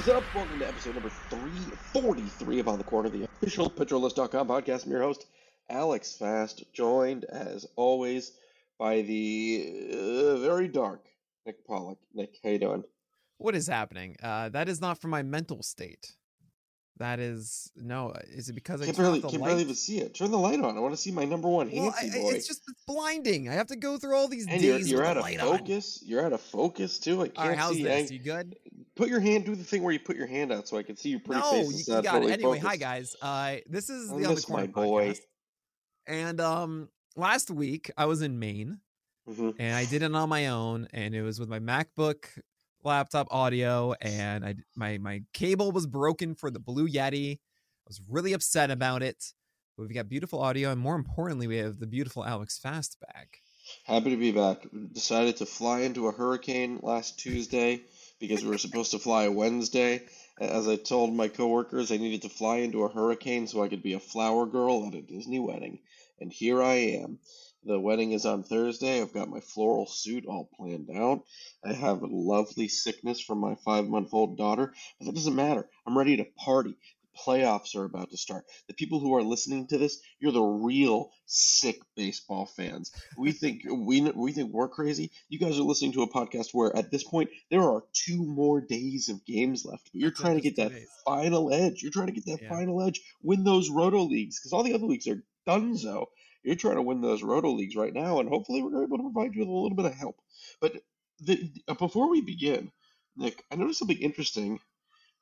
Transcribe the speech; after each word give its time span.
Is 0.00 0.08
up? 0.08 0.24
Welcome 0.34 0.58
to 0.60 0.66
episode 0.66 0.94
number 0.94 1.10
343 1.28 2.60
of 2.60 2.68
On 2.68 2.78
the 2.78 2.84
Corner, 2.84 3.10
the 3.10 3.24
official 3.24 3.68
PitcherList.com 3.68 4.48
podcast. 4.48 4.86
I'm 4.86 4.92
your 4.92 5.02
host, 5.02 5.26
Alex 5.68 6.16
Fast, 6.16 6.64
joined 6.72 7.24
as 7.24 7.66
always 7.76 8.32
by 8.78 9.02
the 9.02 9.90
uh, 9.92 10.36
very 10.38 10.68
dark 10.68 11.04
Nick 11.44 11.66
Pollack. 11.66 11.98
Nick, 12.14 12.38
how 12.42 12.48
you 12.48 12.58
doing? 12.58 12.84
What 13.36 13.54
is 13.54 13.66
happening? 13.66 14.16
Uh, 14.22 14.48
that 14.48 14.70
is 14.70 14.80
not 14.80 14.98
for 14.98 15.08
my 15.08 15.22
mental 15.22 15.62
state. 15.62 16.16
That 17.00 17.18
is 17.18 17.72
no. 17.76 18.12
Is 18.30 18.48
it 18.50 18.52
because 18.52 18.80
I 18.82 18.84
Can't 18.84 18.96
barely, 18.96 19.20
can't 19.22 19.34
light? 19.34 19.44
barely 19.48 19.62
even 19.62 19.74
see 19.74 19.98
it. 20.00 20.14
Turn 20.14 20.30
the 20.30 20.38
light 20.38 20.60
on. 20.60 20.76
I 20.76 20.80
want 20.80 20.94
to 20.94 21.00
see 21.00 21.10
my 21.10 21.24
number 21.24 21.48
one 21.48 21.70
well, 21.72 21.94
I, 21.98 22.08
boy. 22.10 22.30
it's 22.34 22.46
just 22.46 22.62
it's 22.68 22.84
blinding. 22.86 23.48
I 23.48 23.54
have 23.54 23.66
to 23.68 23.76
go 23.76 23.96
through 23.98 24.14
all 24.16 24.28
these 24.28 24.46
and 24.46 24.60
you're, 24.60 24.76
days 24.76 24.90
you're 24.90 25.00
with 25.00 25.08
out 25.08 25.16
of 25.16 25.22
light 25.24 25.40
on. 25.40 25.58
focus. 25.58 26.02
You're 26.06 26.24
out 26.24 26.32
of 26.34 26.40
focus 26.42 26.98
too. 26.98 27.22
I 27.22 27.26
can't 27.28 27.38
All 27.38 27.48
right, 27.48 27.58
how's 27.58 27.74
see. 27.76 27.82
this? 27.84 28.10
I- 28.10 28.14
You 28.14 28.20
good? 28.20 28.56
put 28.96 29.08
your 29.08 29.20
hand. 29.20 29.46
Do 29.46 29.54
the 29.56 29.64
thing 29.64 29.82
where 29.82 29.92
you 29.94 29.98
put 29.98 30.16
your 30.16 30.26
hand 30.26 30.52
out 30.52 30.68
so 30.68 30.76
I 30.76 30.82
can 30.82 30.94
see 30.96 31.08
your 31.08 31.20
pretty 31.20 31.40
No, 31.40 31.50
face. 31.52 31.70
It's 31.80 31.88
you 31.88 32.02
got 32.02 32.04
it. 32.04 32.20
fully 32.20 32.32
Anyway, 32.34 32.58
hi 32.58 32.76
guys. 32.76 33.16
Uh, 33.22 33.56
this 33.66 33.88
is 33.88 34.12
I 34.12 34.20
the 34.20 34.28
miss 34.28 34.44
Corner 34.44 34.66
my 34.66 34.70
boy. 34.70 35.08
podcast. 35.12 35.20
And 36.06 36.40
um, 36.40 36.88
last 37.16 37.50
week 37.50 37.90
I 37.96 38.04
was 38.04 38.20
in 38.20 38.38
Maine 38.38 38.80
Mhm. 39.28 39.54
and 39.58 39.74
I 39.74 39.86
did 39.86 40.02
it 40.02 40.14
on 40.14 40.28
my 40.28 40.48
own, 40.48 40.86
and 40.92 41.14
it 41.14 41.22
was 41.22 41.40
with 41.40 41.48
my 41.48 41.60
MacBook 41.60 42.24
laptop 42.84 43.28
audio, 43.30 43.94
and 44.00 44.44
I 44.44 44.54
my 44.76 44.98
my 44.98 45.22
cable 45.32 45.72
was 45.72 45.86
broken 45.86 46.34
for 46.34 46.50
the 46.50 46.60
Blue 46.60 46.88
Yeti. 46.88 47.34
I 47.34 47.38
was 47.86 48.00
really 48.08 48.32
upset 48.32 48.70
about 48.70 49.02
it. 49.02 49.32
But 49.76 49.86
we've 49.86 49.94
got 49.94 50.08
beautiful 50.08 50.40
audio, 50.40 50.70
and 50.70 50.80
more 50.80 50.96
importantly, 50.96 51.46
we 51.46 51.56
have 51.56 51.78
the 51.78 51.86
beautiful 51.86 52.24
Alex 52.24 52.58
Fast 52.58 52.98
Fastback. 53.00 53.40
Happy 53.84 54.10
to 54.10 54.16
be 54.16 54.32
back. 54.32 54.66
Decided 54.92 55.36
to 55.36 55.46
fly 55.46 55.80
into 55.80 56.08
a 56.08 56.12
hurricane 56.12 56.80
last 56.82 57.18
Tuesday 57.18 57.82
because 58.18 58.42
we 58.42 58.50
were 58.50 58.58
supposed 58.58 58.90
to 58.90 58.98
fly 58.98 59.28
Wednesday. 59.28 60.02
As 60.40 60.68
I 60.68 60.76
told 60.76 61.14
my 61.14 61.28
coworkers, 61.28 61.92
I 61.92 61.96
needed 61.96 62.22
to 62.22 62.28
fly 62.28 62.58
into 62.58 62.84
a 62.84 62.92
hurricane 62.92 63.46
so 63.46 63.62
I 63.62 63.68
could 63.68 63.82
be 63.82 63.94
a 63.94 64.00
flower 64.00 64.46
girl 64.46 64.86
at 64.86 64.94
a 64.94 65.02
Disney 65.02 65.38
wedding. 65.38 65.78
And 66.20 66.32
here 66.32 66.62
I 66.62 66.74
am. 66.74 67.18
The 67.64 67.78
wedding 67.78 68.12
is 68.12 68.24
on 68.24 68.42
Thursday. 68.42 69.00
I've 69.02 69.12
got 69.12 69.28
my 69.28 69.40
floral 69.40 69.86
suit 69.86 70.24
all 70.26 70.48
planned 70.56 70.88
out. 70.94 71.24
I 71.62 71.74
have 71.74 72.02
a 72.02 72.06
lovely 72.06 72.68
sickness 72.68 73.20
from 73.20 73.38
my 73.38 73.54
five 73.66 73.86
month 73.86 74.14
old 74.14 74.38
daughter, 74.38 74.72
but 74.98 75.06
that 75.06 75.14
doesn't 75.14 75.34
matter. 75.34 75.68
I'm 75.86 75.96
ready 75.96 76.16
to 76.16 76.24
party. 76.24 76.70
The 77.12 77.18
playoffs 77.32 77.76
are 77.76 77.84
about 77.84 78.10
to 78.12 78.16
start. 78.16 78.46
The 78.68 78.74
people 78.74 78.98
who 78.98 79.14
are 79.14 79.22
listening 79.22 79.66
to 79.68 79.78
this, 79.78 80.00
you're 80.20 80.32
the 80.32 80.40
real 80.42 81.10
sick 81.26 81.80
baseball 81.96 82.46
fans. 82.46 82.92
We 83.18 83.32
think 83.32 83.62
we 83.70 84.00
we 84.00 84.32
think 84.32 84.52
we're 84.54 84.68
crazy. 84.68 85.10
You 85.28 85.38
guys 85.38 85.58
are 85.58 85.62
listening 85.64 85.92
to 85.92 86.02
a 86.02 86.08
podcast 86.10 86.54
where 86.54 86.74
at 86.74 86.90
this 86.90 87.04
point 87.04 87.28
there 87.50 87.62
are 87.62 87.84
two 87.92 88.24
more 88.24 88.62
days 88.62 89.10
of 89.10 89.24
games 89.26 89.66
left, 89.66 89.90
but 89.92 90.00
you're 90.00 90.10
That's 90.10 90.20
trying 90.20 90.36
to 90.36 90.40
get 90.40 90.56
that 90.56 90.70
days. 90.70 90.88
final 91.04 91.52
edge. 91.52 91.82
You're 91.82 91.92
trying 91.92 92.06
to 92.06 92.12
get 92.12 92.24
that 92.26 92.40
Yeah. 92.40 92.48
final 92.48 92.80
edge. 92.80 93.02
Win 93.22 93.44
those 93.44 93.68
roto 93.68 94.02
leagues 94.04 94.38
because 94.40 94.54
all 94.54 94.62
the 94.62 94.72
other 94.72 94.86
leagues 94.86 95.06
are 95.08 95.22
donezo. 95.46 96.06
You're 96.42 96.56
trying 96.56 96.76
to 96.76 96.82
win 96.82 97.00
those 97.00 97.22
roto 97.22 97.50
leagues 97.52 97.76
right 97.76 97.92
now, 97.92 98.20
and 98.20 98.28
hopefully 98.28 98.62
we're 98.62 98.82
able 98.84 98.96
to 98.98 99.10
provide 99.12 99.34
you 99.34 99.40
with 99.40 99.48
a 99.48 99.52
little 99.52 99.76
bit 99.76 99.86
of 99.86 99.94
help. 99.94 100.16
But 100.60 100.74
the, 101.20 101.50
uh, 101.68 101.74
before 101.74 102.10
we 102.10 102.20
begin, 102.22 102.70
Nick, 103.16 103.42
I 103.50 103.56
noticed 103.56 103.78
something 103.78 103.98
interesting 103.98 104.58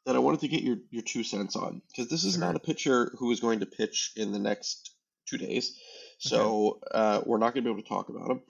that 0.06 0.16
I 0.16 0.20
wanted 0.20 0.40
to 0.40 0.48
get 0.48 0.62
your, 0.62 0.76
your 0.90 1.02
two 1.02 1.24
cents 1.24 1.56
on 1.56 1.82
because 1.88 2.08
this 2.08 2.24
is 2.24 2.38
not 2.38 2.56
a 2.56 2.60
pitcher 2.60 3.12
who 3.18 3.30
is 3.32 3.40
going 3.40 3.60
to 3.60 3.66
pitch 3.66 4.12
in 4.16 4.32
the 4.32 4.38
next 4.38 4.92
two 5.26 5.38
days, 5.38 5.76
so 6.18 6.80
uh, 6.92 7.20
we're 7.26 7.38
not 7.38 7.54
going 7.54 7.64
to 7.64 7.68
be 7.68 7.70
able 7.70 7.82
to 7.82 7.88
talk 7.88 8.08
about 8.08 8.30
him. 8.30 8.42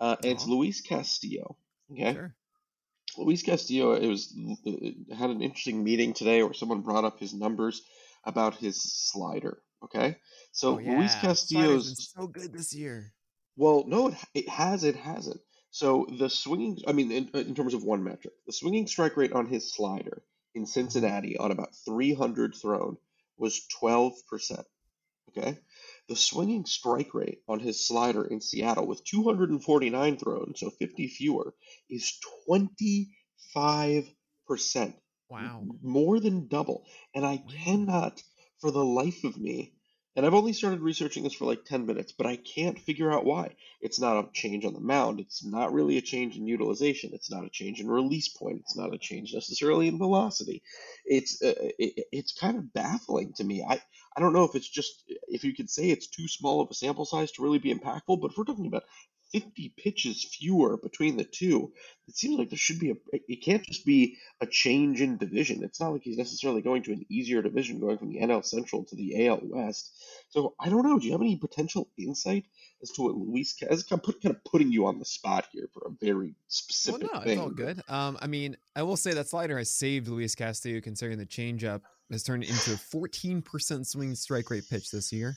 Uh, 0.00 0.16
and 0.22 0.32
it's 0.32 0.46
Luis 0.46 0.80
Castillo. 0.80 1.56
Okay, 1.92 2.12
Sure. 2.12 2.34
Luis 3.16 3.42
Castillo. 3.42 3.92
It 3.94 4.08
was 4.08 4.34
it 4.64 5.16
had 5.16 5.30
an 5.30 5.42
interesting 5.42 5.84
meeting 5.84 6.12
today 6.12 6.42
where 6.42 6.52
someone 6.52 6.82
brought 6.82 7.04
up 7.04 7.18
his 7.20 7.32
numbers 7.32 7.82
about 8.24 8.56
his 8.56 8.82
slider. 8.82 9.62
Okay, 9.84 10.16
so 10.56 10.76
Oh, 10.76 10.78
yeah. 10.78 10.98
Luis 10.98 11.14
Castillo's 11.16 12.12
so 12.16 12.26
good 12.26 12.54
this 12.54 12.74
year. 12.74 13.12
well, 13.56 13.84
no, 13.86 14.08
it, 14.08 14.14
it 14.34 14.48
has, 14.48 14.84
it 14.84 14.96
hasn't. 14.96 15.40
So 15.70 16.06
the 16.18 16.30
swinging, 16.30 16.78
I 16.88 16.92
mean, 16.92 17.12
in, 17.12 17.28
uh, 17.34 17.40
in 17.40 17.54
terms 17.54 17.74
of 17.74 17.84
one 17.84 18.02
metric, 18.02 18.32
the 18.46 18.52
swinging 18.54 18.86
strike 18.86 19.18
rate 19.18 19.34
on 19.34 19.46
his 19.46 19.70
slider 19.70 20.22
in 20.54 20.64
Cincinnati 20.64 21.36
on 21.36 21.50
about 21.50 21.74
300 21.84 22.54
thrown 22.54 22.96
was 23.36 23.60
12%. 23.82 24.64
Okay. 25.28 25.58
The 26.08 26.16
swinging 26.16 26.64
strike 26.64 27.12
rate 27.12 27.42
on 27.46 27.60
his 27.60 27.86
slider 27.86 28.24
in 28.24 28.40
Seattle 28.40 28.86
with 28.86 29.04
249 29.04 30.16
thrown, 30.16 30.54
so 30.56 30.70
50 30.70 31.08
fewer, 31.08 31.52
is 31.90 32.18
25%. 32.48 33.10
Wow. 35.28 35.66
More 35.82 36.18
than 36.18 36.48
double. 36.48 36.86
And 37.14 37.26
I 37.26 37.42
cannot, 37.64 38.22
for 38.60 38.70
the 38.70 38.84
life 38.84 39.24
of 39.24 39.36
me, 39.36 39.74
and 40.16 40.24
I've 40.24 40.34
only 40.34 40.54
started 40.54 40.80
researching 40.80 41.22
this 41.22 41.34
for 41.34 41.44
like 41.44 41.66
10 41.66 41.84
minutes, 41.84 42.10
but 42.10 42.26
I 42.26 42.36
can't 42.36 42.78
figure 42.78 43.12
out 43.12 43.26
why. 43.26 43.54
It's 43.82 44.00
not 44.00 44.16
a 44.16 44.28
change 44.32 44.64
on 44.64 44.72
the 44.72 44.80
mound. 44.80 45.20
It's 45.20 45.44
not 45.44 45.74
really 45.74 45.98
a 45.98 46.02
change 46.02 46.36
in 46.36 46.46
utilization. 46.46 47.10
It's 47.12 47.30
not 47.30 47.44
a 47.44 47.50
change 47.50 47.80
in 47.80 47.88
release 47.88 48.28
point. 48.28 48.60
It's 48.60 48.76
not 48.76 48.94
a 48.94 48.98
change 48.98 49.34
necessarily 49.34 49.88
in 49.88 49.98
velocity. 49.98 50.62
It's 51.04 51.42
uh, 51.42 51.54
it, 51.78 52.06
it's 52.12 52.32
kind 52.32 52.56
of 52.56 52.72
baffling 52.72 53.34
to 53.34 53.44
me. 53.44 53.62
I, 53.62 53.80
I 54.16 54.20
don't 54.20 54.32
know 54.32 54.44
if 54.44 54.54
it's 54.54 54.68
just 54.68 55.04
if 55.28 55.44
you 55.44 55.54
could 55.54 55.68
say 55.68 55.90
it's 55.90 56.06
too 56.06 56.28
small 56.28 56.62
of 56.62 56.70
a 56.70 56.74
sample 56.74 57.04
size 57.04 57.32
to 57.32 57.42
really 57.42 57.58
be 57.58 57.74
impactful, 57.74 58.20
but 58.20 58.30
if 58.30 58.38
we're 58.38 58.44
talking 58.44 58.66
about 58.66 58.84
50 59.32 59.74
pitches 59.76 60.24
fewer 60.24 60.76
between 60.76 61.16
the 61.16 61.24
two, 61.24 61.72
it 62.08 62.16
seems 62.16 62.38
like 62.38 62.50
there 62.50 62.58
should 62.58 62.78
be 62.78 62.90
a 62.90 62.94
it 63.12 63.42
can't 63.42 63.64
just 63.64 63.84
be 63.84 64.16
a 64.40 64.46
change 64.46 65.00
in 65.00 65.16
division. 65.18 65.64
It's 65.64 65.80
not 65.80 65.92
like 65.92 66.02
he's 66.02 66.18
necessarily 66.18 66.62
going 66.62 66.84
to 66.84 66.92
an 66.92 67.04
easier 67.10 67.42
division 67.42 67.80
going 67.80 67.98
from 67.98 68.10
the 68.10 68.20
NL 68.20 68.44
Central 68.44 68.84
to 68.84 68.96
the 68.96 69.26
AL 69.26 69.40
West. 69.42 69.90
So 70.30 70.54
I 70.60 70.68
don't 70.68 70.84
know. 70.84 70.98
Do 70.98 71.06
you 71.06 71.12
have 71.12 71.20
any 71.20 71.36
potential 71.36 71.88
insight 71.98 72.44
as 72.82 72.90
to 72.92 73.02
what 73.02 73.14
Luis 73.14 73.54
Cas? 73.54 73.84
I'm 73.90 74.00
put, 74.00 74.22
kind 74.22 74.34
of 74.34 74.44
putting 74.44 74.70
you 74.70 74.86
on 74.86 74.98
the 74.98 75.04
spot 75.04 75.46
here 75.52 75.68
for 75.72 75.86
a 75.86 75.90
very 76.04 76.34
specific 76.48 77.02
Well, 77.02 77.10
no, 77.14 77.20
thing. 77.20 77.32
it's 77.32 77.40
all 77.40 77.50
good. 77.50 77.82
Um, 77.88 78.18
I 78.20 78.26
mean, 78.28 78.56
I 78.76 78.82
will 78.82 78.96
say 78.96 79.14
that 79.14 79.28
slider 79.28 79.58
has 79.58 79.70
saved 79.70 80.08
Luis 80.08 80.34
Castillo, 80.34 80.80
considering 80.80 81.18
the 81.18 81.26
changeup 81.26 81.80
has 82.10 82.22
turned 82.22 82.44
into 82.44 82.72
a 82.72 82.76
14% 82.76 83.86
swing 83.86 84.14
strike 84.14 84.50
rate 84.50 84.64
pitch 84.70 84.90
this 84.90 85.12
year. 85.12 85.36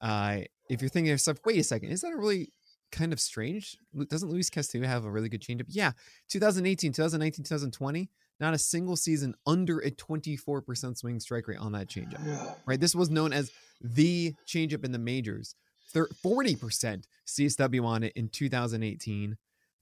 Uh, 0.00 0.40
if 0.68 0.82
you're 0.82 0.90
thinking 0.90 1.06
to 1.06 1.12
yourself, 1.12 1.38
wait 1.46 1.58
a 1.58 1.64
second, 1.64 1.90
is 1.90 2.02
that 2.02 2.12
a 2.12 2.16
really 2.16 2.52
kind 2.92 3.12
of 3.12 3.20
strange? 3.20 3.76
Doesn't 4.08 4.30
Luis 4.30 4.50
Castillo 4.50 4.86
have 4.86 5.04
a 5.04 5.10
really 5.10 5.28
good 5.28 5.42
changeup? 5.42 5.66
Yeah, 5.68 5.92
2018, 6.28 6.92
2019, 6.92 7.44
2020, 7.44 8.10
not 8.40 8.54
a 8.54 8.58
single 8.58 8.96
season 8.96 9.34
under 9.46 9.78
a 9.78 9.90
24% 9.90 10.96
swing 10.96 11.20
strike 11.20 11.48
rate 11.48 11.58
on 11.58 11.72
that 11.72 11.88
changeup. 11.88 12.56
Right, 12.66 12.80
this 12.80 12.94
was 12.94 13.10
known 13.10 13.32
as 13.32 13.50
the 13.80 14.34
changeup 14.46 14.84
in 14.84 14.92
the 14.92 14.98
majors. 14.98 15.54
40% 15.94 17.04
CSW 17.26 17.84
on 17.84 18.02
it 18.02 18.12
in 18.16 18.28
2018, 18.28 19.36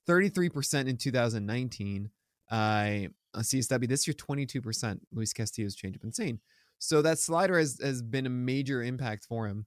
33% 0.08 0.88
in 0.88 0.96
2019. 0.96 2.10
Uh, 2.50 3.08
CSW 3.36 3.88
this 3.88 4.06
year, 4.06 4.14
22%. 4.14 5.00
Luis 5.12 5.32
Castillo's 5.32 5.74
changeup 5.74 6.04
insane. 6.04 6.40
So 6.78 7.02
that 7.02 7.18
slider 7.18 7.58
has, 7.58 7.78
has 7.82 8.02
been 8.02 8.26
a 8.26 8.30
major 8.30 8.82
impact 8.82 9.24
for 9.24 9.46
him. 9.48 9.66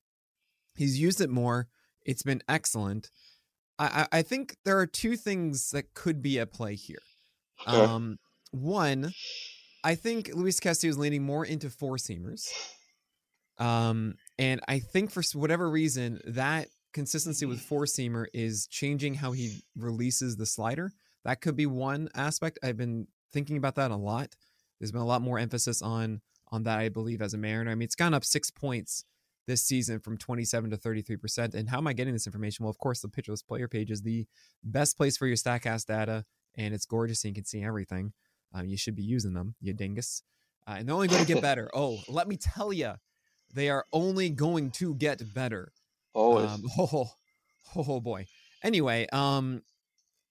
He's 0.76 1.00
used 1.00 1.20
it 1.22 1.30
more. 1.30 1.68
It's 2.08 2.24
been 2.24 2.42
excellent. 2.50 3.12
I, 3.78 4.08
I 4.12 4.22
think 4.24 4.56
there 4.66 4.80
are 4.80 4.88
two 4.88 5.16
things 5.16 5.70
that 5.72 5.94
could 5.94 6.24
be 6.24 6.40
at 6.40 6.52
play 6.52 6.74
here. 6.74 7.02
Okay. 7.68 7.78
Um, 7.78 8.18
one, 8.52 9.12
I 9.84 9.96
think 9.96 10.32
Luis 10.34 10.60
Castillo 10.60 10.90
is 10.90 10.98
leaning 10.98 11.24
more 11.24 11.46
into 11.46 11.70
four 11.70 11.98
seamers. 11.98 12.48
Um, 13.60 14.16
and 14.40 14.62
I 14.68 14.80
think 14.80 15.12
for 15.12 15.22
whatever 15.34 15.70
reason, 15.70 16.22
that 16.26 16.70
consistency 16.94 17.46
with 17.46 17.60
four 17.60 17.86
seamer 17.86 18.26
is 18.34 18.68
changing 18.68 19.16
how 19.16 19.32
he 19.34 19.62
releases 19.76 20.38
the 20.38 20.46
slider. 20.46 20.92
That 21.26 21.42
could 21.42 21.56
be 21.56 21.66
one 21.66 22.10
aspect. 22.16 22.58
I've 22.64 22.78
been 22.78 23.08
thinking 23.34 23.58
about 23.58 23.76
that 23.76 23.92
a 23.92 23.96
lot. 23.96 24.36
There's 24.80 24.92
been 24.92 25.02
a 25.02 25.06
lot 25.06 25.22
more 25.22 25.40
emphasis 25.40 25.82
on 25.82 26.22
on 26.50 26.64
that, 26.64 26.80
I 26.80 26.88
believe, 26.88 27.22
as 27.22 27.34
a 27.34 27.38
Mariner. 27.38 27.72
I 27.72 27.76
mean, 27.76 27.84
it's 27.84 27.96
gone 27.96 28.14
up 28.14 28.24
six 28.24 28.50
points 28.50 29.04
this 29.48 29.64
season 29.64 30.00
from 30.00 30.18
27 30.18 30.70
to 30.70 30.78
33%. 30.78 31.56
And 31.56 31.70
how 31.70 31.78
am 31.78 31.88
I 31.88 31.94
getting 31.94 32.14
this 32.14 32.28
information? 32.28 32.64
Well, 32.66 32.70
of 32.70 32.78
course, 32.78 33.02
the 33.02 33.08
Pitcher 33.08 33.32
List 33.32 33.48
Player 33.48 33.68
page 33.68 33.90
is 33.90 34.02
the 34.02 34.28
best 34.64 34.98
place 34.98 35.18
for 35.18 35.26
your 35.26 35.38
StatCast 35.38 35.86
data, 35.86 36.26
and 36.56 36.74
it's 36.74 36.86
gorgeous 36.86 37.24
and 37.24 37.32
you 37.32 37.36
can 37.36 37.46
see 37.46 37.64
everything. 37.64 38.14
Uh, 38.56 38.62
you 38.62 38.78
should 38.78 38.96
be 38.96 39.04
using 39.04 39.34
them, 39.34 39.56
you 39.62 39.74
dingus. 39.74 40.22
Uh, 40.68 40.76
and 40.78 40.88
they're 40.88 40.96
only 40.96 41.08
going 41.08 41.26
to 41.26 41.34
get 41.34 41.42
better. 41.42 41.70
Oh, 41.74 42.00
let 42.08 42.28
me 42.28 42.38
tell 42.38 42.74
you, 42.74 42.94
they 43.54 43.70
are 43.70 43.86
only 43.94 44.30
going 44.30 44.72
to 44.72 44.94
get 44.94 45.34
better. 45.34 45.72
Always. 46.14 46.50
Um, 46.50 46.64
oh, 46.78 47.10
oh 47.76 48.00
boy. 48.00 48.28
Anyway, 48.64 49.08
um, 49.14 49.62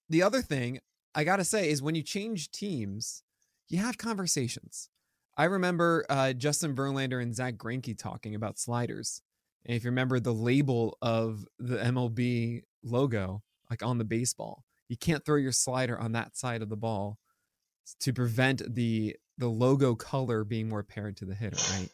the 0.08 0.22
other 0.22 0.42
thing 0.42 0.80
I 1.14 1.24
gotta 1.24 1.44
say 1.44 1.70
is 1.70 1.82
when 1.82 1.94
you 1.94 2.02
change 2.02 2.50
teams, 2.50 3.22
you 3.68 3.78
have 3.78 3.96
conversations. 3.98 4.90
I 5.36 5.44
remember 5.44 6.04
uh, 6.08 6.32
Justin 6.32 6.74
Verlander 6.74 7.22
and 7.22 7.34
Zack 7.34 7.56
Greinke 7.56 7.96
talking 7.96 8.34
about 8.34 8.58
sliders, 8.58 9.22
and 9.64 9.76
if 9.76 9.84
you 9.84 9.90
remember 9.90 10.18
the 10.20 10.32
label 10.32 10.96
of 11.02 11.44
the 11.58 11.76
MLB 11.76 12.62
logo, 12.82 13.42
like 13.68 13.82
on 13.82 13.98
the 13.98 14.04
baseball, 14.04 14.64
you 14.88 14.96
can't 14.96 15.24
throw 15.24 15.36
your 15.36 15.52
slider 15.52 15.98
on 15.98 16.12
that 16.12 16.36
side 16.36 16.62
of 16.62 16.68
the 16.68 16.76
ball 16.76 17.18
to 18.00 18.12
prevent 18.12 18.74
the 18.74 19.16
the 19.38 19.48
logo 19.48 19.94
color 19.94 20.44
being 20.44 20.68
more 20.68 20.80
apparent 20.80 21.18
to 21.18 21.24
the 21.24 21.34
hitter, 21.34 21.58
right? 21.78 21.90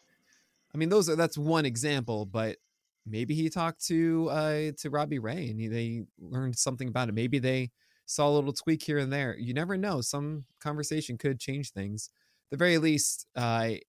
I 0.75 0.79
mean, 0.79 0.89
those 0.89 1.09
are 1.09 1.17
that's 1.17 1.37
one 1.37 1.67
example, 1.67 2.27
but 2.27 2.59
maybe 3.05 3.35
he 3.35 3.51
talked 3.51 3.85
to 3.87 4.29
uh 4.31 4.73
to 4.79 4.91
Robbie 4.91 5.19
Ray 5.19 5.49
and 5.49 5.59
he, 5.59 5.69
they 5.69 6.05
learned 6.21 6.57
something 6.57 6.89
about 6.89 7.09
it. 7.09 7.15
Maybe 7.15 7.39
they 7.39 7.71
saw 8.07 8.29
a 8.29 8.33
little 8.33 8.53
tweak 8.53 8.83
here 8.83 8.99
and 8.99 9.13
there. 9.13 9.37
You 9.37 9.55
never 9.55 9.77
know. 9.77 10.01
Some 10.01 10.45
conversation 10.61 11.19
could 11.19 11.41
change 11.41 11.73
things. 11.73 12.11
The 12.53 12.59
very 12.59 12.77
least, 12.77 13.27
uh, 13.35 13.41
I 13.41 13.81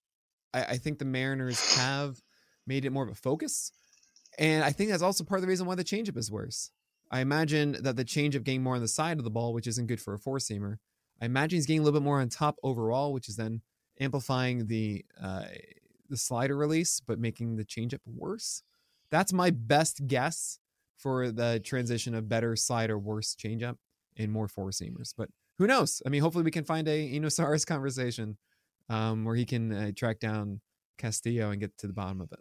I 0.54 0.78
think 0.78 0.98
the 0.98 1.06
Mariners 1.06 1.76
have 1.76 2.22
made 2.66 2.86
it 2.86 2.92
more 2.92 3.04
of 3.04 3.10
a 3.10 3.16
focus, 3.16 3.74
and 4.40 4.64
I 4.64 4.72
think 4.72 4.90
that's 4.90 5.04
also 5.04 5.26
part 5.26 5.40
of 5.40 5.42
the 5.42 5.50
reason 5.50 5.68
why 5.68 5.76
the 5.76 5.84
changeup 5.84 6.16
is 6.16 6.32
worse. 6.32 6.72
I 7.12 7.20
imagine 7.20 7.76
that 7.82 7.98
the 7.98 8.06
changeup 8.06 8.46
getting 8.46 8.64
more 8.64 8.76
on 8.76 8.82
the 8.82 8.88
side 8.88 9.18
of 9.18 9.26
the 9.26 9.30
ball, 9.30 9.54
which 9.54 9.68
isn't 9.68 9.88
good 9.88 10.00
for 10.00 10.14
a 10.14 10.18
four 10.18 10.38
seamer. 10.38 10.78
I 11.22 11.26
imagine 11.26 11.58
he's 11.58 11.66
getting 11.66 11.82
a 11.82 11.84
little 11.84 12.00
bit 12.00 12.06
more 12.06 12.22
on 12.22 12.30
top 12.30 12.56
overall, 12.64 13.12
which 13.12 13.28
is 13.28 13.36
then 13.36 13.64
amplifying 14.00 14.68
the 14.68 15.04
uh, 15.22 15.44
the 16.10 16.16
slider 16.16 16.56
release, 16.56 17.02
but 17.06 17.20
making 17.20 17.58
the 17.58 17.66
changeup 17.66 18.00
worse. 18.06 18.64
That's 19.10 19.34
my 19.34 19.50
best 19.50 20.08
guess 20.08 20.60
for 20.96 21.32
the 21.32 21.60
transition 21.66 22.16
of 22.16 22.30
better 22.30 22.56
slider, 22.56 22.98
worse 22.98 23.36
changeup, 23.36 23.76
and 24.16 24.32
more 24.32 24.48
four 24.48 24.70
seamers. 24.70 25.14
But 25.18 25.28
who 25.58 25.68
knows? 25.68 26.02
I 26.06 26.10
mean, 26.10 26.22
hopefully 26.22 26.46
we 26.46 26.52
can 26.52 26.64
find 26.64 26.88
a 26.88 27.10
Eno 27.10 27.28
Sarris 27.28 27.68
conversation 27.68 28.38
um, 28.90 29.26
where 29.26 29.36
he 29.36 29.46
can 29.46 29.72
uh, 29.72 29.92
track 29.96 30.20
down 30.20 30.62
Castillo 30.98 31.52
and 31.52 31.60
get 31.60 31.78
to 31.80 31.88
the 31.88 31.94
bottom 31.94 32.22
of 32.22 32.32
it. 32.32 32.40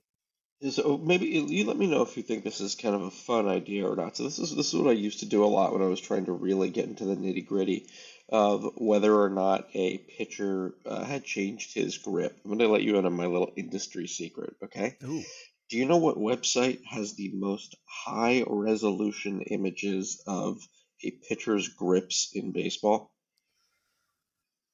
So 0.70 0.96
maybe 0.96 1.26
you 1.26 1.64
let 1.64 1.76
me 1.76 1.88
know 1.88 2.02
if 2.02 2.16
you 2.16 2.22
think 2.22 2.44
this 2.44 2.60
is 2.60 2.76
kind 2.76 2.94
of 2.94 3.02
a 3.02 3.10
fun 3.10 3.48
idea 3.48 3.88
or 3.88 3.96
not. 3.96 4.16
So 4.16 4.22
this 4.22 4.38
is 4.38 4.54
this 4.54 4.68
is 4.72 4.74
what 4.74 4.90
I 4.90 4.92
used 4.92 5.20
to 5.20 5.26
do 5.26 5.44
a 5.44 5.46
lot 5.46 5.72
when 5.72 5.82
I 5.82 5.86
was 5.86 6.00
trying 6.00 6.26
to 6.26 6.32
really 6.32 6.70
get 6.70 6.86
into 6.86 7.04
the 7.04 7.16
nitty 7.16 7.44
gritty 7.46 7.88
of 8.28 8.74
whether 8.76 9.12
or 9.12 9.28
not 9.28 9.68
a 9.74 9.98
pitcher 9.98 10.74
uh, 10.86 11.04
had 11.04 11.24
changed 11.24 11.74
his 11.74 11.98
grip. 11.98 12.38
I'm 12.44 12.50
going 12.50 12.60
to 12.60 12.68
let 12.68 12.82
you 12.82 12.96
in 12.96 13.06
on 13.06 13.12
my 13.12 13.26
little 13.26 13.52
industry 13.56 14.06
secret, 14.06 14.54
okay? 14.62 14.96
Ooh. 15.04 15.22
Do 15.68 15.78
you 15.78 15.84
know 15.84 15.98
what 15.98 16.16
website 16.16 16.84
has 16.84 17.14
the 17.14 17.32
most 17.34 17.76
high 17.86 18.44
resolution 18.46 19.42
images 19.42 20.22
of 20.26 20.58
a 21.02 21.10
pitcher's 21.28 21.68
grips 21.68 22.30
in 22.34 22.52
baseball? 22.52 23.10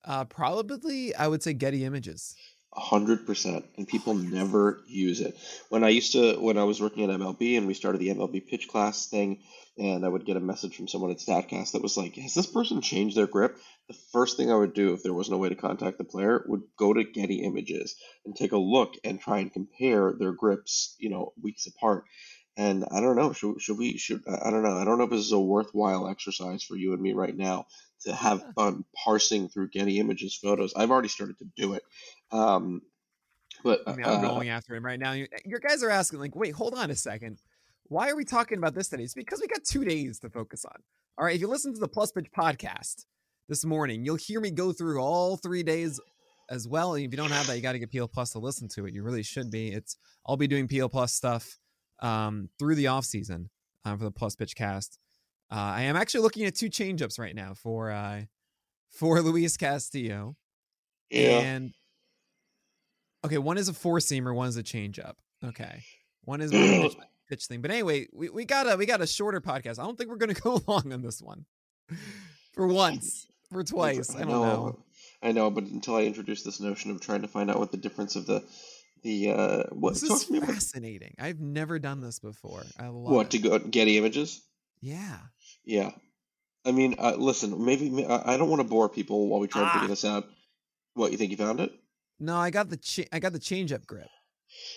Uh, 0.09 0.25
probably, 0.25 1.15
I 1.15 1.29
would 1.29 1.43
say 1.43 1.53
Getty 1.53 1.85
Images. 1.85 2.35
A 2.75 2.81
hundred 2.81 3.27
percent, 3.27 3.67
and 3.77 3.87
people 3.87 4.15
never 4.15 4.81
use 4.87 5.21
it. 5.21 5.37
When 5.69 5.85
I 5.85 5.91
used 5.91 6.13
to, 6.13 6.37
when 6.37 6.57
I 6.57 6.65
was 6.65 6.81
working 6.81 7.05
at 7.05 7.11
MLB 7.11 7.59
and 7.59 7.67
we 7.67 7.75
started 7.75 7.99
the 7.99 8.09
MLB 8.09 8.47
pitch 8.47 8.69
class 8.69 9.07
thing, 9.07 9.41
and 9.77 10.05
I 10.05 10.09
would 10.09 10.25
get 10.25 10.37
a 10.37 10.41
message 10.41 10.77
from 10.77 10.89
someone 10.89 11.11
at 11.11 11.19
Statcast 11.19 11.73
that 11.73 11.83
was 11.83 11.97
like, 11.97 12.15
"Has 12.17 12.35
this 12.35 12.47
person 12.47 12.81
changed 12.81 13.17
their 13.17 13.27
grip?" 13.27 13.59
The 13.89 13.97
first 14.13 14.37
thing 14.37 14.51
I 14.51 14.57
would 14.57 14.75
do 14.75 14.95
if 14.95 15.03
there 15.03 15.15
was 15.15 15.29
no 15.29 15.37
way 15.37 15.51
to 15.51 15.55
contact 15.55 15.99
the 15.99 16.05
player 16.05 16.45
would 16.47 16.63
go 16.79 16.95
to 16.95 17.05
Getty 17.05 17.43
Images 17.43 17.95
and 18.25 18.35
take 18.35 18.53
a 18.53 18.59
look 18.59 18.95
and 19.05 19.21
try 19.21 19.41
and 19.41 19.53
compare 19.53 20.15
their 20.19 20.33
grips, 20.33 20.95
you 20.99 21.11
know, 21.11 21.33
weeks 21.43 21.67
apart. 21.67 22.05
And 22.57 22.85
I 22.91 23.01
don't 23.01 23.17
know, 23.17 23.33
should, 23.33 23.61
should 23.61 23.79
we? 23.79 23.99
Should 23.99 24.23
I 24.27 24.51
don't 24.51 24.63
know. 24.63 24.77
I 24.77 24.85
don't 24.85 24.99
know 24.99 25.05
if 25.05 25.11
this 25.11 25.21
is 25.21 25.33
a 25.33 25.41
worthwhile 25.41 26.09
exercise 26.09 26.65
for 26.65 26.77
you 26.77 26.93
and 26.93 27.03
me 27.03 27.13
right 27.13 27.37
now 27.37 27.67
to 28.05 28.15
have 28.15 28.45
fun 28.55 28.85
parsing 29.05 29.49
through 29.49 29.69
Getty 29.69 29.99
Images 29.99 30.37
photos. 30.37 30.73
I've 30.75 30.91
already 30.91 31.09
started 31.09 31.39
to 31.39 31.47
do 31.57 31.75
it. 31.75 31.83
Um, 32.31 32.83
but 33.65 33.83
I 33.87 33.95
mean, 33.95 34.07
I'm 34.07 34.25
uh, 34.25 34.29
going 34.29 34.49
after 34.49 34.75
him 34.75 34.85
right 34.85 34.99
now. 34.99 35.13
You, 35.13 35.27
your 35.45 35.61
guys 35.61 35.83
are 35.83 35.91
asking, 35.91 36.21
like, 36.21 36.37
wait, 36.37 36.55
hold 36.55 36.75
on 36.75 36.91
a 36.91 36.95
second. 36.95 37.39
Why 37.85 38.11
are 38.11 38.17
we 38.17 38.25
talking 38.25 38.59
about 38.59 38.75
this 38.75 38.89
today? 38.89 39.03
It's 39.03 39.15
because 39.15 39.41
we 39.41 39.49
got 39.49 39.65
two 39.65 39.85
days 39.85 40.19
to 40.21 40.31
focus 40.31 40.65
on. 40.65 40.77
All 41.17 41.25
right. 41.25 41.35
If 41.35 41.41
you 41.41 41.49
listen 41.49 41.75
to 41.75 41.81
the 41.81 41.89
Plus 41.89 42.13
Pitch 42.13 42.29
podcast 42.37 43.07
this 43.49 43.65
morning, 43.65 44.05
you'll 44.05 44.17
hear 44.17 44.41
me 44.41 44.51
go 44.51 44.73
through 44.73 45.01
all 45.01 45.37
three 45.37 45.63
days 45.63 45.99
as 46.51 46.69
well. 46.69 46.95
And 46.95 47.05
if 47.05 47.11
you 47.11 47.17
don't 47.17 47.31
have 47.31 47.47
that, 47.47 47.57
you 47.57 47.63
got 47.63 47.73
to 47.73 47.79
get 47.79 47.91
PL 47.91 48.09
Plus 48.09 48.31
to 48.33 48.39
listen 48.39 48.69
to 48.75 48.87
it. 48.87 48.95
You 48.95 49.03
really 49.03 49.23
should 49.23 49.51
be. 49.51 49.69
It's 49.69 49.97
I'll 50.27 50.37
be 50.37 50.47
doing 50.47 50.69
PL 50.69 50.89
Plus 50.89 51.13
stuff 51.13 51.59
um, 52.01 52.51
through 52.59 52.75
the 52.75 52.87
off 52.89 53.05
season 53.05 53.51
um, 53.85 53.99
for 53.99 54.05
the 54.05 54.11
Plus 54.11 54.37
Pitch 54.37 54.55
cast. 54.55 54.99
Uh, 55.51 55.55
I 55.55 55.83
am 55.83 55.97
actually 55.97 56.21
looking 56.21 56.45
at 56.45 56.55
two 56.55 56.69
changeups 56.69 57.19
right 57.19 57.35
now 57.35 57.55
for 57.55 57.91
uh, 57.91 58.23
for 58.91 59.21
Luis 59.23 59.57
Castillo. 59.57 60.37
yeah. 61.11 61.39
And 61.41 61.73
okay, 63.25 63.39
one 63.39 63.59
is 63.59 63.69
a 63.69 63.73
four 63.73 63.99
seamer, 63.99 64.35
one 64.35 64.49
is 64.49 64.57
a 64.57 64.63
changeup. 64.63 65.15
Okay, 65.45 65.85
one 66.25 66.41
is 66.41 66.51
pitch, 66.53 66.97
pitch 67.29 67.45
thing. 67.47 67.63
But 67.63 67.71
anyway, 67.71 68.09
we, 68.13 68.29
we 68.29 68.45
got 68.45 68.71
a 68.71 68.77
we 68.77 68.87
got 68.87 69.01
a 69.01 69.07
shorter 69.07 69.41
podcast. 69.41 69.79
I 69.79 69.85
don't 69.85 69.97
think 69.97 70.11
we're 70.11 70.17
gonna 70.17 70.35
go 70.35 70.61
long 70.67 70.93
on 70.93 71.03
this 71.03 71.23
one. 71.23 71.47
For 72.53 72.67
once, 72.67 73.27
for 73.51 73.65
twice. 73.65 74.15
I 74.15 74.21
don't 74.21 74.29
know. 74.29 74.79
I 75.23 75.33
know, 75.33 75.51
but 75.51 75.65
until 75.65 75.97
I 75.97 76.03
introduce 76.03 76.43
this 76.43 76.61
notion 76.61 76.91
of 76.91 77.01
trying 77.01 77.23
to 77.23 77.29
find 77.29 77.51
out 77.51 77.59
what 77.59 77.73
the 77.73 77.77
difference 77.77 78.17
of 78.17 78.27
the 78.27 78.45
the 79.03 79.31
uh 79.31 79.63
what 79.71 79.95
This 79.95 80.03
is 80.05 80.31
me 80.31 80.39
about 80.39 80.51
fascinating. 80.51 81.15
I've 81.19 81.41
never 81.41 81.79
done 81.79 82.01
this 82.01 82.19
before. 82.19 82.65
I 82.79 82.89
love 82.89 83.13
what 83.13 83.27
it. 83.27 83.31
to 83.31 83.39
go 83.39 83.59
Getty 83.59 83.97
Images? 83.97 84.43
Yeah. 84.81 85.19
Yeah. 85.69 85.91
I 86.65 86.73
mean, 86.73 86.97
uh, 86.99 87.15
listen, 87.17 87.63
maybe 87.65 87.91
ma- 87.91 88.03
I 88.17 88.35
I 88.35 88.37
don't 88.39 88.49
want 88.49 88.61
to 88.61 88.69
bore 88.69 88.89
people 88.89 89.29
while 89.29 89.39
we 89.41 89.49
try 89.49 89.61
to 89.63 89.67
Ah. 89.69 89.73
figure 89.75 89.89
this 89.89 90.05
out. 90.05 90.25
What 90.95 91.13
you 91.13 91.19
think 91.19 91.31
you 91.31 91.37
found 91.37 91.61
it? 91.61 91.71
No, 92.19 92.37
I 92.37 92.51
got 92.51 92.71
the 92.71 92.79
cha- 92.79 93.11
I 93.13 93.19
got 93.21 93.33
the 93.35 93.39
changeup 93.39 93.87
grip. 93.87 94.09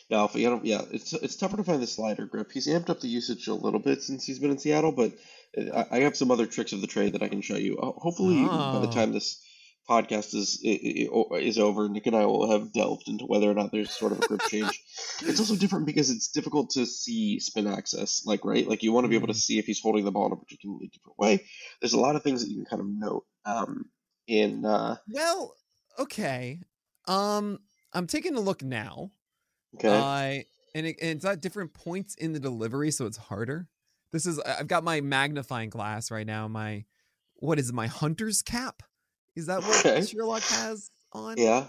No, 0.09 0.25
if 0.25 0.35
you 0.35 0.49
don't, 0.49 0.65
yeah, 0.65 0.81
it's 0.91 1.13
it's 1.13 1.37
tougher 1.37 1.57
to 1.57 1.63
find 1.63 1.81
the 1.81 1.87
slider 1.87 2.25
grip. 2.25 2.51
He's 2.51 2.67
amped 2.67 2.89
up 2.89 2.99
the 2.99 3.07
usage 3.07 3.47
a 3.47 3.53
little 3.53 3.79
bit 3.79 4.03
since 4.03 4.25
he's 4.25 4.37
been 4.39 4.51
in 4.51 4.57
Seattle, 4.59 4.91
but 4.91 5.13
uh, 5.57 5.85
I, 5.91 5.97
I 5.97 5.99
have 6.01 6.17
some 6.17 6.29
other 6.29 6.45
tricks 6.45 6.73
of 6.73 6.81
the 6.81 6.87
trade 6.87 7.13
that 7.13 7.23
I 7.23 7.29
can 7.29 7.41
show 7.41 7.55
you. 7.55 7.77
Hopefully, 7.81 8.43
by 8.45 8.79
the 8.81 8.87
Oh. 8.89 8.91
time 8.91 9.13
this 9.13 9.41
podcast 9.89 10.33
is 10.35 10.59
is 10.63 11.57
over, 11.59 11.89
Nick 11.89 12.07
and 12.07 12.15
I 12.15 12.25
will 12.25 12.49
have 12.51 12.71
delved 12.73 13.07
into 13.07 13.25
whether 13.25 13.49
or 13.49 13.53
not 13.53 13.71
there's 13.71 13.91
sort 13.91 14.11
of 14.13 14.19
a 14.19 14.27
grip 14.27 14.41
change. 14.49 14.81
It's 15.23 15.39
also 15.39 15.55
different 15.55 15.85
because 15.85 16.09
it's 16.09 16.29
difficult 16.29 16.71
to 16.71 16.85
see 16.85 17.39
spin 17.39 17.67
axis, 17.67 18.23
like 18.25 18.43
right, 18.43 18.67
like 18.67 18.81
you 18.83 18.91
want 18.91 19.05
to 19.05 19.07
be 19.09 19.15
able 19.15 19.27
to 19.27 19.33
Mm. 19.33 19.37
see 19.37 19.59
if 19.59 19.65
he's 19.65 19.79
holding 19.79 20.03
the 20.03 20.11
ball 20.11 20.25
in 20.27 20.31
a 20.33 20.35
particularly 20.35 20.87
different 20.87 21.17
way. 21.19 21.45
There's 21.79 21.93
a 21.93 21.99
lot 21.99 22.15
of 22.15 22.23
things 22.23 22.41
that 22.43 22.49
you 22.49 22.55
can 22.57 22.65
kind 22.65 22.81
of 22.81 22.87
note 22.87 23.25
um, 23.45 23.85
in. 24.27 24.65
Uh, 24.65 24.95
Well, 25.07 25.53
okay. 25.99 26.59
Um, 27.07 27.59
I'm 27.93 28.07
taking 28.07 28.35
a 28.35 28.39
look 28.39 28.63
now. 28.63 29.11
okay, 29.75 29.87
Uh, 29.87 30.43
and, 30.75 30.87
it, 30.87 30.95
and 31.01 31.11
it's 31.17 31.25
at 31.25 31.41
different 31.41 31.73
points 31.73 32.15
in 32.15 32.33
the 32.33 32.39
delivery, 32.39 32.89
so 32.91 33.05
it's 33.05 33.17
harder. 33.17 33.67
This 34.11 34.25
is 34.25 34.39
I've 34.39 34.67
got 34.67 34.83
my 34.83 35.01
magnifying 35.01 35.69
glass 35.69 36.09
right 36.11 36.25
now. 36.27 36.47
My 36.47 36.85
what 37.35 37.59
is 37.59 37.69
it, 37.69 37.75
my 37.75 37.87
hunter's 37.87 38.41
cap? 38.41 38.81
Is 39.35 39.45
that 39.47 39.61
what 39.63 39.85
Okay. 39.85 40.05
Sherlock 40.05 40.41
has 40.43 40.91
on? 41.13 41.37
yeah, 41.37 41.67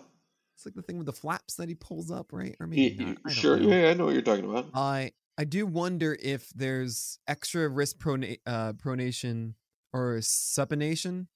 It's 0.57 0.67
like 0.67 0.75
the 0.75 0.83
thing 0.83 0.99
with 0.99 1.07
the 1.07 1.13
flaps 1.13 1.55
that 1.57 1.69
he 1.69 1.75
pulls 1.75 2.11
up, 2.11 2.33
right? 2.33 2.57
Or 2.61 2.67
maybe 2.67 2.97
Y- 2.99 3.05
not. 3.05 3.09
y- 3.17 3.21
I 3.25 3.29
don't 3.29 3.35
sure, 3.35 3.57
know. 3.59 3.69
yeah, 3.69 3.91
I 3.91 3.95
know 3.95 4.05
what 4.07 4.15
you're 4.15 4.23
talking 4.23 4.45
about. 4.49 4.69
I 4.75 5.13
I 5.39 5.45
do 5.45 5.65
wonder 5.67 6.17
if 6.21 6.49
there's 6.51 7.19
extra 7.27 7.69
wrist 7.69 7.99
prona- 7.99 8.37
uh, 8.47 8.75
pronation 8.75 9.55
or 9.93 10.17
supination. 10.19 11.27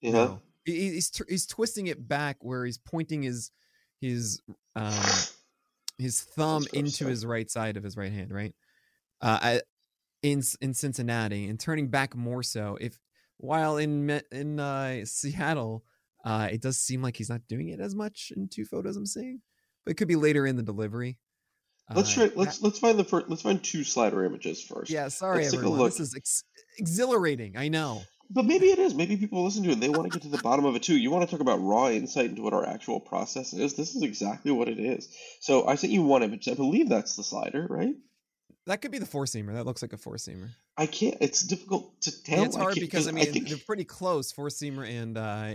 yeah, 0.00 0.12
No. 0.12 0.42
He- 0.64 0.78
he- 0.78 0.90
he's 0.92 1.10
tr- 1.10 1.24
he's 1.28 1.46
twisting 1.46 1.88
it 1.88 2.06
back 2.06 2.36
where 2.44 2.64
he's 2.64 2.78
pointing 2.78 3.22
his 3.22 3.50
his 4.00 4.40
um 4.76 4.94
his 5.98 6.20
thumb 6.22 6.64
into 6.72 7.06
his 7.06 7.26
right 7.26 7.50
side 7.50 7.76
of 7.76 7.82
his 7.84 7.96
right 7.96 8.12
hand, 8.12 8.32
right? 8.32 8.54
Uh, 9.20 9.38
I, 9.42 9.60
in 10.22 10.42
in 10.60 10.72
Cincinnati 10.74 11.46
and 11.48 11.58
turning 11.58 11.88
back 11.88 12.14
more 12.16 12.42
so. 12.44 12.76
If 12.80 12.98
while 13.42 13.76
in 13.76 14.22
in 14.30 14.58
uh, 14.60 15.04
Seattle, 15.04 15.84
uh, 16.24 16.48
it 16.50 16.62
does 16.62 16.78
seem 16.78 17.02
like 17.02 17.16
he's 17.16 17.28
not 17.28 17.42
doing 17.48 17.68
it 17.68 17.80
as 17.80 17.94
much 17.94 18.32
in 18.36 18.48
two 18.48 18.64
photos 18.64 18.96
I'm 18.96 19.06
seeing, 19.06 19.40
but 19.84 19.90
it 19.90 19.94
could 19.96 20.08
be 20.08 20.16
later 20.16 20.46
in 20.46 20.56
the 20.56 20.62
delivery. 20.62 21.18
let's 21.94 22.10
Uh, 22.12 22.14
try. 22.14 22.24
that- 22.28 22.36
Let's 22.36 22.62
let's 22.62 22.78
find 22.78 22.98
the 22.98 23.04
first. 23.04 23.28
Let's 23.28 23.42
find 23.42 23.62
two 23.62 23.84
slider 23.84 24.24
images 24.24 24.62
first. 24.62 24.90
yeah, 24.90 25.08
sorry 25.08 25.42
let's 25.42 25.54
everyone. 25.54 25.84
This 25.84 26.00
is 26.00 26.14
ex- 26.14 26.44
exhilarating. 26.78 27.56
I 27.56 27.68
know. 27.68 28.02
But 28.30 28.46
maybe 28.46 28.66
it 28.70 28.78
is. 28.78 28.94
Maybe 28.94 29.16
people 29.18 29.44
listen 29.44 29.62
to 29.64 29.68
it. 29.70 29.72
and 29.74 29.82
They 29.82 29.90
want 29.90 30.04
to 30.04 30.10
get 30.10 30.22
to 30.22 30.28
the 30.34 30.42
bottom 30.42 30.64
of 30.64 30.74
it 30.74 30.82
too. 30.82 30.96
You 30.96 31.10
want 31.10 31.28
to 31.28 31.30
talk 31.30 31.40
about 31.40 31.56
raw 31.60 31.90
insight 31.90 32.30
into 32.30 32.40
what 32.40 32.54
our 32.54 32.64
actual 32.66 32.98
process 32.98 33.52
is. 33.52 33.74
This 33.74 33.94
is 33.94 34.02
exactly 34.02 34.52
what 34.52 34.68
it 34.68 34.78
is. 34.78 35.08
So 35.40 35.66
I 35.66 35.74
sent 35.74 35.92
you 35.92 36.02
one 36.02 36.22
image. 36.22 36.48
I 36.48 36.54
believe 36.54 36.88
that's 36.88 37.14
the 37.16 37.24
slider, 37.24 37.66
right? 37.68 37.94
That 38.66 38.80
could 38.80 38.90
be 38.92 38.98
the 39.00 39.04
four 39.06 39.26
seamer. 39.26 39.52
That 39.52 39.66
looks 39.66 39.82
like 39.82 39.92
a 39.92 39.98
four 39.98 40.14
seamer. 40.16 40.48
I 40.76 40.86
can't. 40.86 41.16
It's 41.20 41.42
difficult 41.42 42.00
to 42.02 42.22
tell. 42.22 42.38
Yeah, 42.40 42.44
it's 42.46 42.56
hard 42.56 42.74
can't- 42.74 42.86
because 42.86 43.08
I 43.08 43.12
mean 43.12 43.30
think, 43.32 43.48
they're 43.48 43.58
pretty 43.58 43.84
close, 43.84 44.32
four 44.32 44.48
seamer 44.48 44.88
and 44.88 45.18
uh 45.18 45.54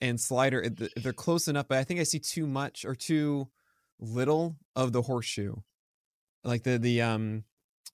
and 0.00 0.20
slider. 0.20 0.60
if 0.60 0.76
the- 0.76 0.90
if 0.96 1.02
They're 1.02 1.12
close 1.12 1.48
enough, 1.48 1.68
but 1.68 1.78
I 1.78 1.84
think 1.84 2.00
I 2.00 2.04
see 2.04 2.18
too 2.18 2.46
much 2.46 2.84
or 2.84 2.94
too 2.94 3.48
little 4.00 4.56
of 4.74 4.92
the 4.92 5.02
horseshoe. 5.02 5.56
Like 6.44 6.62
the 6.62 6.78
the 6.78 7.02
um 7.02 7.44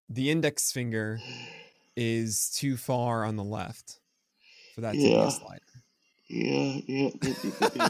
the 0.09 0.31
index 0.31 0.73
finger 0.73 1.21
is 1.97 2.51
too 2.51 2.77
far 2.77 3.25
on 3.25 3.37
the 3.37 3.45
left 3.45 4.01
for 4.75 4.83
that 4.83 4.93
to 4.93 4.99
be 4.99 5.15
a 5.15 5.31
slider. 5.31 5.63
yeah, 6.29 6.81
yeah. 6.87 7.11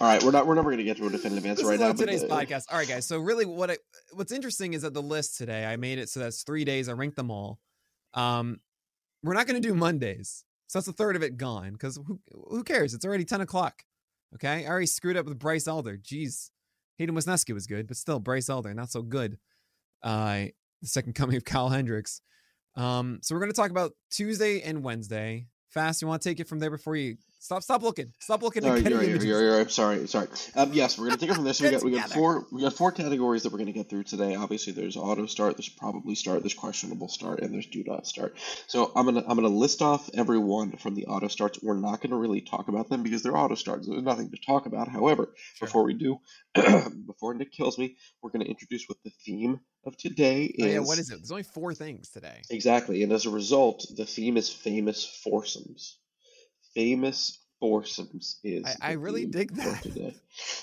All 0.00 0.06
right, 0.06 0.22
we're 0.22 0.32
not. 0.32 0.46
We're 0.46 0.54
never 0.54 0.68
going 0.70 0.78
to 0.78 0.84
get 0.84 0.96
to 0.98 1.06
a 1.06 1.10
definitive 1.10 1.46
answer 1.46 1.66
right 1.66 1.80
now. 1.80 1.86
on 1.86 1.96
but, 1.96 2.00
today's 2.00 2.22
uh, 2.24 2.28
podcast. 2.28 2.64
All 2.70 2.78
right, 2.78 2.86
guys. 2.86 3.06
So 3.06 3.18
really, 3.18 3.46
what 3.46 3.70
I, 3.70 3.78
what's 4.12 4.32
interesting 4.32 4.74
is 4.74 4.82
that 4.82 4.92
the 4.92 5.02
list 5.02 5.38
today, 5.38 5.64
I 5.64 5.76
made 5.76 5.98
it 5.98 6.08
so 6.08 6.20
that's 6.20 6.42
three 6.42 6.64
days. 6.64 6.88
I 6.88 6.92
ranked 6.92 7.16
them 7.16 7.30
all. 7.30 7.58
Um, 8.16 8.60
we're 9.22 9.34
not 9.34 9.46
going 9.46 9.60
to 9.60 9.68
do 9.68 9.74
Mondays, 9.74 10.44
so 10.66 10.78
that's 10.78 10.88
a 10.88 10.92
third 10.92 11.14
of 11.14 11.22
it 11.22 11.36
gone. 11.36 11.72
Because 11.72 11.96
who 12.04 12.20
who 12.32 12.64
cares? 12.64 12.94
It's 12.94 13.04
already 13.04 13.24
ten 13.24 13.40
o'clock. 13.40 13.84
Okay, 14.34 14.66
I 14.66 14.68
already 14.68 14.86
screwed 14.86 15.16
up 15.16 15.26
with 15.26 15.38
Bryce 15.38 15.68
Elder. 15.68 15.96
Jeez, 15.96 16.50
Hayden 16.98 17.14
Wesneski 17.14 17.54
was 17.54 17.66
good, 17.66 17.86
but 17.86 17.96
still 17.96 18.18
Bryce 18.18 18.48
Elder 18.48 18.74
not 18.74 18.90
so 18.90 19.02
good. 19.02 19.38
Uh, 20.02 20.46
the 20.82 20.88
second 20.88 21.14
coming 21.14 21.36
of 21.36 21.44
Kyle 21.44 21.68
Hendricks. 21.68 22.20
Um, 22.74 23.20
so 23.22 23.34
we're 23.34 23.40
going 23.40 23.52
to 23.52 23.56
talk 23.56 23.70
about 23.70 23.92
Tuesday 24.10 24.60
and 24.60 24.82
Wednesday. 24.82 25.46
Fast, 25.68 26.02
you 26.02 26.08
want 26.08 26.22
to 26.22 26.28
take 26.28 26.40
it 26.40 26.48
from 26.48 26.58
there 26.58 26.70
before 26.70 26.96
you 26.96 27.16
stop? 27.46 27.62
Stop 27.62 27.82
looking. 27.82 28.12
Stop 28.20 28.42
looking 28.42 28.64
All 28.64 28.70
at 28.70 28.74
right, 28.74 28.88
you're, 28.90 28.98
right, 28.98 29.08
images. 29.08 29.24
right, 29.24 29.40
you're 29.40 29.52
right. 29.54 29.60
I'm 29.62 29.68
sorry, 29.70 30.06
sorry. 30.06 30.28
Um, 30.54 30.72
yes, 30.72 30.98
we're 30.98 31.06
gonna 31.06 31.16
take 31.18 31.30
it 31.30 31.34
from 31.34 31.44
this. 31.44 31.60
We 31.60 31.70
got 31.72 31.82
we 31.82 31.90
got 31.92 32.10
four 32.10 32.46
we 32.52 32.60
got 32.62 32.74
four 32.74 32.92
categories 32.92 33.44
that 33.44 33.52
we're 33.52 33.58
gonna 33.58 33.72
get 33.72 33.88
through 33.88 34.04
today. 34.04 34.34
Obviously, 34.34 34.72
there's 34.72 34.96
auto 34.96 35.26
start, 35.26 35.56
there's 35.56 35.68
probably 35.68 36.14
start, 36.14 36.42
there's 36.42 36.54
questionable 36.54 37.08
start, 37.08 37.40
and 37.40 37.54
there's 37.54 37.66
do 37.66 37.82
not 37.86 38.06
start. 38.06 38.36
So 38.66 38.92
I'm 38.94 39.06
gonna 39.06 39.24
I'm 39.26 39.36
gonna 39.36 39.48
list 39.48 39.80
off 39.82 40.10
every 40.14 40.38
one 40.38 40.76
from 40.76 40.94
the 40.94 41.06
auto 41.06 41.28
starts. 41.28 41.62
We're 41.62 41.74
not 41.78 42.00
gonna 42.02 42.18
really 42.18 42.40
talk 42.42 42.68
about 42.68 42.88
them 42.90 43.02
because 43.02 43.22
they're 43.22 43.36
auto 43.36 43.54
starts. 43.54 43.88
There's 43.88 44.02
nothing 44.02 44.30
to 44.30 44.36
talk 44.44 44.66
about. 44.66 44.88
However, 44.88 45.32
Sure. 45.54 45.66
before 45.68 45.84
we 45.84 45.94
do, 45.94 46.18
before 47.06 47.34
Nick 47.34 47.52
kills 47.52 47.78
me, 47.78 47.96
we're 48.22 48.30
gonna 48.30 48.44
introduce 48.44 48.88
what 48.88 48.98
the 49.04 49.10
theme 49.24 49.60
of 49.84 49.96
today 49.96 50.44
is. 50.44 50.64
Oh, 50.64 50.68
yeah, 50.68 50.78
what 50.80 50.98
is 50.98 51.10
it? 51.10 51.16
There's 51.16 51.30
only 51.30 51.44
four 51.44 51.72
things 51.74 52.10
today. 52.10 52.42
Exactly, 52.50 53.02
and 53.02 53.12
as 53.12 53.24
a 53.26 53.30
result, 53.30 53.86
the 53.96 54.04
theme 54.04 54.36
is 54.36 54.50
famous 54.50 55.04
foursomes. 55.22 55.98
Famous 56.76 57.38
foursomes 57.58 58.38
is. 58.44 58.66
I- 58.66 58.90
I 58.90 58.92
really 58.92 59.24
dig 59.24 59.54
that. 59.56 59.82
Today. 59.82 60.14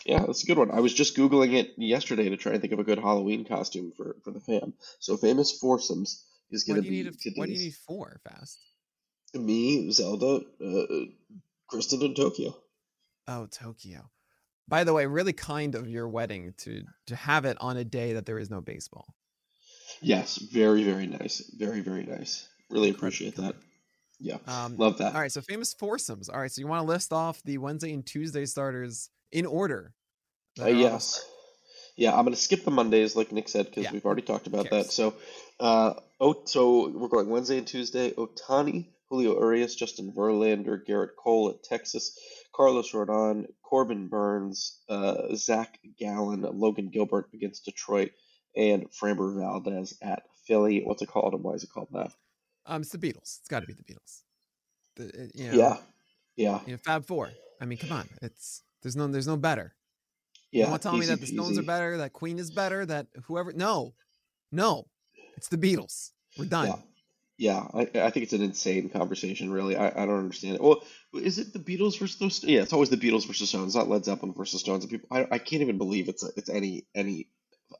Yeah, 0.05 0.23
that's 0.25 0.43
a 0.43 0.45
good 0.45 0.59
one. 0.59 0.69
I 0.69 0.79
was 0.79 0.93
just 0.93 1.17
googling 1.17 1.53
it 1.53 1.73
yesterday 1.75 2.29
to 2.29 2.37
try 2.37 2.51
and 2.51 2.61
think 2.61 2.71
of 2.71 2.77
a 2.77 2.83
good 2.83 2.99
Halloween 2.99 3.45
costume 3.45 3.91
for 3.97 4.15
for 4.23 4.29
the 4.31 4.39
fam. 4.39 4.75
So 4.99 5.17
famous 5.17 5.51
foursomes 5.59 6.23
is 6.51 6.63
going 6.65 6.75
to 6.77 6.83
be 6.83 6.91
need? 7.03 7.07
A, 7.07 7.11
today's. 7.11 7.33
do 7.47 7.51
you 7.51 7.59
need 7.59 7.75
four 7.87 8.21
fast? 8.23 8.59
Me, 9.33 9.89
Zelda, 9.91 10.41
uh, 10.63 11.05
Kristen, 11.67 12.03
and 12.03 12.15
Tokyo. 12.15 12.55
Oh, 13.27 13.47
Tokyo. 13.47 14.11
By 14.67 14.83
the 14.83 14.93
way, 14.93 15.07
really 15.07 15.33
kind 15.33 15.73
of 15.73 15.89
your 15.89 16.07
wedding 16.07 16.53
to 16.59 16.83
to 17.07 17.15
have 17.15 17.45
it 17.45 17.57
on 17.59 17.75
a 17.75 17.83
day 17.83 18.13
that 18.13 18.27
there 18.27 18.37
is 18.37 18.51
no 18.51 18.61
baseball. 18.61 19.15
Yes, 19.99 20.37
very 20.37 20.83
very 20.83 21.07
nice, 21.07 21.39
very 21.57 21.81
very 21.81 22.03
nice. 22.05 22.47
Really 22.69 22.91
appreciate 22.91 23.35
that. 23.37 23.55
Yeah, 24.23 24.37
Um, 24.47 24.77
love 24.77 24.97
that. 24.99 25.13
all 25.13 25.19
right, 25.19 25.31
so 25.31 25.41
famous 25.41 25.73
foursomes. 25.73 26.29
All 26.29 26.39
right, 26.39 26.49
so 26.49 26.61
you 26.61 26.67
want 26.67 26.81
to 26.81 26.87
list 26.87 27.11
off 27.11 27.43
the 27.43 27.57
Wednesday 27.57 27.91
and 27.93 28.05
Tuesday 28.05 28.45
starters 28.45 29.09
in 29.33 29.45
order? 29.45 29.93
Uh, 30.57 30.63
are 30.63 30.69
yes. 30.69 31.25
Yeah, 31.97 32.17
I'm 32.17 32.23
gonna 32.23 32.37
skip 32.37 32.63
the 32.63 32.71
Mondays, 32.71 33.15
like 33.17 33.31
Nick 33.33 33.49
said, 33.49 33.65
because 33.65 33.83
Yeah. 33.83 33.91
we've 33.91 34.05
already 34.05 34.21
talked 34.21 34.47
about 34.47 34.69
that. 34.69 34.85
So, 34.91 35.13
uh, 35.59 35.95
oh, 36.21 36.43
so 36.45 36.89
we're 36.89 37.09
going 37.09 37.29
Wednesday 37.29 37.57
and 37.57 37.67
Tuesday. 37.67 38.11
Ohtani, 38.11 38.87
Julio 39.09 39.33
Urias, 39.39 39.75
Justin 39.75 40.11
Verlander, 40.13 40.79
Gerrit 40.87 41.15
Cole 41.21 41.49
at 41.49 41.61
Texas, 41.63 42.17
Carlos 42.55 42.91
Rodon, 42.91 43.45
Corbin 43.61 44.07
Burnes, 44.07 44.79
uh, 44.89 45.35
Zach 45.35 45.79
Gallen, 45.99 46.41
Logan 46.43 46.89
Gilbert 46.89 47.29
against 47.33 47.65
Detroit, 47.65 48.11
and 48.55 48.89
Framber 48.91 49.35
Valdez 49.37 49.97
at 50.01 50.23
Philly. 50.47 50.81
What's 50.83 51.01
it 51.01 51.09
called? 51.09 51.33
And 51.33 51.43
why 51.43 51.53
is 51.53 51.63
it 51.63 51.71
called 51.71 51.89
that? 51.91 52.11
Um, 52.65 52.81
it's 52.81 52.91
the 52.91 52.97
Beatles. 52.97 53.39
It's 53.39 53.47
got 53.49 53.61
to 53.61 53.67
be 53.67 53.73
the 53.73 53.83
Beatles. 53.83 54.21
The, 54.95 55.05
uh, 55.05 55.27
you 55.33 55.51
know, 55.51 55.57
Yeah, 55.57 55.77
yeah, 56.35 56.59
you 56.65 56.71
know, 56.73 56.77
Fab 56.77 57.05
Four. 57.05 57.31
I 57.61 57.65
mean, 57.65 57.77
come 57.77 57.91
on. 57.91 58.07
It's 58.21 58.61
there's 58.81 58.95
no 58.95 59.07
there's 59.07 59.27
no 59.27 59.37
better. 59.37 59.73
yeah. 60.51 60.65
you 60.65 60.69
want 60.69 60.81
to 60.81 60.87
tell 60.89 60.97
me 60.97 61.05
that 61.07 61.19
the 61.19 61.27
Stones 61.27 61.57
are 61.57 61.63
better, 61.63 61.97
that 61.97 62.13
Queen 62.13 62.39
is 62.39 62.51
better, 62.51 62.85
that 62.85 63.07
whoever? 63.25 63.53
No, 63.53 63.93
no, 64.51 64.85
it's 65.35 65.47
the 65.49 65.57
Beatles. 65.57 66.11
We're 66.37 66.45
done. 66.45 66.67
Yeah. 66.67 66.75
Yeah, 67.35 67.67
I, 67.73 67.81
I 67.95 68.09
think 68.11 68.23
it's 68.25 68.33
an 68.33 68.43
insane 68.43 68.89
conversation, 68.89 69.51
really. 69.51 69.75
I, 69.75 69.87
I 69.87 70.05
don't 70.05 70.19
understand 70.19 70.55
it. 70.55 70.61
Well, 70.61 70.83
is 71.15 71.39
it 71.39 71.51
the 71.51 71.59
Beatles 71.59 71.97
versus? 71.97 72.43
Yeah, 72.43 72.61
it's 72.61 72.73
always 72.73 72.89
the 72.89 72.95
Beatles 72.95 73.25
versus 73.25 73.49
Stones, 73.49 73.75
not 73.75 73.89
Led 73.89 74.05
Zeppelin 74.05 74.33
versus 74.37 74.59
Stones. 74.61 74.83
And 74.83 74.91
people, 74.91 75.09
I, 75.11 75.25
I 75.31 75.37
can't 75.39 75.63
even 75.63 75.79
believe 75.79 76.09
it's 76.09 76.23
a, 76.23 76.27
it's 76.37 76.47
any 76.47 76.85
any. 76.93 77.27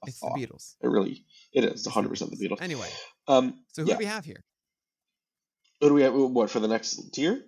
It's 0.08 0.20
the. 0.20 0.28
Beatles. 0.30 0.74
It 0.82 0.88
really, 0.88 1.24
it 1.54 1.64
is 1.66 1.86
100 1.86 2.10
percent 2.10 2.32
the 2.32 2.38
Beatles. 2.38 2.62
Anyway, 2.64 2.90
Um, 3.28 3.60
so 3.74 3.84
who 3.84 3.90
yeah. 3.90 3.94
do 3.94 4.00
we 4.00 4.06
have 4.06 4.26
here? 4.26 4.44
What 5.84 5.90
do 5.90 5.96
we 5.96 6.02
have? 6.04 6.14
What 6.14 6.50
for 6.50 6.62
the 6.62 6.68
next 6.70 7.12
tier? 7.14 7.44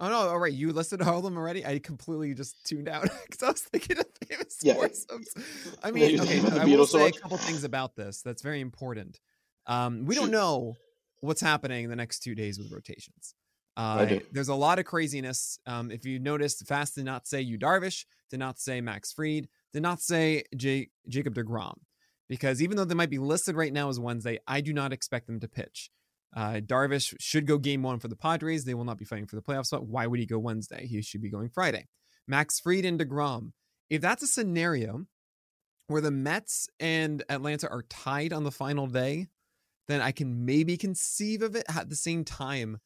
Oh 0.00 0.08
no! 0.08 0.16
All 0.16 0.38
right, 0.40 0.52
you 0.52 0.72
listed 0.72 1.00
all 1.00 1.18
of 1.18 1.22
them 1.22 1.36
already. 1.36 1.64
I 1.64 1.78
completely 1.78 2.34
just 2.34 2.56
tuned 2.66 2.88
out 2.88 3.02
because 3.30 3.40
I 3.40 3.52
was 3.52 3.60
thinking 3.60 4.00
of 4.00 4.06
famous 4.28 4.58
Yeah. 4.64 4.74
foursomes. 4.74 5.28
I 5.80 5.92
mean, 5.92 6.02
okay, 6.02 6.16
thinking 6.16 6.38
about 6.48 6.54
the 6.54 6.60
I 6.60 6.76
will 6.76 6.86
say 6.86 7.06
a 7.06 7.12
couple 7.12 7.36
things 7.36 7.62
about 7.62 7.94
this. 7.94 8.20
That's 8.20 8.42
very 8.42 8.60
important. 8.60 9.20
Um, 9.68 10.06
we 10.06 10.16
Shoot. 10.16 10.22
don't 10.22 10.30
know 10.32 10.74
what's 11.20 11.40
happening 11.40 11.88
the 11.88 11.94
next 11.94 12.24
two 12.24 12.34
days 12.34 12.58
with 12.58 12.72
rotations. 12.72 13.36
Uh, 13.76 14.06
do. 14.06 14.20
There's 14.32 14.48
a 14.48 14.56
lot 14.56 14.80
of 14.80 14.84
craziness. 14.84 15.60
Um, 15.64 15.92
if 15.92 16.04
you 16.04 16.18
noticed, 16.18 16.66
Fast 16.66 16.96
did 16.96 17.04
not 17.04 17.28
say 17.28 17.42
Yu 17.42 17.60
Darvish, 17.60 18.06
did 18.28 18.40
not 18.40 18.58
say 18.58 18.80
Max 18.80 19.12
Fried, 19.12 19.46
did 19.72 19.82
not 19.82 20.00
say 20.00 20.42
J- 20.56 20.90
Jacob 21.08 21.36
Degrom, 21.36 21.76
because 22.28 22.60
even 22.60 22.76
though 22.76 22.84
they 22.84 22.96
might 22.96 23.08
be 23.08 23.18
listed 23.18 23.54
right 23.54 23.72
now 23.72 23.88
as 23.88 24.00
Wednesday, 24.00 24.40
I 24.48 24.62
do 24.62 24.72
not 24.72 24.92
expect 24.92 25.28
them 25.28 25.38
to 25.38 25.46
pitch. 25.46 25.90
Uh, 26.34 26.60
Darvish 26.64 27.14
should 27.20 27.46
go 27.46 27.58
game 27.58 27.82
one 27.82 27.98
for 27.98 28.08
the 28.08 28.16
Padres. 28.16 28.64
They 28.64 28.74
will 28.74 28.84
not 28.84 28.98
be 28.98 29.04
fighting 29.04 29.26
for 29.26 29.36
the 29.36 29.42
playoff 29.42 29.66
spot. 29.66 29.86
Why 29.86 30.06
would 30.06 30.20
he 30.20 30.26
go 30.26 30.38
Wednesday? 30.38 30.86
He 30.86 31.02
should 31.02 31.22
be 31.22 31.30
going 31.30 31.50
Friday. 31.50 31.86
Max 32.26 32.58
Fried 32.60 32.84
and 32.84 32.98
DeGrom. 32.98 33.52
If 33.90 34.00
that's 34.00 34.22
a 34.22 34.26
scenario 34.26 35.06
where 35.88 36.00
the 36.00 36.10
Mets 36.10 36.68
and 36.80 37.22
Atlanta 37.28 37.68
are 37.68 37.82
tied 37.82 38.32
on 38.32 38.44
the 38.44 38.50
final 38.50 38.86
day, 38.86 39.26
then 39.88 40.00
I 40.00 40.12
can 40.12 40.46
maybe 40.46 40.76
conceive 40.76 41.42
of 41.42 41.54
it. 41.54 41.64
At 41.68 41.90
the 41.90 41.96
same 41.96 42.24
time, 42.24 42.78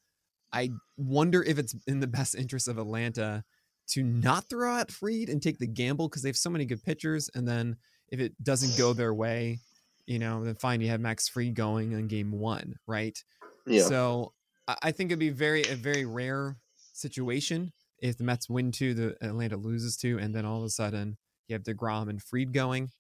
I 0.53 0.71
wonder 0.97 1.43
if 1.43 1.59
it's 1.59 1.75
in 1.87 2.01
the 2.01 2.07
best 2.07 2.35
interest 2.35 2.67
of 2.67 2.79
Atlanta 2.79 3.45
to 3.89 4.03
not 4.03 4.49
throw 4.49 4.75
out 4.75 4.91
Fried 4.91 5.29
and 5.29 5.41
take 5.41 5.59
the 5.59 5.67
gamble 5.67 6.09
because 6.09 6.23
they 6.23 6.29
have 6.29 6.37
so 6.37 6.51
many 6.51 6.65
good 6.65 6.83
pitchers. 6.83 7.31
And 7.35 7.47
then 7.47 7.77
if 8.09 8.19
it 8.19 8.33
doesn't 8.43 8.77
go 8.77 8.93
their 8.93 9.15
way, 9.15 9.61
you 10.07 10.19
know, 10.19 10.45
then 10.45 10.55
fine, 10.55 10.81
you 10.81 10.89
have 10.89 11.01
Max 11.01 11.29
Fried 11.29 11.55
going 11.55 11.93
in 11.93 12.09
game 12.09 12.33
one, 12.33 12.77
right? 12.87 13.23
Yeah, 13.67 13.83
So 13.85 14.33
I- 14.69 14.93
think 14.93 15.11
it'd 15.11 15.19
be 15.19 15.31
very 15.31 15.63
a 15.63 15.75
very 15.77 16.05
rare 16.05 16.57
situation 16.93 17.73
if 17.99 18.17
the 18.19 18.25
Mets 18.25 18.49
win 18.49 18.73
two, 18.73 18.95
the 18.95 19.17
Atlanta 19.25 19.57
loses 19.57 19.97
two, 19.97 20.19
and 20.19 20.35
then 20.35 20.45
all 20.45 20.59
of 20.59 20.65
a 20.65 20.71
sudden 20.71 21.17
you 21.49 21.55
have 21.55 21.63
Degrom 21.63 22.09
and 22.09 22.23
Fried 22.23 22.53
going. 22.53 22.91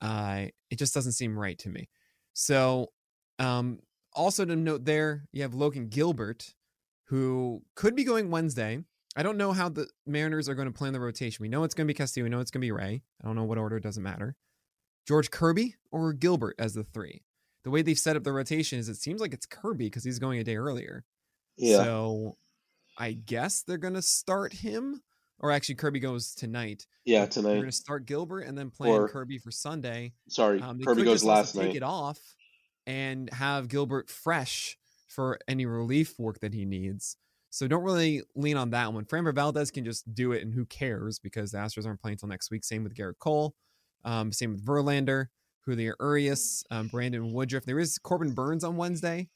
Uh, 0.00 0.46
it 0.70 0.76
just 0.78 0.94
doesn't 0.94 1.12
seem 1.12 1.38
right 1.38 1.58
to 1.58 1.68
me. 1.68 1.88
So, 2.32 2.92
um, 3.38 3.80
also 4.12 4.44
to 4.44 4.56
note 4.56 4.84
there, 4.84 5.26
you 5.32 5.42
have 5.42 5.54
Logan 5.54 5.88
Gilbert, 5.88 6.54
who 7.08 7.62
could 7.74 7.94
be 7.96 8.04
going 8.04 8.30
Wednesday. 8.30 8.84
I 9.16 9.22
don't 9.22 9.36
know 9.36 9.52
how 9.52 9.68
the 9.68 9.88
Mariners 10.06 10.48
are 10.48 10.54
going 10.54 10.66
to 10.68 10.76
plan 10.76 10.92
the 10.92 11.00
rotation. 11.00 11.42
We 11.42 11.48
know 11.48 11.64
it's 11.64 11.74
going 11.74 11.86
to 11.86 11.92
be 11.92 11.96
Castillo. 11.96 12.24
We 12.24 12.30
know 12.30 12.40
it's 12.40 12.50
going 12.50 12.60
to 12.60 12.66
be 12.66 12.72
Ray. 12.72 13.02
I 13.22 13.26
don't 13.26 13.36
know 13.36 13.44
what 13.44 13.58
order. 13.58 13.76
It 13.76 13.82
doesn't 13.82 14.02
matter. 14.02 14.34
George 15.06 15.30
Kirby 15.30 15.74
or 15.92 16.12
Gilbert 16.12 16.56
as 16.58 16.74
the 16.74 16.82
three. 16.84 17.22
The 17.64 17.70
way 17.70 17.82
they've 17.82 17.98
set 17.98 18.16
up 18.16 18.22
the 18.24 18.32
rotation 18.32 18.78
is 18.78 18.88
it 18.88 18.96
seems 18.96 19.20
like 19.20 19.32
it's 19.32 19.46
Kirby 19.46 19.86
because 19.86 20.04
he's 20.04 20.18
going 20.18 20.38
a 20.38 20.44
day 20.44 20.56
earlier. 20.56 21.04
Yeah. 21.56 21.78
So 21.78 22.36
I 22.98 23.12
guess 23.12 23.62
they're 23.62 23.78
going 23.78 23.94
to 23.94 24.02
start 24.02 24.52
him. 24.52 25.00
Or 25.40 25.50
actually, 25.50 25.74
Kirby 25.74 25.98
goes 26.00 26.34
tonight. 26.34 26.86
yeah, 27.04 27.26
tonight. 27.26 27.48
They're 27.50 27.56
going 27.60 27.70
to 27.70 27.72
start 27.72 28.06
Gilbert 28.06 28.42
and 28.42 28.56
then 28.56 28.70
plan 28.70 28.90
Or- 28.92 29.08
Kirby 29.08 29.38
for 29.38 29.50
Sunday. 29.50 30.12
Sorry, 30.28 30.60
Um, 30.60 30.78
Kirby 30.80 31.02
goes 31.04 31.24
last 31.24 31.54
take 31.54 31.74
it 31.74 31.82
off 31.82 32.18
and 32.86 33.30
have 33.32 33.68
Gilbert 33.68 34.10
fresh 34.10 34.76
for 35.08 35.38
any 35.48 35.66
relief 35.66 36.14
work 36.18 36.40
that 36.40 36.54
he 36.54 36.64
needs. 36.64 37.16
So 37.50 37.66
don't 37.68 37.82
really 37.84 38.22
lean 38.34 38.56
on 38.56 38.70
that 38.70 38.92
one. 38.92 39.04
Framber 39.04 39.34
Valdez 39.34 39.70
can 39.70 39.84
just 39.84 40.12
do 40.12 40.32
it, 40.32 40.42
and 40.42 40.52
who 40.52 40.64
cares 40.66 41.18
because 41.18 41.52
the 41.52 41.58
Astros 41.58 41.86
aren't 41.86 42.00
playing 42.00 42.14
until 42.14 42.28
next 42.28 42.50
week. 42.50 42.64
Same 42.64 42.82
with 42.84 42.94
Gerrit 42.94 43.18
Cole. 43.20 43.54
Um, 44.04 44.32
same 44.32 44.52
with 44.52 44.64
Verlander, 44.66 45.26
Julio 45.66 45.94
Urias, 46.00 46.64
um, 46.70 46.88
Brandon 46.88 47.32
Woodruff. 47.32 47.64
There 47.64 47.78
is 47.78 47.98
Corbin 47.98 48.32
Burnes 48.32 48.64
on 48.64 48.76
Wednesday. 48.76 49.28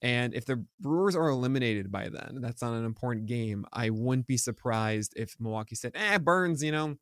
And 0.00 0.34
if 0.34 0.46
the 0.46 0.64
Brewers 0.80 1.14
are 1.14 1.28
eliminated 1.28 1.92
by 1.92 2.08
then, 2.08 2.38
that's 2.40 2.60
not 2.60 2.74
an 2.74 2.84
important 2.84 3.26
game. 3.26 3.64
I 3.72 3.90
wouldn't 3.90 4.26
be 4.26 4.36
surprised 4.36 5.12
if 5.16 5.36
Milwaukee 5.38 5.76
said, 5.76 5.92
eh, 5.94 6.18
Burnes, 6.18 6.62
you 6.62 6.72
know, 6.72 6.96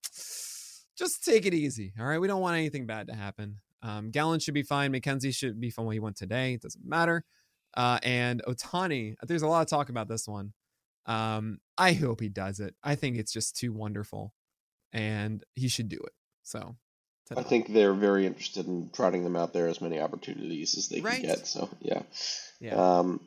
just 0.99 1.25
take 1.25 1.47
it 1.47 1.55
easy. 1.55 1.95
All 1.99 2.05
right. 2.05 2.21
We 2.21 2.29
don't 2.29 2.43
want 2.43 2.59
anything 2.59 2.87
bad 2.87 3.07
to 3.07 3.15
happen. 3.15 3.57
Um, 3.83 4.11
Gallen 4.11 4.41
should 4.41 4.53
be 4.55 4.63
fine. 4.63 4.93
McKenzie 4.93 5.35
should 5.35 5.59
be 5.59 5.71
fine. 5.71 5.87
Well, 5.87 5.93
he 5.93 6.01
went 6.01 6.17
today. 6.17 6.55
It 6.55 6.63
doesn't 6.63 6.87
matter. 6.87 7.25
Uh, 7.75 7.99
and 8.03 8.43
Ohtani, 8.47 9.15
there's 9.23 9.43
a 9.43 9.47
lot 9.47 9.63
of 9.63 9.69
talk 9.69 9.89
about 9.89 10.09
this 10.09 10.29
one. 10.29 10.53
Um, 11.07 11.59
I 11.79 11.93
hope 11.93 12.21
he 12.21 12.29
does 12.29 12.61
it. 12.61 12.75
I 12.83 12.95
think 12.95 13.17
it's 13.17 13.33
just 13.33 13.57
too 13.57 13.73
wonderful, 13.73 14.35
and 14.93 15.43
he 15.55 15.69
should 15.69 15.89
do 15.89 15.97
it. 15.97 16.13
So, 16.43 16.77
I 17.37 17.43
think 17.43 17.73
they're 17.73 17.95
very 17.95 18.27
interested 18.27 18.67
in 18.67 18.91
trotting 18.93 19.25
them 19.25 19.37
out 19.37 19.53
there 19.53 19.69
as 19.69 19.81
many 19.81 20.01
opportunities 20.01 20.77
as 20.77 20.89
they 20.89 21.01
Right. 21.01 21.21
can 21.21 21.27
get. 21.27 21.47
So 21.47 21.69
yeah. 21.81 22.03
yeah. 22.61 22.75
Um, 22.75 23.21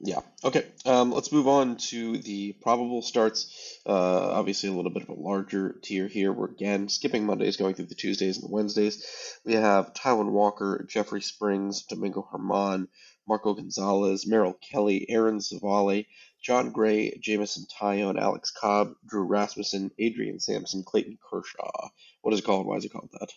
yeah. 0.00 0.20
Okay. 0.42 0.66
Um, 0.84 1.12
let's 1.12 1.30
move 1.30 1.46
on 1.46 1.76
to 1.76 2.18
the 2.18 2.52
probable 2.62 3.00
starts. 3.00 3.78
Uh, 3.86 3.92
obviously, 4.32 4.68
a 4.68 4.72
little 4.72 4.90
bit 4.90 5.04
of 5.04 5.08
a 5.08 5.14
larger 5.20 5.76
tier 5.82 6.08
here. 6.08 6.32
We're 6.32 6.50
again 6.50 6.88
skipping 6.88 7.24
Mondays, 7.24 7.56
going 7.56 7.74
through 7.74 7.86
the 7.86 7.94
Tuesdays 7.94 8.36
and 8.38 8.48
the 8.48 8.52
Wednesdays. 8.52 9.06
We 9.44 9.54
have 9.54 9.94
Taijuan 9.94 10.32
Walker, 10.32 10.84
Jeffrey 10.88 11.22
Springs, 11.22 11.82
Domingo 11.82 12.28
Germán, 12.32 12.88
Marco 13.28 13.54
Gonzalez, 13.54 14.26
Merrill 14.26 14.54
Kelly, 14.54 15.06
Aaron 15.08 15.38
Civale, 15.38 16.06
Jon 16.42 16.72
Gray, 16.72 17.16
Jameson 17.22 17.64
Taillon, 17.80 18.20
Alex 18.20 18.50
Cobb, 18.50 18.94
Drew 19.06 19.22
Rasmussen, 19.22 19.92
Adrian 19.98 20.40
Sampson, 20.40 20.82
Clayton 20.84 21.18
Kershaw. 21.30 21.88
What 22.24 22.32
is 22.32 22.40
it 22.40 22.44
called? 22.46 22.64
Why 22.66 22.76
is 22.76 22.86
it 22.86 22.88
called 22.90 23.10
that? 23.12 23.28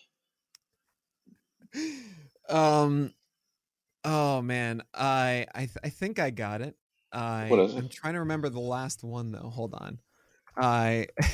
um 2.48 3.12
oh 4.02 4.40
man 4.40 4.82
i 4.94 5.44
i, 5.54 5.58
th- 5.58 5.76
I 5.84 5.90
think 5.90 6.18
i 6.18 6.30
got 6.30 6.62
it 6.62 6.74
i 7.12 7.48
What 7.50 7.60
is 7.60 7.74
it? 7.74 7.78
i'm 7.78 7.90
trying 7.90 8.14
to 8.14 8.20
remember 8.20 8.48
the 8.48 8.58
last 8.58 9.04
one 9.04 9.32
though 9.32 9.50
hold 9.50 9.74
on 9.74 9.98
i 10.56 11.06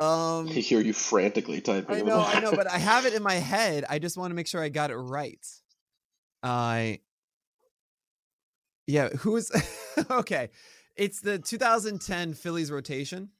um 0.00 0.48
I 0.48 0.54
hear 0.54 0.80
you 0.80 0.92
frantically 0.92 1.60
typing. 1.60 1.94
i 1.94 2.00
know 2.02 2.20
i 2.20 2.40
know 2.40 2.50
but 2.50 2.68
i 2.68 2.78
have 2.78 3.06
it 3.06 3.14
in 3.14 3.22
my 3.22 3.34
head 3.34 3.84
i 3.88 4.00
just 4.00 4.16
want 4.16 4.32
to 4.32 4.34
make 4.34 4.48
sure 4.48 4.60
i 4.60 4.68
got 4.68 4.90
it 4.90 4.96
right 4.96 5.46
i 6.42 6.98
yeah 8.88 9.10
who 9.10 9.36
is 9.36 9.52
okay 10.10 10.50
it's 10.94 11.20
the 11.20 11.38
2010 11.38 12.34
phillies 12.34 12.70
rotation. 12.70 13.30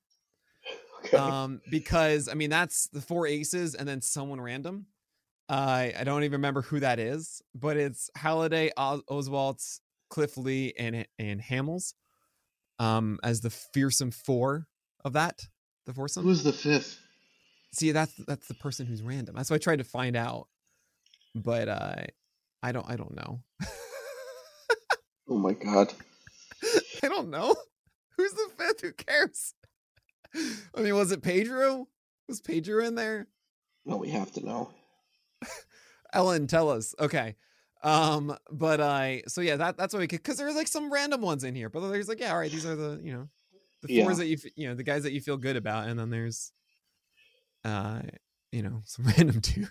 Um 1.15 1.61
because 1.71 2.29
i 2.29 2.35
mean 2.35 2.51
that's 2.51 2.89
the 2.89 3.01
four 3.01 3.27
aces 3.27 3.75
and 3.75 3.89
then 3.89 4.01
someone 4.01 4.41
random. 4.41 4.87
I 5.49 5.93
i 5.99 6.05
don't 6.05 6.23
even 6.23 6.33
remember 6.33 6.63
who 6.63 6.81
that 6.81 6.99
is 6.99 7.43
but 7.55 7.77
it's 7.77 8.11
halladay 8.17 8.71
Os- 8.77 9.03
oswalt 9.11 9.81
cliff 10.09 10.37
lee 10.37 10.73
and 10.79 11.07
and 11.19 11.41
hamels 11.43 11.95
um 12.79 13.19
as 13.23 13.41
the 13.41 13.51
fearsome 13.51 14.11
four 14.11 14.67
of 15.05 15.13
that 15.15 15.47
the 15.87 15.93
foursome. 15.93 16.23
Who's 16.25 16.43
the 16.45 16.53
fifth? 16.53 16.99
see 17.75 17.91
that's 17.93 18.15
that's 18.27 18.47
the 18.49 18.55
person 18.55 18.87
who's 18.87 19.03
random. 19.03 19.35
That's 19.35 19.51
what 19.51 19.57
i 19.57 19.59
tried 19.59 19.79
to 19.79 19.85
find 19.85 20.17
out 20.17 20.49
but 21.35 21.69
uh 21.69 21.97
i 22.63 22.73
don't 22.73 22.89
i 22.89 22.97
don't 22.97 23.15
know. 23.17 23.43
Oh 25.29 25.39
my 25.39 25.53
god. 25.53 25.93
i 27.03 27.09
don't 27.09 27.31
know. 27.31 27.55
Who's 28.17 28.33
the 28.33 28.51
fifth? 28.59 28.81
Who 28.83 28.93
cares 28.93 29.55
i 30.75 30.81
mean 30.81 30.95
was 30.95 31.13
it 31.13 31.23
pedro 31.23 31.87
was 32.29 32.41
pedro 32.41 32.85
in 32.85 32.95
there 32.95 33.27
No, 33.85 33.97
we 33.97 34.11
have 34.11 34.33
to 34.33 34.45
know. 34.45 34.71
Ellen, 36.13 36.47
tell 36.47 36.69
us. 36.71 36.95
Okay. 37.01 37.37
Um, 37.83 38.37
but 38.51 38.81
I 38.81 39.23
so 39.27 39.41
yeah, 39.41 39.57
that 39.57 39.77
that's 39.77 39.93
what 39.93 40.01
we 40.01 40.07
could 40.07 40.23
because 40.23 40.37
there's 40.37 40.55
like 40.55 40.69
some 40.69 40.93
random 40.93 41.21
ones 41.21 41.43
in 41.43 41.55
here, 41.55 41.69
but 41.69 41.81
there's 41.91 42.09
like, 42.09 42.21
yeah, 42.21 42.31
all 42.33 42.39
right, 42.39 42.51
these 42.51 42.65
are 42.65 42.77
the 42.77 43.01
you 43.03 43.13
know 43.13 43.29
the 43.83 43.93
Yeah. 43.93 44.05
fours 44.05 44.19
that 44.19 44.27
you 44.27 44.37
you 44.55 44.69
know, 44.69 44.75
the 44.77 44.85
guys 44.85 45.03
that 45.03 45.13
you 45.13 45.21
feel 45.21 45.37
good 45.37 45.57
about, 45.57 45.89
and 45.89 45.99
then 45.99 46.11
there's 46.11 46.53
uh 47.65 48.03
you 48.53 48.63
know, 48.63 48.83
some 48.87 49.05
random 49.07 49.41
dude. 49.41 49.69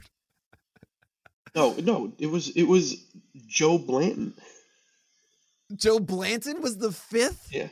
No, 1.55 1.73
no, 1.75 2.11
it 2.17 2.27
was 2.27 2.49
it 2.49 2.63
was 2.63 3.05
Joe 3.47 3.77
Blanton. 3.77 4.33
Joe 5.75 5.99
Blanton 5.99 6.61
was 6.61 6.77
the 6.79 6.91
fifth? 6.91 7.47
Yeah. 7.51 7.69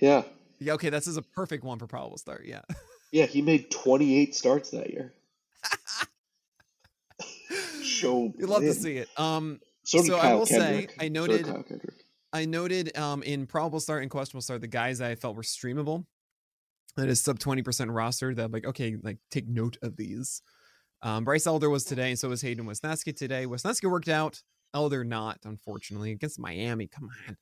Yeah. 0.00 0.22
Yeah, 0.60 0.74
okay, 0.74 0.90
this 0.90 1.06
is 1.06 1.16
a 1.16 1.22
perfect 1.22 1.64
one 1.64 1.78
for 1.78 1.86
probable 1.86 2.18
start. 2.18 2.44
Yeah. 2.44 2.62
Yeah, 3.12 3.26
he 3.26 3.42
made 3.42 3.70
28 3.70 4.34
starts 4.34 4.70
that 4.70 4.90
year. 4.90 5.14
Show. 7.82 8.32
You'd 8.38 8.48
love 8.48 8.62
to 8.62 8.74
see 8.74 8.98
it. 8.98 9.08
Um 9.16 9.60
So 9.82 10.02
so 10.02 10.16
I 10.16 10.34
will 10.34 10.46
say, 10.46 10.86
I 10.98 11.08
noted- 11.08 11.46
I 12.32 12.44
noted 12.44 12.96
um 12.96 13.22
in 13.24 13.46
probable 13.46 13.80
start 13.80 14.02
and 14.02 14.10
questionable 14.10 14.42
start 14.42 14.60
the 14.60 14.68
guys 14.68 14.98
that 14.98 15.10
I 15.10 15.14
felt 15.16 15.36
were 15.36 15.42
streamable. 15.42 16.04
That 16.96 17.08
is 17.08 17.20
sub 17.20 17.38
twenty 17.38 17.62
percent 17.62 17.90
roster. 17.90 18.34
That 18.34 18.44
I'm 18.44 18.52
like 18.52 18.66
okay, 18.66 18.96
like 19.02 19.18
take 19.30 19.48
note 19.48 19.78
of 19.82 19.96
these. 19.96 20.42
Um, 21.02 21.24
Bryce 21.24 21.46
Elder 21.46 21.70
was 21.70 21.84
today, 21.84 22.10
and 22.10 22.18
so 22.18 22.28
was 22.28 22.42
Hayden 22.42 22.66
Wesneski 22.66 23.16
today. 23.16 23.46
Wesneski 23.46 23.90
worked 23.90 24.08
out. 24.10 24.42
Elder 24.74 25.02
not, 25.02 25.38
unfortunately, 25.44 26.12
against 26.12 26.38
Miami. 26.38 26.86
Come 26.86 27.08
on. 27.26 27.36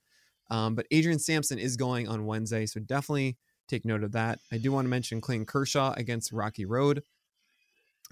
Um, 0.50 0.74
but 0.74 0.86
Adrian 0.90 1.18
Sampson 1.18 1.58
is 1.58 1.76
going 1.76 2.08
on 2.08 2.26
Wednesday, 2.26 2.66
so 2.66 2.80
definitely 2.80 3.36
take 3.68 3.84
note 3.84 4.02
of 4.02 4.12
that. 4.12 4.38
I 4.50 4.58
do 4.58 4.72
want 4.72 4.86
to 4.86 4.88
mention 4.88 5.20
Clayton 5.20 5.46
Kershaw 5.46 5.92
against 5.96 6.32
Rocky 6.32 6.64
Road, 6.64 7.02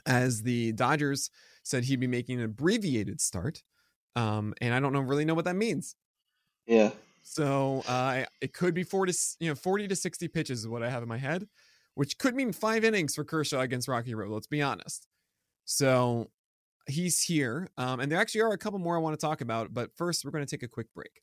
as 0.06 0.42
the 0.42 0.72
Dodgers 0.72 1.30
said 1.62 1.84
he'd 1.84 2.00
be 2.00 2.06
making 2.06 2.38
an 2.38 2.44
abbreviated 2.44 3.20
start. 3.20 3.62
Um, 4.14 4.54
and 4.60 4.72
I 4.72 4.80
don't 4.80 4.92
know 4.92 5.00
really 5.00 5.24
know 5.24 5.34
what 5.34 5.44
that 5.46 5.56
means. 5.56 5.96
Yeah. 6.66 6.90
So 7.22 7.82
uh, 7.88 8.24
it 8.40 8.52
could 8.52 8.72
be 8.72 8.84
four 8.84 9.06
to 9.06 9.14
you 9.40 9.48
know 9.48 9.54
forty 9.54 9.88
to 9.88 9.96
sixty 9.96 10.28
pitches 10.28 10.60
is 10.60 10.68
what 10.68 10.82
I 10.82 10.90
have 10.90 11.02
in 11.02 11.08
my 11.08 11.18
head, 11.18 11.48
which 11.94 12.18
could 12.18 12.34
mean 12.34 12.52
five 12.52 12.84
innings 12.84 13.14
for 13.14 13.24
Kershaw 13.24 13.60
against 13.60 13.88
Rocky 13.88 14.14
Road. 14.14 14.30
Let's 14.30 14.46
be 14.46 14.62
honest. 14.62 15.08
So 15.64 16.30
he's 16.86 17.22
here, 17.22 17.68
um, 17.76 18.00
and 18.00 18.10
there 18.10 18.20
actually 18.20 18.42
are 18.42 18.52
a 18.52 18.58
couple 18.58 18.78
more 18.78 18.96
I 18.96 19.00
want 19.00 19.18
to 19.18 19.26
talk 19.26 19.40
about. 19.40 19.74
But 19.74 19.90
first, 19.96 20.24
we're 20.24 20.30
going 20.30 20.46
to 20.46 20.50
take 20.50 20.62
a 20.62 20.68
quick 20.68 20.86
break. 20.94 21.22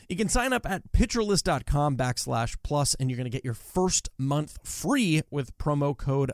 You 0.11 0.17
can 0.17 0.27
sign 0.27 0.51
up 0.51 0.69
at 0.69 0.91
pitcherlist.com 0.91 1.95
backslash 1.95 2.57
plus, 2.63 2.95
and 2.95 3.09
you're 3.09 3.15
going 3.15 3.23
to 3.23 3.29
get 3.29 3.45
your 3.45 3.53
first 3.53 4.09
month 4.17 4.57
free 4.61 5.21
with 5.31 5.57
promo 5.57 5.95
code 5.95 6.33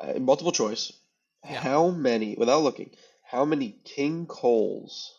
Uh, 0.00 0.18
multiple 0.18 0.52
choice. 0.52 0.92
Yeah. 1.44 1.60
How 1.60 1.90
many, 1.90 2.34
without 2.36 2.62
looking, 2.62 2.90
how 3.22 3.44
many 3.44 3.80
King 3.84 4.26
Coles? 4.26 5.14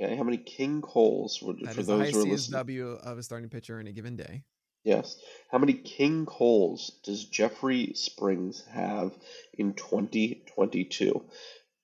Okay, 0.00 0.16
how 0.16 0.22
many 0.22 0.38
King 0.38 0.80
Coles 0.80 1.40
would, 1.42 1.60
That 1.60 1.74
for 1.74 1.82
those 1.82 2.10
who 2.10 2.22
are 2.22 2.24
listening? 2.24 2.98
Of 3.02 3.18
a 3.18 3.22
starting 3.22 3.50
pitcher 3.50 3.80
in 3.80 3.86
a 3.86 3.92
given 3.92 4.16
day. 4.16 4.44
Yes. 4.84 5.16
How 5.50 5.58
many 5.58 5.74
King 5.74 6.24
Coles 6.24 7.00
does 7.04 7.24
Jeffrey 7.24 7.92
Springs 7.94 8.64
have 8.72 9.12
in 9.52 9.74
2022? 9.74 11.22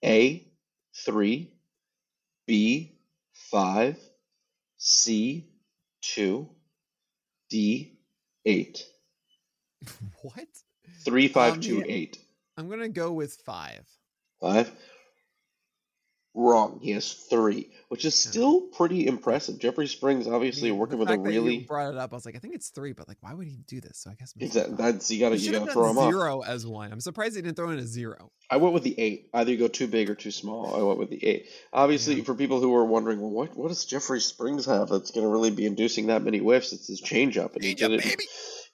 A, 0.05 0.47
3, 1.05 1.53
B, 2.47 2.99
5, 3.51 3.99
C, 4.79 5.51
2, 6.03 6.49
D, 7.51 7.99
8. 8.45 8.85
What? 10.23 10.49
3, 11.05 11.29
5, 11.29 11.53
Um, 11.55 11.61
2, 11.61 11.77
yeah. 11.79 11.85
8. 11.87 12.19
I'm 12.57 12.69
gonna 12.69 12.89
go 12.89 13.13
with 13.13 13.35
five. 13.45 13.87
5. 14.41 14.71
Wrong. 16.39 16.81
He 16.83 16.91
has 16.91 17.15
3, 17.15 17.71
which 17.89 18.05
is 18.05 18.15
still 18.15 18.61
pretty 18.61 19.07
impressive. 19.07 19.59
Jeffrey 19.59 19.87
Springs 19.87 20.29
I 20.29 20.33
obviously 20.33 20.69
mean, 20.71 20.79
working 20.79 20.99
with 20.99 21.09
a 21.09 21.19
really 21.19 21.61
brought 21.61 21.93
it 21.95 21.97
up. 21.97 22.13
I 22.13 22.15
was 22.17 22.27
like, 22.27 22.37
I 22.37 22.41
think 22.41 22.55
it's 22.55 22.69
three, 22.69 22.93
but 22.93 23.09
like, 23.09 23.17
why 23.23 23.33
would 23.33 23.47
he 23.47 23.57
do 23.67 23.81
this? 23.81 23.97
So 23.97 24.11
I 24.11 24.15
guess 24.17 24.35
maybe 24.37 24.49
Exactly. 24.49 24.75
That's 24.77 25.11
you 25.11 25.19
gotta 25.19 25.39
you 25.39 25.51
gotta 25.51 25.73
throw 25.73 25.89
him 25.89 25.97
off. 25.97 26.13
zero 26.13 26.43
as 26.43 26.67
one. 26.67 26.93
I'm 26.93 27.01
surprised 27.01 27.37
he 27.37 27.41
didn't 27.43 27.57
throw 27.57 27.71
in 27.71 27.79
a 27.79 27.87
zero. 27.87 28.31
I 28.51 28.59
went 28.59 28.75
with 28.75 28.83
the 28.83 29.01
eight. 29.01 29.31
Either 29.33 29.51
you 29.51 29.57
go 29.57 29.69
too 29.69 29.87
big 29.87 30.11
or 30.11 30.15
too 30.15 30.31
small. 30.31 30.77
I 30.79 30.83
went 30.83 30.99
with 30.99 31.09
the 31.09 31.25
eight. 31.25 31.47
Obviously, 31.73 32.17
Yeah. 32.17 32.25
for 32.25 32.35
people 32.35 32.61
who 32.61 32.75
are 32.75 32.85
wondering, 32.85 33.19
well, 33.19 33.31
what 33.31 33.57
what 33.57 33.69
does 33.69 33.87
Jeffrey 33.87 34.21
Springs 34.21 34.67
have 34.67 34.91
that's 34.91 35.13
going 35.13 35.25
to 35.25 35.33
really 35.33 35.51
be 35.51 35.65
inducing 35.65 36.09
that 36.09 36.23
many 36.23 36.37
whiffs? 36.39 36.75
It's 36.75 36.87
his 36.87 37.01
changeup, 37.01 37.55
and 37.55 37.65
he 37.65 37.73
did 37.73 37.93
it. 37.93 38.23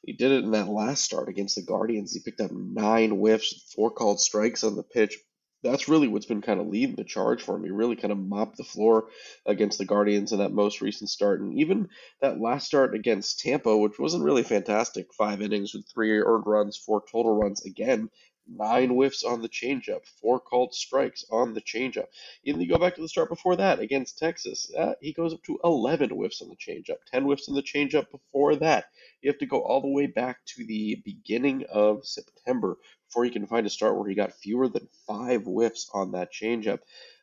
He 0.03 0.12
did 0.12 0.33
it 0.33 0.45
in 0.45 0.51
that 0.51 0.69
last 0.69 1.05
start 1.05 1.29
against 1.29 1.55
the 1.55 1.62
Guardians. 1.62 2.12
He 2.12 2.21
picked 2.21 2.41
up 2.41 2.51
nine 2.51 3.11
whiffs, 3.11 3.73
four 3.75 3.91
called 3.91 4.21
strikes 4.21 4.65
on 4.65 4.75
the 4.75 4.83
pitch. 4.83 5.17
That's 5.62 5.88
really 5.88 6.09
what's 6.09 6.27
been 6.27 6.43
kind 6.43 6.61
of 6.61 6.67
leading 6.67 6.97
the 6.97 7.05
charge 7.05 7.41
for 7.41 7.55
him. 7.55 7.62
He 7.62 7.71
really 7.71 7.95
kind 7.95 8.11
of 8.11 8.19
mopped 8.19 8.57
the 8.57 8.65
floor 8.65 9.11
against 9.47 9.79
the 9.79 9.85
Guardians 9.85 10.33
in 10.33 10.38
that 10.38 10.51
most 10.51 10.81
recent 10.81 11.09
start, 11.09 11.41
and 11.41 11.57
even 11.57 11.88
that 12.21 12.41
last 12.41 12.67
start 12.67 12.97
against 12.97 13.38
Tampa, 13.38 13.77
which 13.77 13.99
wasn't 13.99 14.25
really 14.25 14.43
fantastic. 14.43 15.07
Five 15.15 15.41
innings 15.41 15.73
with 15.73 15.88
three 15.88 16.19
earned 16.19 16.47
runs, 16.47 16.77
four 16.77 17.05
total 17.11 17.37
runs. 17.37 17.65
Again, 17.65 18.11
nine 18.47 18.91
whiffs 18.91 19.25
on 19.25 19.43
the 19.43 19.49
changeup, 19.49 20.07
four 20.21 20.41
called 20.41 20.75
strikes 20.75 21.25
on 21.31 21.55
the 21.55 21.61
changeup. 21.61 22.07
Even 22.45 22.61
you 22.61 22.69
go 22.69 22.79
back 22.79 22.95
to 22.95 23.01
the 23.01 23.09
start 23.09 23.29
before 23.29 23.57
that 23.57 23.79
against 23.81 24.19
Texas, 24.19 24.71
uh, 24.77 24.95
he 25.01 25.13
goes 25.13 25.33
up 25.35 25.43
to 25.45 25.59
11 25.65 26.11
whiffs 26.11 26.43
on 26.43 26.49
the 26.49 26.57
changeup, 26.57 26.99
10 27.11 27.25
whiffs 27.25 27.49
on 27.49 27.55
the 27.55 27.63
changeup 27.63 28.11
before 28.11 28.57
that. 28.57 28.87
You 29.21 29.31
have 29.31 29.39
to 29.39 29.47
go 29.47 29.63
all 29.63 29.81
the 29.81 29.89
way 29.89 30.07
back 30.07 30.45
to 30.57 30.65
the 30.67 31.03
beginning 31.05 31.65
of 31.71 32.07
September 32.07 32.79
before 33.07 33.25
you 33.25 33.31
can 33.31 33.47
find 33.47 33.67
a 33.67 33.71
start 33.71 33.97
where 33.97 34.09
he 34.09 34.15
got 34.15 34.35
fewer 34.35 34.69
than 34.69 34.89
five 35.07 35.43
whiffs 35.45 35.89
on 35.93 36.13
that 36.13 36.33
changeup. 36.33 36.81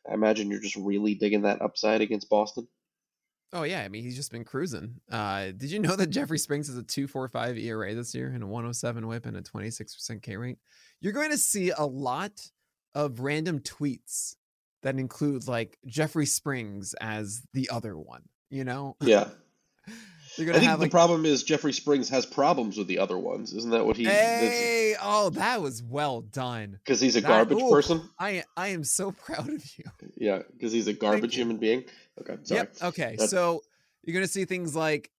I 0.08 0.14
imagine 0.14 0.50
you're 0.50 0.60
just 0.60 0.76
really 0.76 1.14
digging 1.14 1.42
that 1.42 1.62
upside 1.62 2.00
against 2.00 2.30
Boston. 2.30 2.68
Oh 3.52 3.64
yeah, 3.64 3.80
I 3.80 3.88
mean 3.88 4.04
he's 4.04 4.16
just 4.16 4.30
been 4.30 4.44
cruising. 4.44 5.00
Uh, 5.10 5.46
did 5.46 5.70
you 5.72 5.80
know 5.80 5.96
that 5.96 6.08
Jeffrey 6.10 6.38
Springs 6.38 6.68
has 6.68 6.76
a 6.78 6.82
2.45 6.82 7.60
ERA 7.62 7.94
this 7.94 8.14
year 8.14 8.28
and 8.28 8.42
a 8.44 8.46
107 8.46 9.06
WHIP 9.06 9.26
and 9.26 9.36
a 9.36 9.42
26% 9.42 10.22
K 10.22 10.36
rate? 10.36 10.58
You're 11.00 11.12
going 11.12 11.30
to 11.30 11.38
see 11.38 11.70
a 11.70 11.84
lot 11.84 12.48
of 12.94 13.20
random 13.20 13.58
tweets 13.60 14.36
that 14.82 14.98
include 14.98 15.48
like 15.48 15.78
Jeffrey 15.86 16.26
Springs 16.26 16.94
as 17.00 17.42
the 17.52 17.70
other 17.70 17.98
one. 17.98 18.22
You 18.50 18.64
know, 18.64 18.96
Yeah. 19.00 19.28
you're 20.36 20.50
I 20.50 20.58
think 20.58 20.64
have 20.64 20.78
the 20.78 20.84
like, 20.84 20.90
problem 20.92 21.24
is 21.26 21.42
Jeffrey 21.42 21.72
Springs 21.72 22.08
has 22.10 22.24
problems 22.26 22.78
with 22.78 22.86
the 22.86 22.98
other 23.00 23.18
ones. 23.18 23.52
Isn't 23.52 23.70
that 23.70 23.84
what 23.84 23.96
he 23.96 24.04
hey, 24.04 24.94
oh, 25.02 25.30
that 25.30 25.60
was 25.60 25.82
well 25.82 26.20
done. 26.20 26.78
Because 26.84 27.00
he's 27.00 27.16
a 27.16 27.20
That- 27.20 27.28
garbage 27.28 27.58
person? 27.70 28.00
I 28.18 28.44
I 28.56 28.68
am 28.68 28.84
so 28.84 29.10
proud 29.24 29.48
of 29.48 29.64
you. 29.76 29.84
Yeah, 30.20 30.42
because 30.52 30.70
he's 30.70 30.86
a 30.86 30.92
garbage 30.92 31.34
human 31.34 31.56
being. 31.56 31.84
Okay, 32.20 32.36
sorry. 32.44 32.60
Yep. 32.60 32.76
Okay. 32.82 33.16
That- 33.18 33.30
So 33.30 33.62
you're 34.04 34.14
gonna 34.14 34.28
see 34.28 34.44
things 34.44 34.76
like 34.76 35.10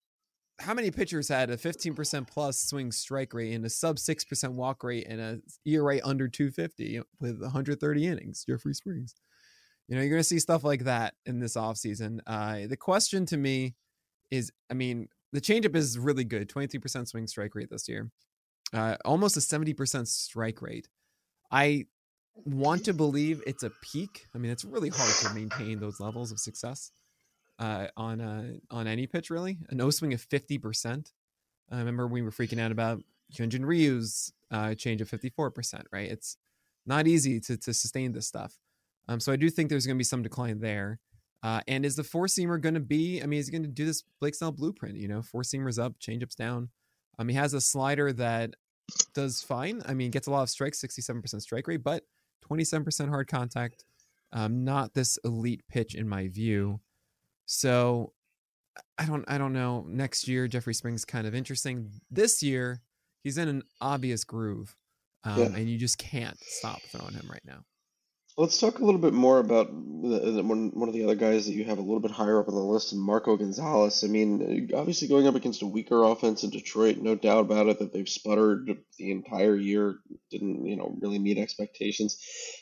how 0.60 0.76
many 0.76 0.92
pitchers 0.92 1.28
had 1.28 1.50
a 1.50 1.58
15% 1.58 2.28
plus 2.28 2.62
swing 2.62 2.92
strike 2.92 3.34
rate 3.34 3.54
and 3.54 3.66
a 3.66 3.70
sub 3.70 3.98
6% 3.98 4.54
walk 4.54 4.84
rate 4.84 5.08
and 5.10 5.20
a 5.20 5.42
ERA 5.66 6.00
under 6.04 6.28
250 6.28 7.02
with 7.20 7.42
130 7.42 8.06
innings? 8.08 8.46
Jeffrey 8.48 8.76
Springs. 8.76 9.16
You 9.88 9.96
know, 9.96 10.02
you're 10.04 10.12
gonna 10.12 10.24
see 10.24 10.40
stuff 10.40 10.64
like 10.64 10.84
that 10.84 11.16
in 11.26 11.40
this 11.40 11.56
offseason. 11.58 12.20
Uh, 12.28 12.68
the 12.68 12.78
question 12.78 13.26
to 13.26 13.38
me 13.38 13.76
is, 14.30 14.52
I 14.70 14.76
mean, 14.76 15.10
the 15.34 15.42
changeup 15.42 15.76
is 15.76 15.98
really 15.98 16.24
good, 16.24 16.48
23% 16.48 17.08
swing 17.08 17.26
strike 17.26 17.56
rate 17.56 17.70
this 17.72 17.90
year, 17.90 18.12
uh, 18.72 18.98
almost 19.04 19.36
a 19.38 19.42
70% 19.42 20.08
strike 20.08 20.62
rate. 20.62 20.88
I 21.50 21.88
want 22.46 22.86
to 22.86 22.94
believe 22.94 23.42
it's 23.46 23.64
a 23.64 23.72
peak. 23.82 24.28
I 24.34 24.38
mean, 24.38 24.52
it's 24.52 24.66
really 24.66 24.90
hard 24.90 25.14
to 25.22 25.34
maintain 25.34 25.80
those 25.80 26.00
levels 26.00 26.32
of 26.32 26.40
success 26.40 26.92
uh, 27.60 27.88
on 27.96 28.22
uh, 28.22 28.54
on 28.70 28.88
any 28.88 29.08
pitch, 29.08 29.30
really. 29.30 29.58
An 29.70 29.82
O 29.82 29.90
swing 29.90 30.14
of 30.14 30.28
50%. 30.28 31.12
I 31.72 31.78
remember 31.78 32.08
we 32.08 32.22
were 32.22 32.32
freaking 32.32 32.60
out 32.60 32.72
about 32.72 33.02
Hyunjin 33.34 33.66
Ryu's 33.66 34.34
uh, 34.52 34.76
change 34.76 35.02
of 35.02 35.10
54%, 35.10 35.84
right? 35.92 36.12
It's 36.12 36.38
not 36.86 37.08
easy 37.08 37.40
to, 37.40 37.58
to 37.58 37.74
sustain 37.74 38.12
this 38.12 38.28
stuff. 38.28 38.58
Um, 39.08 39.20
so 39.20 39.32
I 39.32 39.36
do 39.36 39.50
think 39.50 39.70
there's 39.70 39.86
going 39.86 39.96
to 39.96 40.00
be 40.00 40.04
some 40.04 40.22
decline 40.22 40.60
there. 40.60 41.00
Uh, 41.44 41.62
and 41.68 41.86
is 41.86 41.96
the 41.96 42.04
four 42.04 42.28
seamer 42.28 42.62
going 42.62 42.76
to 42.76 42.80
be? 42.80 43.22
I 43.22 43.26
mean, 43.26 43.40
is 43.40 43.48
he 43.48 43.52
going 43.52 43.64
to 43.64 43.70
do 43.70 43.86
this 43.86 44.04
Blake 44.20 44.36
Snell 44.36 44.52
blueprint? 44.52 44.98
You 44.98 45.08
know, 45.08 45.22
four 45.22 45.42
seamers 45.42 45.82
up, 45.82 45.98
changeups 46.00 46.36
down. 46.36 46.70
Um, 47.18 47.30
he 47.30 47.36
has 47.36 47.54
a 47.54 47.62
slider 47.62 48.14
that 48.14 48.56
does 49.14 49.42
fine. 49.42 49.82
I 49.86 49.94
mean, 49.94 50.12
gets 50.12 50.28
a 50.28 50.32
lot 50.32 50.44
of 50.44 50.50
strikes, 50.50 50.82
67% 50.82 51.42
strike 51.42 51.68
rate, 51.68 51.84
but 51.84 52.04
27% 52.50 53.10
hard 53.10 53.28
contact. 53.28 53.84
Um, 54.34 54.64
not 54.64 54.94
this 54.94 55.18
elite 55.26 55.62
pitch 55.70 55.94
in 55.96 56.08
my 56.08 56.28
view. 56.30 56.80
So 57.46 58.14
I 58.98 59.06
don't 59.06 59.26
I 59.28 59.38
don't 59.38 59.52
know. 59.54 59.84
Next 59.88 60.28
year, 60.28 60.48
Jeffrey 60.48 60.74
Springs 60.74 61.04
kind 61.04 61.28
of 61.28 61.36
interesting. 61.36 61.92
This 62.10 62.42
year, 62.42 62.82
he's 63.24 63.38
in 63.38 63.50
an 63.50 63.64
obvious 63.82 64.24
groove. 64.24 64.76
Um, 65.24 65.38
Yeah. 65.40 65.46
and 65.56 65.70
you 65.70 65.78
just 65.78 65.98
can't 65.98 66.38
stop 66.40 66.82
throwing 66.92 67.14
him 67.14 67.28
right 67.30 67.44
now. 67.46 67.64
Let's 68.38 68.60
talk 68.60 68.80
a 68.80 68.86
little 68.86 69.02
bit 69.02 69.14
more 69.14 69.40
about 69.40 69.68
the, 69.72 70.32
the, 70.32 70.44
one, 70.44 70.72
one 70.74 70.88
of 70.88 70.96
the 70.96 71.04
other 71.04 71.16
guys 71.16 71.46
that 71.46 71.54
you 71.54 71.66
have 71.66 71.78
a 71.78 71.82
little 71.82 72.00
bit 72.00 72.12
higher 72.12 72.40
up 72.40 72.48
on 72.48 72.56
the 72.56 72.62
list, 72.62 72.96
Marco 72.96 73.36
Gonzalez. 73.36 74.04
I 74.04 74.08
mean, 74.08 74.70
obviously 74.74 75.10
going 75.10 75.28
up 75.28 75.36
against 75.36 75.62
a 75.62 75.68
weaker 75.68 76.02
offense 76.04 76.44
in 76.44 76.50
Detroit, 76.50 76.98
no 76.98 77.16
doubt 77.16 77.42
about 77.42 77.68
it 77.68 77.80
that 77.80 77.94
they've 77.94 78.08
sputtered 78.08 78.78
the 78.98 79.12
entire 79.12 79.56
year, 79.56 80.00
didn't, 80.32 80.66
you 80.66 80.78
know, 80.78 80.98
really 81.02 81.20
meet 81.20 81.38
expectations. 81.38 82.18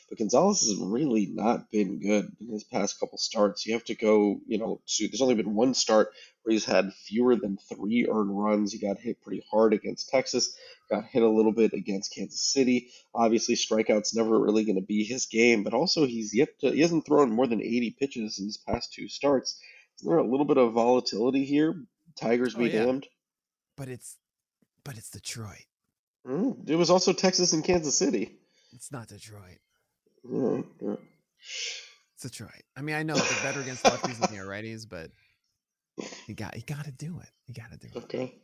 But 0.08 0.18
Gonzalez 0.18 0.60
has 0.62 0.76
really 0.76 1.26
not 1.32 1.70
been 1.70 2.00
good 2.00 2.30
in 2.40 2.48
his 2.52 2.64
past 2.64 2.98
couple 2.98 3.18
starts. 3.18 3.64
You 3.64 3.74
have 3.74 3.84
to 3.84 3.94
go, 3.94 4.40
you 4.46 4.58
know, 4.58 4.80
to, 4.86 5.08
there's 5.08 5.22
only 5.22 5.36
been 5.36 5.54
one 5.54 5.74
start 5.74 6.12
where 6.42 6.52
he's 6.52 6.64
had 6.64 6.92
fewer 6.94 7.36
than 7.36 7.58
three 7.68 8.06
earned 8.10 8.30
runs. 8.36 8.72
He 8.72 8.78
got 8.78 8.98
hit 8.98 9.20
pretty 9.22 9.42
hard 9.50 9.72
against 9.74 10.08
Texas, 10.08 10.54
got 10.90 11.04
hit 11.04 11.22
a 11.22 11.28
little 11.28 11.52
bit 11.52 11.72
against 11.72 12.14
Kansas 12.14 12.40
City. 12.40 12.90
Obviously, 13.14 13.54
strikeouts 13.54 14.14
never 14.16 14.38
really 14.38 14.64
going 14.64 14.76
to 14.80 14.86
be 14.86 15.04
his 15.04 15.26
game, 15.26 15.64
but 15.64 15.74
also 15.74 16.06
he's 16.06 16.34
yet 16.34 16.48
to, 16.60 16.70
he 16.72 16.80
hasn't 16.80 17.06
thrown 17.06 17.30
more 17.30 17.46
than 17.46 17.60
80 17.60 17.96
pitches 17.98 18.38
in 18.38 18.46
his 18.46 18.56
past 18.56 18.92
two 18.92 19.08
starts. 19.08 19.60
Is 19.98 20.06
there 20.06 20.16
a 20.18 20.26
little 20.26 20.46
bit 20.46 20.56
of 20.56 20.72
volatility 20.72 21.44
here? 21.44 21.74
Tigers 22.16 22.54
Oh, 22.56 22.58
be 22.58 22.66
yeah. 22.70 22.84
damned. 22.84 23.06
But 23.76 23.88
it's 23.88 24.16
but 24.84 24.96
it's 24.96 25.10
Detroit. 25.10 25.66
Mm, 26.26 26.68
it 26.68 26.76
was 26.76 26.90
also 26.90 27.12
Texas 27.12 27.52
and 27.52 27.64
Kansas 27.64 27.96
City. 27.96 28.36
It's 28.72 28.90
not 28.92 29.08
Detroit. 29.08 29.58
Mm, 30.26 30.64
yeah. 30.80 30.96
It's 32.14 32.22
Detroit. 32.22 32.62
I 32.76 32.82
mean, 32.82 32.94
I 32.96 33.02
know 33.02 33.14
they're 33.14 33.42
better 33.42 33.60
against 33.60 33.84
lefties 33.84 34.18
than 34.20 34.36
the 34.36 34.44
righties, 34.44 34.86
but 34.88 35.10
you 36.26 36.34
got 36.34 36.56
you 36.56 36.62
got 36.62 36.84
to 36.84 36.92
do 36.92 37.20
it. 37.20 37.30
You 37.50 37.62
got 37.62 37.72
to 37.72 37.78
do 37.78 37.88
it. 37.92 38.04
Okay. 38.04 38.34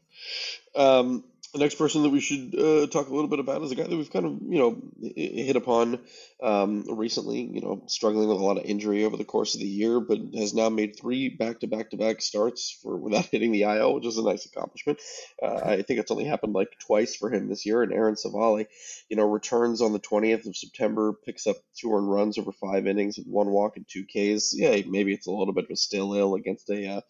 Um, 0.74 1.22
the 1.52 1.60
next 1.60 1.76
person 1.76 2.02
that 2.02 2.10
we 2.10 2.20
should 2.20 2.54
uh, 2.54 2.86
talk 2.88 3.08
a 3.08 3.14
little 3.14 3.28
bit 3.28 3.38
about 3.38 3.62
is 3.62 3.70
a 3.70 3.74
guy 3.74 3.84
that 3.84 3.96
we've 3.96 4.12
kind 4.12 4.26
of, 4.26 4.38
you 4.42 4.58
know, 4.58 4.76
hit 5.14 5.56
upon 5.56 6.00
um, 6.42 6.84
recently. 6.88 7.40
You 7.40 7.60
know, 7.60 7.82
struggling 7.86 8.28
with 8.28 8.38
a 8.38 8.44
lot 8.44 8.58
of 8.58 8.64
injury 8.64 9.04
over 9.04 9.16
the 9.16 9.24
course 9.24 9.54
of 9.54 9.60
the 9.60 9.66
year, 9.66 10.00
but 10.00 10.18
has 10.34 10.54
now 10.54 10.68
made 10.68 10.98
three 10.98 11.28
back-to-back-to-back 11.28 12.20
starts 12.20 12.78
for 12.82 12.96
without 12.96 13.26
hitting 13.32 13.52
the 13.52 13.62
IL, 13.62 13.94
which 13.94 14.06
is 14.06 14.18
a 14.18 14.24
nice 14.24 14.44
accomplishment. 14.44 15.00
Uh, 15.42 15.60
I 15.64 15.82
think 15.82 16.00
it's 16.00 16.10
only 16.10 16.24
happened 16.24 16.52
like 16.52 16.78
twice 16.78 17.14
for 17.16 17.30
him 17.30 17.48
this 17.48 17.64
year. 17.64 17.82
And 17.82 17.92
Aaron 17.92 18.16
Civale, 18.16 18.66
you 19.08 19.16
know, 19.16 19.24
returns 19.24 19.80
on 19.80 19.92
the 19.92 20.00
20th 20.00 20.46
of 20.46 20.56
September, 20.56 21.14
picks 21.24 21.46
up 21.46 21.56
two 21.78 21.94
earned 21.94 22.10
runs 22.10 22.38
over 22.38 22.52
five 22.52 22.86
innings 22.86 23.18
with 23.18 23.26
one 23.26 23.48
walk 23.48 23.76
and 23.76 23.86
two 23.88 24.04
Ks. 24.04 24.52
Yeah, 24.52 24.76
maybe 24.86 25.14
it's 25.14 25.26
a 25.26 25.32
little 25.32 25.54
bit 25.54 25.64
of 25.64 25.70
a 25.70 25.76
still 25.76 26.12
ill 26.14 26.34
against 26.34 26.68
a, 26.70 26.86
uh, 26.86 27.00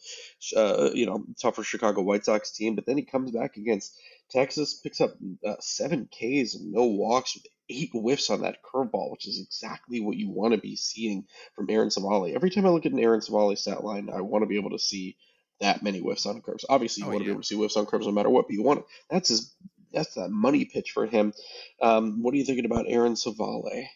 uh, 0.57 0.91
you 0.95 1.07
know, 1.07 1.25
tougher 1.41 1.65
Chicago 1.87 2.03
White 2.03 2.25
Sox 2.25 2.51
team, 2.51 2.75
but 2.75 2.87
then 2.87 2.97
he 2.97 3.05
comes 3.05 3.31
back 3.31 3.57
against 3.57 3.97
Texas, 4.31 4.75
picks 4.75 5.01
up 5.01 5.15
uh, 5.47 5.55
seven 5.61 6.09
Ks 6.13 6.55
and 6.55 6.73
no 6.73 6.85
walks 6.85 7.35
with 7.37 7.47
eight 7.69 7.91
whiffs 7.93 8.31
on 8.31 8.43
that 8.43 8.59
curveball, 8.63 9.11
which 9.13 9.27
is 9.29 9.41
exactly 9.41 10.01
what 10.01 10.17
you 10.17 10.29
want 10.31 10.53
to 10.55 10.61
be 10.61 10.77
seeing 10.77 11.25
from 11.55 11.71
Aaron 11.71 11.89
Civale. 11.91 12.35
Every 12.35 12.51
time 12.51 12.67
I 12.67 12.71
look 12.71 12.87
at 12.87 12.93
an 12.93 12.99
Aaron 12.99 13.21
Civale 13.21 13.57
stat 13.57 13.85
line, 13.85 14.11
I 14.13 14.21
want 14.21 14.43
to 14.43 14.47
be 14.47 14.57
able 14.57 14.71
to 14.71 14.79
see 14.79 15.17
that 15.61 15.83
many 15.83 16.01
whiffs 16.01 16.27
on 16.27 16.43
curves. 16.43 16.65
Obviously, 16.69 17.03
you 17.03 17.09
Oh, 17.09 17.13
want 17.13 17.21
to 17.21 17.25
be 17.25 17.31
able 17.31 17.43
to 17.43 17.47
see 17.47 17.57
whiffs 17.57 17.77
on 17.77 17.87
curves 17.87 18.07
no 18.07 18.13
matter 18.13 18.31
what, 18.31 18.47
but 18.47 18.55
you 18.55 18.63
want 18.63 18.85
that's 19.11 19.29
his 19.29 19.55
that's 19.93 20.15
that 20.15 20.31
money 20.31 20.65
pitch 20.65 20.91
for 20.91 21.07
him. 21.07 21.33
Um, 21.81 22.23
what 22.23 22.35
are 22.35 22.37
you 22.37 22.45
thinking 22.45 22.67
about 22.67 22.87
Aaron 22.89 23.15
Civale? 23.15 23.87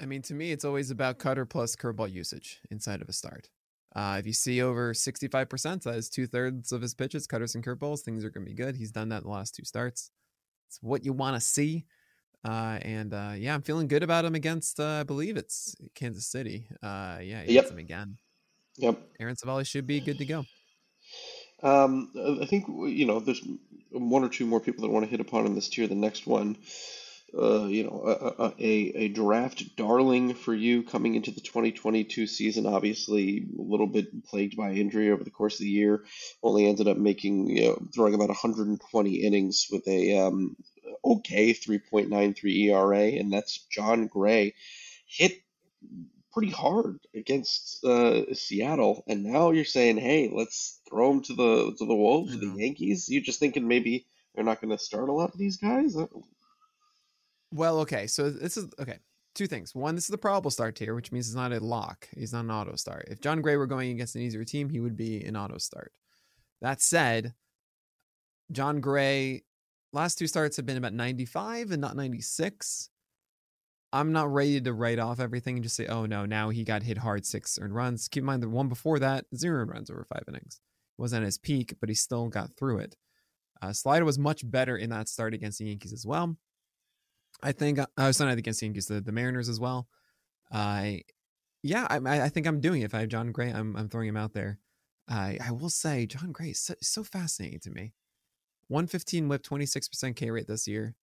I 0.00 0.06
mean, 0.06 0.22
to 0.22 0.34
me, 0.34 0.50
it's 0.52 0.64
always 0.64 0.90
about 0.90 1.18
cutter 1.18 1.44
plus 1.44 1.76
curveball 1.76 2.10
usage 2.12 2.60
inside 2.70 3.02
of 3.02 3.08
a 3.08 3.12
start. 3.12 3.50
Uh, 3.94 4.16
if 4.18 4.26
you 4.26 4.32
see 4.32 4.62
over 4.62 4.94
65%, 4.94 5.82
that 5.82 5.94
is 5.96 6.08
two 6.08 6.26
thirds 6.26 6.72
of 6.72 6.80
his 6.80 6.94
pitches, 6.94 7.26
cutters 7.26 7.54
and 7.54 7.64
curveballs, 7.64 8.00
things 8.00 8.24
are 8.24 8.30
going 8.30 8.44
to 8.46 8.50
be 8.50 8.56
good. 8.56 8.74
He's 8.76 8.90
done 8.90 9.10
that 9.10 9.18
in 9.18 9.22
the 9.24 9.28
last 9.30 9.54
two 9.54 9.64
starts. 9.64 10.10
It's 10.68 10.78
what 10.80 11.04
you 11.04 11.12
want 11.12 11.36
to 11.36 11.40
see. 11.40 11.84
Uh, 12.44 12.78
and 12.82 13.12
uh, 13.12 13.32
yeah, 13.36 13.54
I'm 13.54 13.62
feeling 13.62 13.88
good 13.88 14.02
about 14.02 14.24
him 14.24 14.34
against, 14.34 14.80
uh, 14.80 15.00
I 15.00 15.02
believe 15.02 15.36
it's 15.36 15.76
Kansas 15.94 16.26
City. 16.26 16.66
Uh, 16.82 17.18
yeah, 17.22 17.42
he 17.42 17.52
Yep. 17.52 17.64
hits 17.64 17.70
him 17.70 17.78
again. 17.78 18.16
Yep. 18.78 18.98
Aaron 19.20 19.36
Civale 19.36 19.64
should 19.66 19.86
be 19.86 20.00
good 20.00 20.18
to 20.18 20.24
go. 20.24 20.44
Um, 21.62 22.10
I 22.40 22.46
think 22.46 22.66
you 22.68 23.04
know 23.06 23.20
there's 23.20 23.42
one 23.90 24.24
or 24.24 24.28
two 24.28 24.46
more 24.46 24.60
people 24.60 24.82
that 24.82 24.90
want 24.90 25.04
to 25.04 25.10
hit 25.10 25.20
upon 25.20 25.46
in 25.46 25.54
this 25.54 25.68
tier. 25.68 25.86
The 25.86 25.94
next 25.94 26.26
one, 26.26 26.56
uh, 27.38 27.64
you 27.64 27.84
know, 27.84 28.02
a, 28.38 28.52
a, 28.58 28.92
a 29.04 29.08
draft 29.08 29.76
darling 29.76 30.34
for 30.34 30.54
you 30.54 30.82
coming 30.82 31.14
into 31.14 31.30
the 31.30 31.40
2022 31.40 32.26
season. 32.26 32.66
Obviously, 32.66 33.46
a 33.58 33.62
little 33.62 33.86
bit 33.86 34.24
plagued 34.24 34.56
by 34.56 34.72
injury 34.72 35.10
over 35.10 35.24
the 35.24 35.30
course 35.30 35.54
of 35.54 35.64
the 35.64 35.70
year. 35.70 36.04
Only 36.42 36.66
ended 36.66 36.88
up 36.88 36.98
making 36.98 37.48
you 37.48 37.62
know 37.68 37.82
throwing 37.94 38.14
about 38.14 38.28
120 38.28 39.14
innings 39.14 39.68
with 39.70 39.86
a 39.88 40.18
um, 40.18 40.56
okay 41.04 41.54
3.93 41.54 42.70
ERA, 42.70 43.18
and 43.18 43.32
that's 43.32 43.66
Jon 43.70 44.08
Gray. 44.08 44.54
Hit 45.06 45.38
pretty 46.32 46.50
hard 46.50 46.98
against 47.14 47.84
uh, 47.84 48.34
Seattle, 48.34 49.04
and 49.06 49.24
now 49.24 49.50
you're 49.50 49.64
saying, 49.64 49.96
"Hey, 49.96 50.30
let's 50.32 50.80
throw 50.88 51.12
him 51.12 51.22
to 51.22 51.34
the 51.34 51.74
to 51.78 51.86
the 51.86 51.94
wolves, 51.94 52.38
the. 52.38 52.54
Yankees." 52.56 53.08
You're 53.08 53.22
just 53.22 53.40
thinking 53.40 53.68
maybe 53.68 54.06
they're 54.34 54.44
not 54.44 54.60
going 54.60 54.76
to 54.76 54.82
start 54.82 55.08
a 55.08 55.12
lot 55.12 55.32
of 55.32 55.38
these 55.38 55.56
guys. 55.56 55.96
Well, 57.52 57.80
okay. 57.80 58.06
So 58.06 58.30
this 58.30 58.56
is 58.56 58.66
okay. 58.80 58.98
Two 59.34 59.46
things. 59.46 59.74
One, 59.74 59.94
this 59.94 60.04
is 60.04 60.08
the 60.08 60.18
probable 60.18 60.50
start 60.50 60.76
tier, 60.76 60.94
which 60.94 61.12
means 61.12 61.26
it's 61.26 61.36
not 61.36 61.52
a 61.52 61.60
lock. 61.60 62.08
He's 62.14 62.32
not 62.32 62.44
an 62.44 62.50
auto 62.50 62.76
start. 62.76 63.06
If 63.10 63.20
Jon 63.20 63.40
Gray 63.40 63.56
were 63.56 63.66
going 63.66 63.90
against 63.90 64.14
an 64.14 64.22
easier 64.22 64.44
team, 64.44 64.68
he 64.68 64.80
would 64.80 64.96
be 64.96 65.22
an 65.24 65.36
auto 65.36 65.58
start. 65.58 65.92
That 66.60 66.82
said, 66.82 67.34
Jon 68.50 68.80
Gray 68.80 69.44
last 69.92 70.18
two 70.18 70.26
starts 70.26 70.56
have 70.56 70.66
been 70.66 70.76
about 70.76 70.92
95 70.92 71.70
and 71.70 71.80
not 71.80 71.96
96. 71.96 72.90
I'm 73.94 74.12
not 74.12 74.32
ready 74.32 74.60
to 74.60 74.72
write 74.72 74.98
off 74.98 75.20
everything 75.20 75.56
and 75.56 75.62
just 75.62 75.76
say, 75.76 75.86
oh 75.86 76.06
no, 76.06 76.24
now 76.24 76.48
he 76.48 76.64
got 76.64 76.82
hit 76.82 76.98
hard 76.98 77.26
six 77.26 77.58
earned 77.60 77.74
runs. 77.74 78.08
Keep 78.08 78.22
in 78.22 78.26
mind 78.26 78.42
the 78.42 78.48
one 78.48 78.68
before 78.68 78.98
that, 78.98 79.26
zero 79.36 79.64
runs 79.66 79.90
over 79.90 80.04
five 80.04 80.24
innings. 80.28 80.60
Wasn't 80.96 81.22
at 81.22 81.26
his 81.26 81.38
peak, 81.38 81.74
but 81.80 81.88
he 81.88 81.94
still 81.94 82.28
got 82.28 82.56
through 82.56 82.78
it. 82.78 82.96
Uh, 83.60 83.72
Slider 83.72 84.04
was 84.04 84.18
much 84.18 84.48
better 84.50 84.76
in 84.76 84.90
that 84.90 85.08
start 85.08 85.34
against 85.34 85.58
the 85.58 85.66
Yankees 85.66 85.92
as 85.92 86.06
well. 86.06 86.36
I 87.42 87.52
think 87.52 87.78
uh, 87.78 87.86
I 87.96 88.06
was 88.06 88.20
not 88.20 88.36
against 88.36 88.60
the 88.60 88.66
Yankees, 88.66 88.86
the, 88.86 89.00
the 89.00 89.12
Mariners 89.12 89.48
as 89.48 89.58
well. 89.60 89.88
I, 90.50 91.02
yeah, 91.62 91.86
I, 91.88 91.96
I 91.96 92.24
I 92.24 92.28
think 92.28 92.46
I'm 92.46 92.60
doing 92.60 92.82
it. 92.82 92.86
If 92.86 92.94
I 92.94 93.00
have 93.00 93.08
Jon 93.08 93.32
Gray, 93.32 93.50
I'm 93.50 93.76
I'm 93.76 93.88
throwing 93.88 94.08
him 94.08 94.16
out 94.16 94.32
there. 94.32 94.58
I 95.08 95.38
I 95.44 95.52
will 95.52 95.70
say 95.70 96.06
Jon 96.06 96.32
Gray 96.32 96.50
is 96.50 96.60
so, 96.60 96.74
so 96.80 97.04
fascinating 97.04 97.60
to 97.60 97.70
me. 97.70 97.94
115 98.68 99.28
whip, 99.28 99.42
26% 99.42 100.16
K 100.16 100.30
rate 100.30 100.46
this 100.46 100.66
year. 100.66 100.94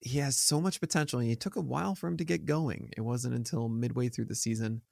He 0.00 0.18
has 0.18 0.36
so 0.38 0.60
much 0.60 0.80
potential, 0.80 1.20
and 1.20 1.30
it 1.30 1.40
took 1.40 1.56
a 1.56 1.60
while 1.60 1.94
for 1.94 2.08
him 2.08 2.16
to 2.16 2.24
get 2.24 2.44
going. 2.44 2.90
It 2.96 3.00
wasn't 3.02 3.34
until 3.34 3.68
midway 3.68 4.08
through 4.08 4.26
the 4.26 4.34
season 4.34 4.82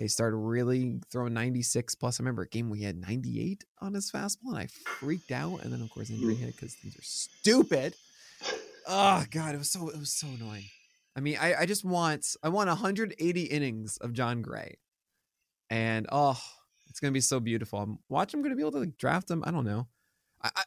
they 0.00 0.08
started 0.08 0.36
really 0.36 0.98
throwing 1.10 1.34
96 1.34 1.94
plus. 1.96 2.18
I 2.18 2.22
remember 2.22 2.42
a 2.42 2.48
game 2.48 2.70
we 2.70 2.82
had 2.82 2.96
98 2.96 3.64
on 3.80 3.92
his 3.92 4.10
fastball, 4.10 4.48
and 4.48 4.58
I 4.58 4.66
freaked 4.66 5.30
out. 5.30 5.62
And 5.62 5.70
then 5.70 5.82
of 5.82 5.90
course 5.90 6.08
injury 6.08 6.36
hit 6.36 6.56
because 6.56 6.74
things 6.74 6.96
are 6.96 7.02
stupid. 7.02 7.94
Oh 8.86 9.24
god, 9.30 9.54
it 9.54 9.58
was 9.58 9.70
so 9.70 9.88
it 9.88 9.98
was 9.98 10.12
so 10.12 10.26
annoying. 10.28 10.64
I 11.16 11.20
mean, 11.20 11.36
I, 11.40 11.54
I 11.60 11.66
just 11.66 11.84
want 11.84 12.36
I 12.42 12.48
want 12.48 12.68
180 12.68 13.42
innings 13.42 13.96
of 13.98 14.12
Jon 14.12 14.42
Gray, 14.42 14.78
and 15.68 16.06
oh, 16.10 16.40
it's 16.88 17.00
gonna 17.00 17.12
be 17.12 17.20
so 17.20 17.40
beautiful. 17.40 17.80
I'm 17.80 17.98
watch. 18.08 18.34
I'm 18.34 18.42
gonna 18.42 18.56
be 18.56 18.62
able 18.62 18.72
to 18.72 18.78
like, 18.80 18.96
draft 18.96 19.30
him. 19.30 19.42
I 19.46 19.50
don't 19.50 19.64
know. 19.64 19.88
I, 20.42 20.50
I, 20.56 20.62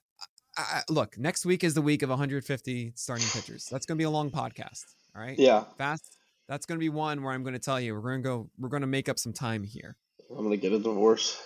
I, 0.57 0.81
look. 0.89 1.17
Next 1.17 1.45
week 1.45 1.63
is 1.63 1.73
the 1.73 1.81
week 1.81 2.03
of 2.03 2.09
150 2.09 2.93
starting 2.95 3.27
pitchers. 3.27 3.67
That's 3.71 3.85
gonna 3.85 3.97
be 3.97 4.03
a 4.03 4.09
long 4.09 4.31
podcast. 4.31 4.85
All 5.15 5.21
right. 5.21 5.37
yeah, 5.37 5.65
Fast. 5.77 6.17
That's 6.47 6.65
gonna 6.65 6.79
be 6.79 6.89
one 6.89 7.23
where 7.23 7.33
I'm 7.33 7.43
gonna 7.43 7.59
tell 7.59 7.79
you 7.79 7.93
we're 7.93 8.11
gonna 8.11 8.23
go. 8.23 8.49
We're 8.57 8.69
gonna 8.69 8.87
make 8.87 9.09
up 9.09 9.19
some 9.19 9.33
time 9.33 9.63
here. 9.63 9.97
I'm 10.29 10.43
going 10.43 10.51
to 10.51 10.57
get 10.57 10.71
a 10.73 10.79
divorce. 10.79 11.41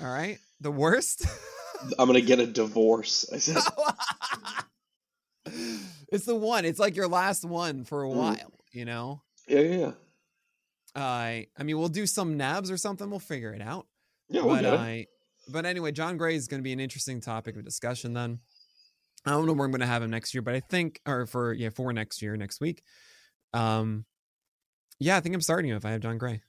All 0.00 0.06
right. 0.06 0.38
The 0.60 0.70
worst. 0.70 1.26
I'm 1.98 2.06
going 2.06 2.20
to 2.20 2.26
get 2.26 2.38
a 2.38 2.46
divorce. 2.46 3.26
I 3.34 3.38
said, 3.38 3.62
it's 6.14 6.26
the 6.26 6.34
one. 6.36 6.64
It's 6.64 6.78
like 6.78 6.96
your 6.96 7.08
last 7.08 7.44
one 7.44 7.84
for 7.84 8.04
a 8.04 8.08
Mm. 8.08 8.14
while. 8.14 8.52
You 8.72 8.84
know. 8.84 9.22
yeah, 9.46 9.60
yeah, 9.60 9.76
yeah. 9.78 9.92
I 10.96 11.46
I 11.58 11.62
mean, 11.62 11.78
we'll 11.78 11.88
do 11.88 12.06
some 12.06 12.36
nabs 12.36 12.70
or 12.70 12.76
something. 12.76 13.08
We'll 13.10 13.18
figure 13.20 13.52
it 13.52 13.60
out. 13.62 13.86
Yeah, 14.28 14.42
we'll 14.42 14.56
but 14.56 14.64
it. 14.64 14.72
I, 14.74 15.06
but 15.48 15.66
anyway, 15.66 15.92
Jon 15.92 16.16
Gray 16.16 16.34
is 16.34 16.48
going 16.48 16.60
to 16.60 16.64
be 16.64 16.72
an 16.72 16.80
interesting 16.80 17.20
topic 17.20 17.56
of 17.56 17.64
discussion. 17.64 18.14
Then 18.14 18.40
I 19.26 19.30
don't 19.30 19.46
know 19.46 19.52
where 19.52 19.64
I'm 19.66 19.70
going 19.70 19.80
to 19.80 19.86
have 19.86 20.02
him 20.02 20.10
next 20.10 20.34
year, 20.34 20.42
but 20.42 20.54
I 20.54 20.60
think, 20.60 21.00
or 21.06 21.26
for 21.26 21.52
yeah, 21.52 21.68
for 21.70 21.92
next 21.92 22.22
year, 22.22 22.36
next 22.36 22.60
week. 22.60 22.82
Um, 23.52 24.04
yeah, 24.98 25.16
I 25.16 25.20
think 25.20 25.34
I'm 25.34 25.40
starting 25.40 25.70
him 25.70 25.76
if 25.76 25.84
I 25.84 25.90
have 25.90 26.00
Jon 26.00 26.18
Gray. 26.18 26.40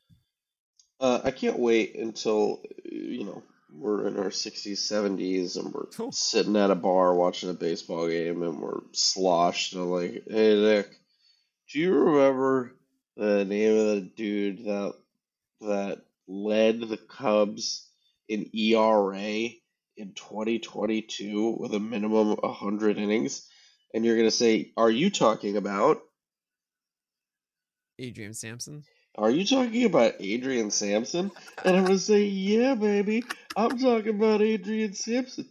Uh, 1.00 1.20
I 1.24 1.32
can't 1.32 1.60
wait 1.60 1.96
until, 1.96 2.62
uh, 2.64 2.70
you 2.92 3.26
know, 3.26 3.44
we're 3.78 4.08
in 4.08 4.18
our 4.18 4.30
60s, 4.30 4.74
70s, 4.74 5.58
and 5.58 5.74
we're 5.74 5.86
Cool. 5.88 6.12
sitting 6.12 6.56
at 6.56 6.72
a 6.72 6.76
bar 6.76 7.14
watching 7.14 7.50
a 7.50 7.54
baseball 7.54 8.08
game 8.08 8.42
and 8.44 8.60
we're 8.60 8.82
sloshed. 8.94 9.74
And 9.74 9.84
I'm 9.84 9.90
like, 9.90 10.24
hey, 10.30 10.56
Nick, 10.62 10.90
do 11.72 11.80
you 11.80 11.94
remember 11.94 12.74
the 13.18 13.46
name 13.46 13.78
of 13.78 13.86
the 13.88 14.02
dude 14.02 14.66
that 14.66 14.94
that 15.62 16.02
led 16.28 16.82
the 16.82 16.98
Cubs 16.98 17.88
in 18.28 18.50
ERA 18.54 19.50
in 19.98 20.14
2022 20.14 21.58
with 21.60 21.74
a 21.74 21.80
minimum 21.80 22.32
of 22.32 22.40
100 22.42 22.98
innings? 22.98 23.48
And 23.94 24.04
you're 24.04 24.16
going 24.18 24.28
to 24.28 24.32
say, 24.36 24.72
are 24.76 24.92
you 24.92 25.10
talking 25.10 25.56
about 25.58 26.02
Adrian 27.98 28.34
Sampson. 28.34 28.84
Are 29.18 29.32
you 29.32 29.46
talking 29.46 29.86
about 29.86 30.16
Adrian 30.20 30.72
Sampson? 30.72 31.32
And 31.64 31.78
I'm 31.78 31.86
gonna 31.86 31.98
say, 31.98 32.24
yeah, 32.24 32.76
baby. 32.76 33.24
I'm 33.56 33.78
talking 33.78 34.16
about 34.16 34.42
Adrian 34.42 34.94
Sampson. 34.94 35.48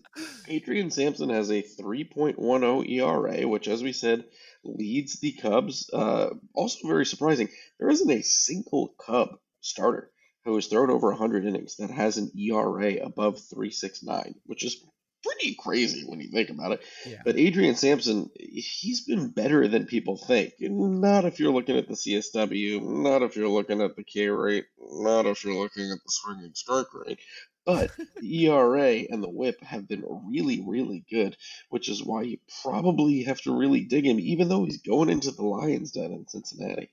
Adrian 0.49 0.91
Sampson 0.91 1.31
has 1.31 1.51
a 1.51 1.63
3.10 1.63 2.91
ERA, 2.91 3.49
which, 3.49 3.67
as 3.67 3.83
we 3.83 3.93
said, 3.93 4.25
leads 4.65 5.19
the 5.21 5.33
Cubs. 5.33 5.89
Uh, 5.91 6.31
also, 6.53 6.87
very 6.87 7.07
surprising, 7.07 7.49
there 7.79 7.89
isn't 7.89 8.11
a 8.11 8.23
single 8.23 8.95
Cub 9.05 9.39
starter 9.61 10.11
who 10.45 10.55
has 10.57 10.67
thrown 10.67 10.91
over 10.91 11.09
100 11.09 11.47
innings 11.47 11.77
that 11.77 11.91
has 11.91 12.19
an 12.19 12.31
ERA 12.39 12.97
above 13.03 13.37
3.69, 13.37 14.35
which 14.45 14.65
is 14.65 14.85
pretty 15.25 15.55
crazy 15.55 16.05
when 16.07 16.21
you 16.21 16.29
think 16.29 16.51
about 16.51 16.73
it. 16.73 16.83
Yeah. 17.07 17.23
But 17.25 17.39
Adrian 17.39 17.75
Sampson, 17.75 18.31
he's 18.37 19.03
been 19.03 19.29
better 19.29 19.69
than 19.69 19.87
people 19.87 20.17
think. 20.17 20.55
Not 20.61 21.25
if 21.25 21.41
you're 21.41 21.53
looking 21.53 21.77
at 21.77 21.89
the 21.89 21.95
CSW, 21.95 22.83
not 22.83 23.23
if 23.23 23.37
you're 23.37 23.49
looking 23.49 23.81
at 23.81 23.97
the 23.97 24.05
K 24.05 24.29
rate, 24.29 24.67
not 24.79 25.27
if 25.27 25.45
you're 25.45 25.61
looking 25.61 25.91
at 25.91 25.99
the 26.05 26.11
swinging 26.11 26.53
strike 26.55 26.93
rate. 26.95 27.21
But 27.65 27.91
the 28.21 28.47
ERA 28.47 29.05
and 29.09 29.23
the 29.23 29.31
whip 29.31 29.63
have 29.63 29.89
been 29.89 30.05
really, 30.29 30.63
really 30.67 31.05
good, 31.11 31.37
which 31.71 31.89
is 31.89 32.05
why 32.05 32.23
you 32.23 32.39
probably 32.63 33.23
have 33.25 33.41
to 33.43 33.57
really 33.57 33.85
dig 33.85 34.07
him, 34.07 34.21
even 34.21 34.49
though 34.49 34.65
he's 34.65 34.83
going 34.83 35.09
into 35.09 35.31
the 35.31 35.45
Lions 35.45 35.93
den 35.93 36.13
in 36.13 36.29
Cincinnati. 36.29 36.91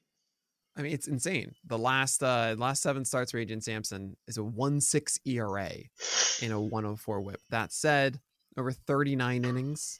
I 0.78 0.82
mean, 0.82 0.94
it's 0.94 1.08
insane. 1.08 1.54
The 1.66 1.78
last 1.78 2.24
uh 2.24 2.56
last 2.58 2.82
seven 2.82 3.06
starts 3.06 3.32
for 3.32 3.38
Adrian 3.38 3.62
Sampson 3.62 4.16
is 4.28 4.38
a 4.38 4.44
one 4.44 4.80
six 4.82 5.20
ERA 5.26 5.72
in 6.42 6.52
a 6.52 6.60
104 6.60 7.22
whip. 7.22 7.42
That 7.50 7.72
said, 7.72 8.20
over 8.58 8.72
39 8.72 9.46
innings. 9.46 10.00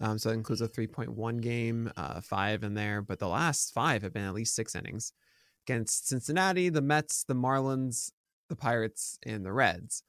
Um, 0.00 0.18
so 0.18 0.28
that 0.28 0.34
includes 0.34 0.60
a 0.60 0.68
3.1 0.68 1.40
game, 1.40 1.90
uh, 1.96 2.20
five 2.20 2.62
in 2.62 2.74
there, 2.74 3.00
but 3.00 3.18
the 3.18 3.28
last 3.28 3.72
five 3.72 4.02
have 4.02 4.12
been 4.12 4.26
at 4.26 4.34
least 4.34 4.54
six 4.54 4.74
innings 4.74 5.12
against 5.66 6.08
Cincinnati, 6.08 6.68
the 6.68 6.82
Mets, 6.82 7.24
the 7.24 7.34
Marlins, 7.34 8.12
the 8.50 8.56
Pirates, 8.56 9.18
and 9.24 9.44
the 9.44 9.52
Reds. 9.52 10.02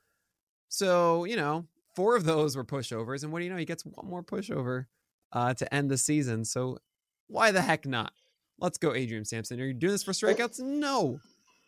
So, 0.68 1.24
you 1.24 1.38
know, 1.38 1.68
four 1.96 2.18
of 2.18 2.26
those 2.26 2.58
were 2.58 2.66
pushovers. 2.66 3.24
And 3.24 3.32
what 3.32 3.40
do 3.40 3.46
you 3.46 3.52
know? 3.52 3.58
He 3.58 3.66
gets 3.66 3.86
one 3.86 4.08
more 4.08 4.24
pushover 4.24 4.88
uh, 5.32 5.54
to 5.54 5.74
end 5.74 5.90
the 5.90 5.98
season. 5.98 6.44
So 6.44 6.80
why 7.28 7.52
the 7.52 7.62
heck 7.62 7.86
not? 7.86 8.12
Let's 8.60 8.78
go, 8.78 8.94
Adrian 8.94 9.26
Sampson. 9.26 9.62
Are 9.62 9.66
you 9.66 9.74
doing 9.74 9.94
this 9.94 10.04
for 10.04 10.14
strikeouts? 10.14 10.60
No. 10.60 11.20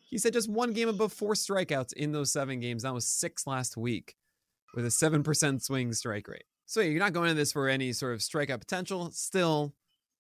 He 0.10 0.18
said 0.18 0.34
just 0.34 0.50
one 0.50 0.74
game 0.74 0.90
above 0.90 1.14
four 1.14 1.34
strikeouts 1.34 1.94
in 1.94 2.12
those 2.12 2.32
seven 2.32 2.60
games. 2.60 2.84
That 2.84 2.94
was 2.94 3.06
six 3.06 3.46
last 3.46 3.78
week 3.78 4.16
with 4.74 4.86
a 4.86 4.90
7% 4.90 5.62
swing 5.62 5.94
strike 5.94 6.28
rate. 6.28 6.46
So 6.66 6.82
you're 6.82 7.00
not 7.00 7.14
going 7.14 7.30
into 7.30 7.40
this 7.40 7.52
for 7.52 7.68
any 7.68 7.94
sort 7.94 8.14
of 8.14 8.20
strikeout 8.20 8.60
potential. 8.60 9.12
Still, 9.12 9.74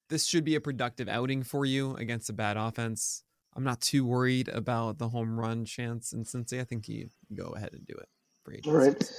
this 0.10 0.26
should 0.28 0.44
be 0.44 0.56
a 0.56 0.62
productive 0.62 1.08
outing 1.08 1.44
for 1.44 1.66
you 1.66 1.96
against 1.96 2.30
a 2.30 2.34
bad 2.34 2.58
offense. 2.58 3.24
I'm 3.56 3.64
not 3.64 3.82
too 3.82 4.06
worried 4.06 4.48
about 4.48 5.00
the 5.00 5.10
home 5.10 5.40
run 5.40 5.66
chance 5.66 6.14
in 6.14 6.24
Cincy. 6.24 6.60
I 6.60 6.64
think 6.64 6.88
you 6.88 7.10
go 7.34 7.50
ahead 7.50 7.74
and 7.74 7.86
do 7.86 7.94
it 7.94 8.10
for 8.44 8.54
Adrian 8.54 8.76
All 8.76 8.84
right. 8.84 9.12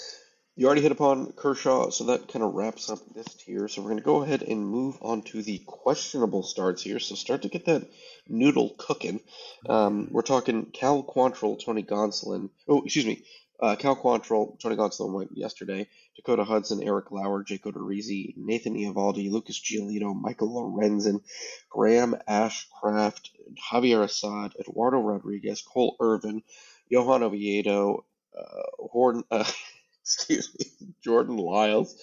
You 0.61 0.67
already 0.67 0.83
hit 0.83 0.93
upon 0.93 1.33
Kershaw, 1.33 1.89
so 1.89 2.05
that 2.05 2.29
kind 2.29 2.45
of 2.45 2.53
wraps 2.53 2.91
up 2.91 2.99
this 3.15 3.33
tier. 3.33 3.67
So 3.67 3.81
we're 3.81 3.93
going 3.93 4.01
to 4.01 4.05
go 4.05 4.23
ahead 4.23 4.43
and 4.43 4.63
move 4.63 4.99
on 5.01 5.23
to 5.23 5.41
the 5.41 5.63
questionable 5.65 6.43
starts 6.43 6.83
here. 6.83 6.99
So 6.99 7.15
start 7.15 7.41
to 7.43 7.49
get 7.49 7.65
that 7.65 7.89
noodle 8.29 8.75
cooking. 8.77 9.21
Um, 9.67 10.09
we're 10.11 10.21
talking 10.21 10.67
Cal 10.67 11.03
Quantrill, 11.03 11.65
Tony 11.65 11.83
Gonsolin. 11.83 12.51
Oh, 12.69 12.83
excuse 12.83 13.07
me. 13.07 13.23
Uh, 13.59 13.77
Cal 13.77 13.97
Quantrill, 13.97 14.61
Tony 14.61 14.77
Gonsolin 14.77 15.15
went 15.15 15.31
yesterday. 15.35 15.89
Dakota 16.17 16.45
Hudson, 16.45 16.83
Eric 16.83 17.11
Lauer, 17.11 17.43
Jake 17.43 17.65
Odorizzi, 17.65 18.35
Nathan 18.37 18.75
Eovaldi, 18.75 19.31
Lucas 19.31 19.59
Giolito, 19.59 20.15
Michael 20.15 20.51
Lorenzen, 20.51 21.23
Graham 21.71 22.17
Ashcraft, 22.29 23.31
Javier 23.73 24.03
Assad, 24.05 24.53
Eduardo 24.61 24.99
Rodriguez, 24.99 25.63
Cole 25.63 25.97
Irvin, 26.03 26.43
Johan 26.91 27.23
Oviedo, 27.23 28.05
uh, 28.39 28.87
Horn, 28.93 29.25
uh, 29.31 29.45
excuse 30.05 30.55
me, 30.59 30.67
Jordan 31.03 31.37
Lyles, 31.37 31.97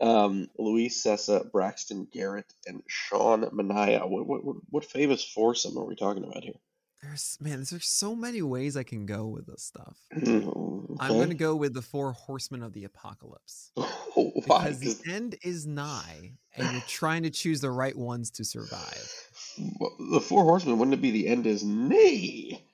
um, 0.00 0.48
Luis 0.58 1.02
Cessa, 1.02 1.50
Braxton 1.50 2.06
Garrett, 2.12 2.52
and 2.66 2.82
Sean 2.86 3.42
Manaea. 3.50 4.08
What, 4.08 4.26
what, 4.26 4.56
what 4.70 4.84
famous 4.84 5.24
foursome 5.24 5.78
are 5.78 5.84
we 5.84 5.96
talking 5.96 6.24
about 6.24 6.42
here? 6.42 6.58
There's 7.02 7.36
man, 7.40 7.64
there's 7.68 7.88
so 7.88 8.14
many 8.14 8.42
ways 8.42 8.76
I 8.76 8.84
can 8.84 9.06
go 9.06 9.26
with 9.26 9.46
this 9.46 9.64
stuff. 9.64 9.98
Mm, 10.14 10.98
I'm 11.00 11.18
gonna 11.18 11.34
go 11.34 11.56
with 11.56 11.74
the 11.74 11.82
four 11.82 12.12
horsemen 12.12 12.62
of 12.62 12.72
the 12.74 12.84
apocalypse. 12.84 13.72
Why? 14.14 14.70
Because 14.70 14.78
the 14.78 15.12
end 15.12 15.34
is 15.42 15.66
nigh 15.66 16.34
and 16.54 16.72
you're 16.72 16.82
trying 16.82 17.24
to 17.24 17.30
choose 17.30 17.60
the 17.60 17.70
right 17.70 17.96
ones 17.96 18.30
to 18.32 18.44
survive. 18.44 19.10
The 19.56 20.20
Four 20.20 20.44
Horsemen, 20.44 20.78
wouldn't 20.78 20.94
it 20.94 21.02
be 21.02 21.10
the 21.10 21.28
end 21.28 21.46
is 21.46 21.64
nay? 21.64 22.64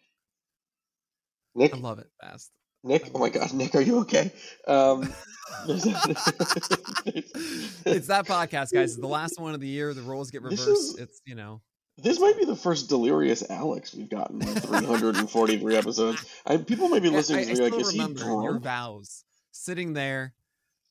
Nick, 1.54 1.74
I 1.74 1.78
love 1.78 1.98
it 1.98 2.08
fast. 2.20 2.50
Nick, 2.84 3.10
oh 3.14 3.18
my 3.18 3.28
God, 3.28 3.52
Nick, 3.52 3.74
are 3.74 3.80
you 3.80 3.98
okay? 4.00 4.32
Um, 4.66 5.02
It's 7.84 8.06
that 8.08 8.26
podcast, 8.26 8.70
guys. 8.72 8.92
It's 8.92 8.96
the 8.96 9.06
last 9.08 9.40
one 9.40 9.54
of 9.54 9.60
the 9.60 9.66
year. 9.66 9.94
The 9.94 10.02
roles 10.02 10.30
get 10.30 10.42
reversed. 10.42 10.68
is- 10.68 10.96
It's 10.98 11.20
you 11.24 11.34
know. 11.34 11.62
this 11.96 12.20
might 12.20 12.36
be 12.38 12.44
the 12.44 12.54
first 12.56 12.88
delirious 12.88 13.42
Alex 13.50 13.94
we've 13.94 14.08
gotten 14.10 14.40
in 14.42 14.54
343 14.54 15.76
episodes. 15.76 16.24
I, 16.46 16.58
people 16.58 16.88
may 16.88 17.00
be 17.00 17.08
listening 17.10 17.40
I 17.40 17.44
to 17.54 17.54
me 17.54 17.70
like, 17.70 17.80
is 17.80 17.90
he 17.90 17.98
remember 18.00 18.20
your 18.42 18.58
vows 18.58 19.24
sitting 19.52 19.94
there, 19.94 20.34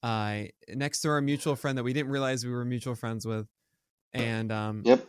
uh, 0.04 0.44
next 0.70 1.02
to 1.02 1.10
our 1.10 1.22
mutual 1.22 1.56
friend 1.56 1.78
that 1.78 1.84
we 1.84 1.94
didn't 1.94 2.12
realize 2.12 2.44
we 2.46 2.52
were 2.52 2.66
mutual 2.66 2.96
friends 2.96 3.26
with, 3.26 3.48
and 4.14 4.52
um, 4.52 4.82
Yep. 4.86 5.08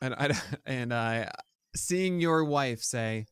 and 0.00 0.14
I 0.14 0.30
and 0.66 0.92
I 0.94 1.30
seeing 1.76 2.18
your 2.20 2.44
wife 2.44 2.82
say, 2.82 3.26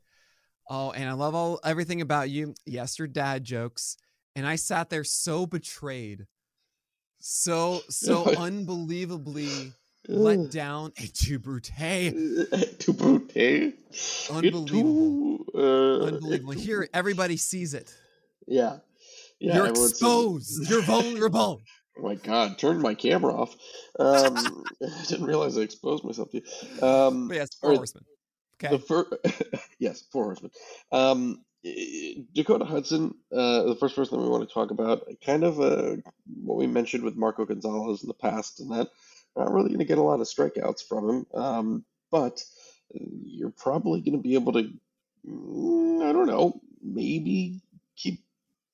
"Oh, 0.68 0.92
and 0.92 1.09
I 1.09 1.12
love 1.12 1.35
all 1.35 1.61
everything 1.64 2.00
about 2.00 2.31
you." 2.31 2.55
Yes, 2.66 2.98
your 2.98 3.09
dad 3.09 3.44
jokes, 3.44 3.96
and 4.37 4.46
I 4.46 4.57
sat 4.57 4.90
there 4.90 5.05
so 5.05 5.46
betrayed, 5.46 6.27
so 7.20 7.83
so 7.88 8.27
unbelievably 8.37 9.72
let 10.09 10.50
down. 10.50 10.92
A 10.98 11.07
tu 11.07 11.38
brute, 11.38 11.70
Too 12.79 12.92
brute. 12.92 13.33
eh? 13.37 13.70
Unbelievable. 14.31 15.44
Uh, 15.55 16.05
unbelievable. 16.07 16.53
Here, 16.53 16.88
everybody 16.92 17.37
sees 17.37 17.74
it. 17.74 17.94
Yeah. 18.46 18.79
Yeah, 19.40 19.55
You're 19.57 19.66
exposed. 19.68 20.68
You're 20.68 20.83
vulnerable. 20.83 21.62
Oh 21.96 22.03
my 22.03 22.16
god, 22.16 22.59
turned 22.59 22.83
my 22.83 22.92
camera 22.94 23.33
off. 23.40 23.55
Um, 24.00 24.64
I 24.83 25.05
didn't 25.07 25.27
realize 25.27 25.57
I 25.57 25.61
exposed 25.61 26.03
myself 26.03 26.29
to 26.33 26.38
you. 26.38 26.83
Um, 26.85 27.29
But 27.29 27.37
yes, 27.37 27.50
four 27.61 27.77
horsemen. 27.77 28.05
Okay. 28.64 28.77
the 28.77 28.83
fir- 28.83 29.59
yes, 29.79 30.05
four 30.12 30.24
horsemen. 30.24 30.50
Um, 30.92 31.44
Dakota 32.35 32.64
Hudson, 32.64 33.14
uh, 33.33 33.62
the 33.62 33.77
first 33.77 33.96
person 33.96 34.18
that 34.18 34.22
we 34.22 34.29
want 34.31 34.46
to 34.46 34.53
talk 34.53 34.70
about, 34.70 35.07
kind 35.24 35.44
of 35.44 35.61
uh, 35.61 35.96
what 36.42 36.59
we 36.59 36.66
mentioned 36.66 37.05
with 37.05 37.16
Marco 37.16 37.44
Gonzales 37.44 38.03
in 38.03 38.09
the 38.09 38.14
past, 38.14 38.61
and 38.61 38.70
that 38.70 38.88
not 39.37 39.53
really 39.53 39.68
going 39.68 39.79
to 39.79 39.85
get 39.85 39.98
a 39.98 40.03
lot 40.03 40.20
of 40.20 40.27
strikeouts 40.27 40.87
from 40.87 41.09
him. 41.09 41.27
Um, 41.35 41.85
but 42.11 42.42
you're 42.92 43.50
probably 43.50 44.00
going 44.00 44.12
to 44.12 44.22
be 44.22 44.35
able 44.35 44.53
to, 44.53 44.70
mm, 45.29 46.03
I 46.09 46.12
don't 46.12 46.27
know, 46.27 46.61
maybe 46.83 47.61
keep 47.96 48.20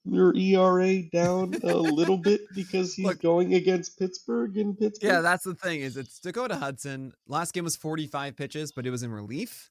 your 0.04 0.34
ERA 0.36 1.02
down 1.02 1.54
a 1.62 1.74
little 1.74 2.18
bit 2.18 2.42
because 2.54 2.94
he's 2.94 3.06
Look- 3.06 3.22
going 3.22 3.54
against 3.54 3.98
Pittsburgh 3.98 4.56
in 4.56 4.74
Pittsburgh. 4.74 5.10
Yeah, 5.10 5.20
that's 5.20 5.44
the 5.44 5.54
thing. 5.54 5.80
Is 5.80 5.96
it's 5.96 6.18
Dakota 6.18 6.56
Hudson. 6.56 7.12
Last 7.26 7.52
game 7.52 7.64
was 7.64 7.76
45 7.76 8.36
pitches, 8.36 8.72
but 8.72 8.86
it 8.86 8.90
was 8.90 9.02
in 9.02 9.12
relief, 9.12 9.70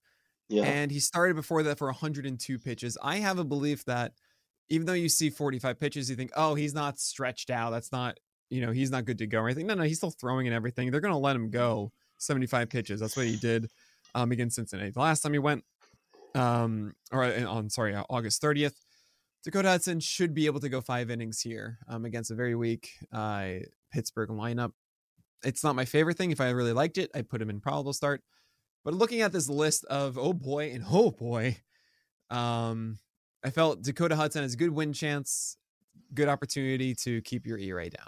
yeah. 0.49 0.63
and 0.63 0.91
he 0.91 0.99
started 0.99 1.35
before 1.35 1.63
that 1.63 1.77
for 1.77 1.87
102 1.87 2.59
pitches. 2.59 2.97
I 3.01 3.17
have 3.17 3.39
a 3.39 3.43
belief 3.43 3.85
that 3.85 4.13
even 4.69 4.85
though 4.85 4.93
you 4.93 5.09
see 5.09 5.29
45 5.29 5.79
pitches, 5.79 6.09
you 6.09 6.15
think, 6.15 6.31
oh, 6.35 6.55
he's 6.55 6.73
not 6.73 6.99
stretched 6.99 7.49
out. 7.49 7.71
That's 7.71 7.91
not, 7.91 8.19
you 8.49 8.61
know, 8.61 8.71
he's 8.71 8.91
not 8.91 9.05
good 9.05 9.17
to 9.19 9.27
go 9.27 9.39
or 9.39 9.47
anything. 9.47 9.67
No, 9.67 9.75
no, 9.75 9.83
he's 9.83 9.97
still 9.97 10.11
throwing 10.11 10.47
and 10.47 10.55
everything. 10.55 10.91
They're 10.91 11.01
going 11.01 11.13
to 11.13 11.17
let 11.17 11.35
him 11.35 11.49
go 11.49 11.91
75 12.17 12.69
pitches. 12.69 12.99
That's 12.99 13.15
what 13.15 13.25
he 13.25 13.35
did 13.35 13.69
um, 14.15 14.31
against 14.31 14.55
Cincinnati. 14.55 14.91
The 14.91 14.99
last 14.99 15.21
time 15.21 15.33
he 15.33 15.39
went, 15.39 15.63
um, 16.35 16.93
or 17.11 17.23
uh, 17.23 17.45
on 17.45 17.69
sorry, 17.69 17.95
uh, 17.95 18.03
August 18.09 18.41
30th. 18.41 18.75
Dakota 19.43 19.69
Hudson 19.69 20.01
should 20.01 20.33
be 20.33 20.47
able 20.47 20.59
to 20.59 20.69
go 20.69 20.81
five 20.81 21.09
innings 21.09 21.39
here 21.39 21.79
um, 21.87 22.03
against 22.03 22.29
a 22.29 22.35
very 22.35 22.55
weak 22.55 22.89
uh, 23.13 23.51
Pittsburgh 23.91 24.29
lineup. 24.29 24.73
It's 25.43 25.63
not 25.63 25.75
my 25.75 25.85
favorite 25.85 26.17
thing. 26.17 26.31
If 26.31 26.41
I 26.41 26.49
really 26.49 26.73
liked 26.73 26.97
it, 26.97 27.09
I 27.15 27.21
put 27.21 27.41
him 27.41 27.49
in 27.49 27.61
probable 27.61 27.93
start. 27.93 28.21
But 28.83 28.93
looking 28.93 29.21
at 29.21 29.31
this 29.31 29.49
list 29.49 29.85
of 29.85 30.17
oh 30.17 30.33
boy 30.33 30.71
and 30.71 30.83
oh 30.91 31.11
boy, 31.11 31.57
um, 32.29 32.99
I 33.43 33.49
felt 33.49 33.81
Dakota 33.81 34.15
Hudson 34.15 34.43
has 34.43 34.53
a 34.53 34.57
good 34.57 34.71
win 34.71 34.93
chance, 34.93 35.57
good 36.13 36.27
opportunity 36.29 36.95
to 36.95 37.21
keep 37.21 37.45
your 37.45 37.57
ERA 37.57 37.89
down. 37.89 38.07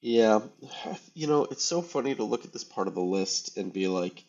Yeah, 0.00 0.40
you 1.14 1.26
know, 1.26 1.44
it's 1.44 1.64
so 1.64 1.82
funny 1.82 2.14
to 2.14 2.24
look 2.24 2.44
at 2.44 2.52
this 2.52 2.64
part 2.64 2.88
of 2.88 2.94
the 2.94 3.00
list 3.00 3.56
and 3.56 3.72
be 3.72 3.88
like, 3.88 4.24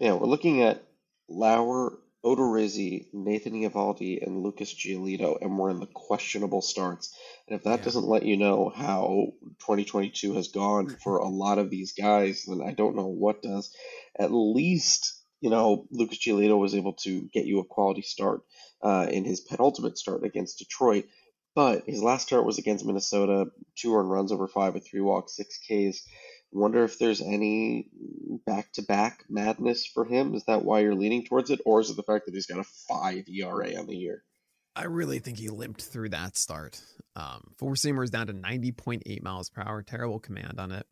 man, 0.00 0.18
we're 0.20 0.26
looking 0.26 0.62
at 0.62 0.82
Lauer, 1.28 1.98
Odorizzi, 2.24 3.06
Nathan 3.12 3.52
Eovaldi, 3.54 4.24
and 4.24 4.42
Lucas 4.42 4.72
Giolito, 4.74 5.38
and 5.40 5.58
we're 5.58 5.70
in 5.70 5.80
the 5.80 5.86
questionable 5.86 6.62
starts. 6.62 7.14
And 7.48 7.56
if 7.58 7.64
that 7.64 7.80
Yeah. 7.80 7.84
doesn't 7.84 8.06
let 8.06 8.24
you 8.24 8.36
know 8.36 8.68
how 8.68 9.32
2022 9.60 10.34
has 10.34 10.48
gone 10.48 10.88
for 10.88 11.18
a 11.18 11.28
lot 11.28 11.58
of 11.58 11.70
these 11.70 11.92
guys, 11.92 12.44
then 12.46 12.60
I 12.62 12.72
don't 12.72 12.96
know 12.96 13.06
what 13.06 13.42
does. 13.42 13.72
At 14.18 14.32
least, 14.32 15.20
you 15.40 15.50
know, 15.50 15.86
Lucas 15.90 16.18
Giolito 16.18 16.58
was 16.58 16.74
able 16.74 16.94
to 17.04 17.22
get 17.32 17.46
you 17.46 17.60
a 17.60 17.64
quality 17.64 18.02
start 18.02 18.42
uh, 18.82 19.06
in 19.10 19.24
his 19.24 19.40
penultimate 19.40 19.98
start 19.98 20.24
against 20.24 20.58
Detroit. 20.58 21.06
But 21.54 21.84
his 21.86 22.02
last 22.02 22.26
start 22.26 22.44
was 22.44 22.58
against 22.58 22.84
Minnesota, 22.84 23.46
two 23.76 23.94
earned 23.94 24.10
runs 24.10 24.30
over 24.30 24.46
five 24.46 24.74
with 24.74 24.86
three 24.86 25.00
walks, 25.00 25.36
six 25.36 25.58
Ks. 25.58 26.02
Wonder 26.52 26.84
if 26.84 26.98
there's 26.98 27.20
any 27.20 27.88
back 28.46 28.72
to 28.74 28.82
back 28.82 29.24
madness 29.28 29.86
for 29.86 30.04
him. 30.04 30.34
Is 30.34 30.44
that 30.44 30.64
why 30.64 30.80
you're 30.80 30.94
leaning 30.94 31.24
towards 31.24 31.50
it? 31.50 31.60
Or 31.64 31.80
is 31.80 31.90
it 31.90 31.96
the 31.96 32.02
fact 32.02 32.26
that 32.26 32.34
he's 32.34 32.46
got 32.46 32.60
a 32.60 32.64
five 32.64 33.24
ERA 33.28 33.74
on 33.78 33.86
the 33.86 33.96
year? 33.96 34.22
I 34.74 34.84
really 34.84 35.18
think 35.18 35.38
he 35.38 35.48
limped 35.48 35.82
through 35.82 36.10
that 36.10 36.36
start. 36.36 36.80
Um, 37.14 37.52
four 37.56 37.72
seamers 37.72 38.10
down 38.10 38.26
to 38.26 38.34
90.8 38.34 39.22
miles 39.22 39.48
per 39.48 39.62
hour. 39.62 39.82
Terrible 39.82 40.20
command 40.20 40.60
on 40.60 40.70
it. 40.70 40.86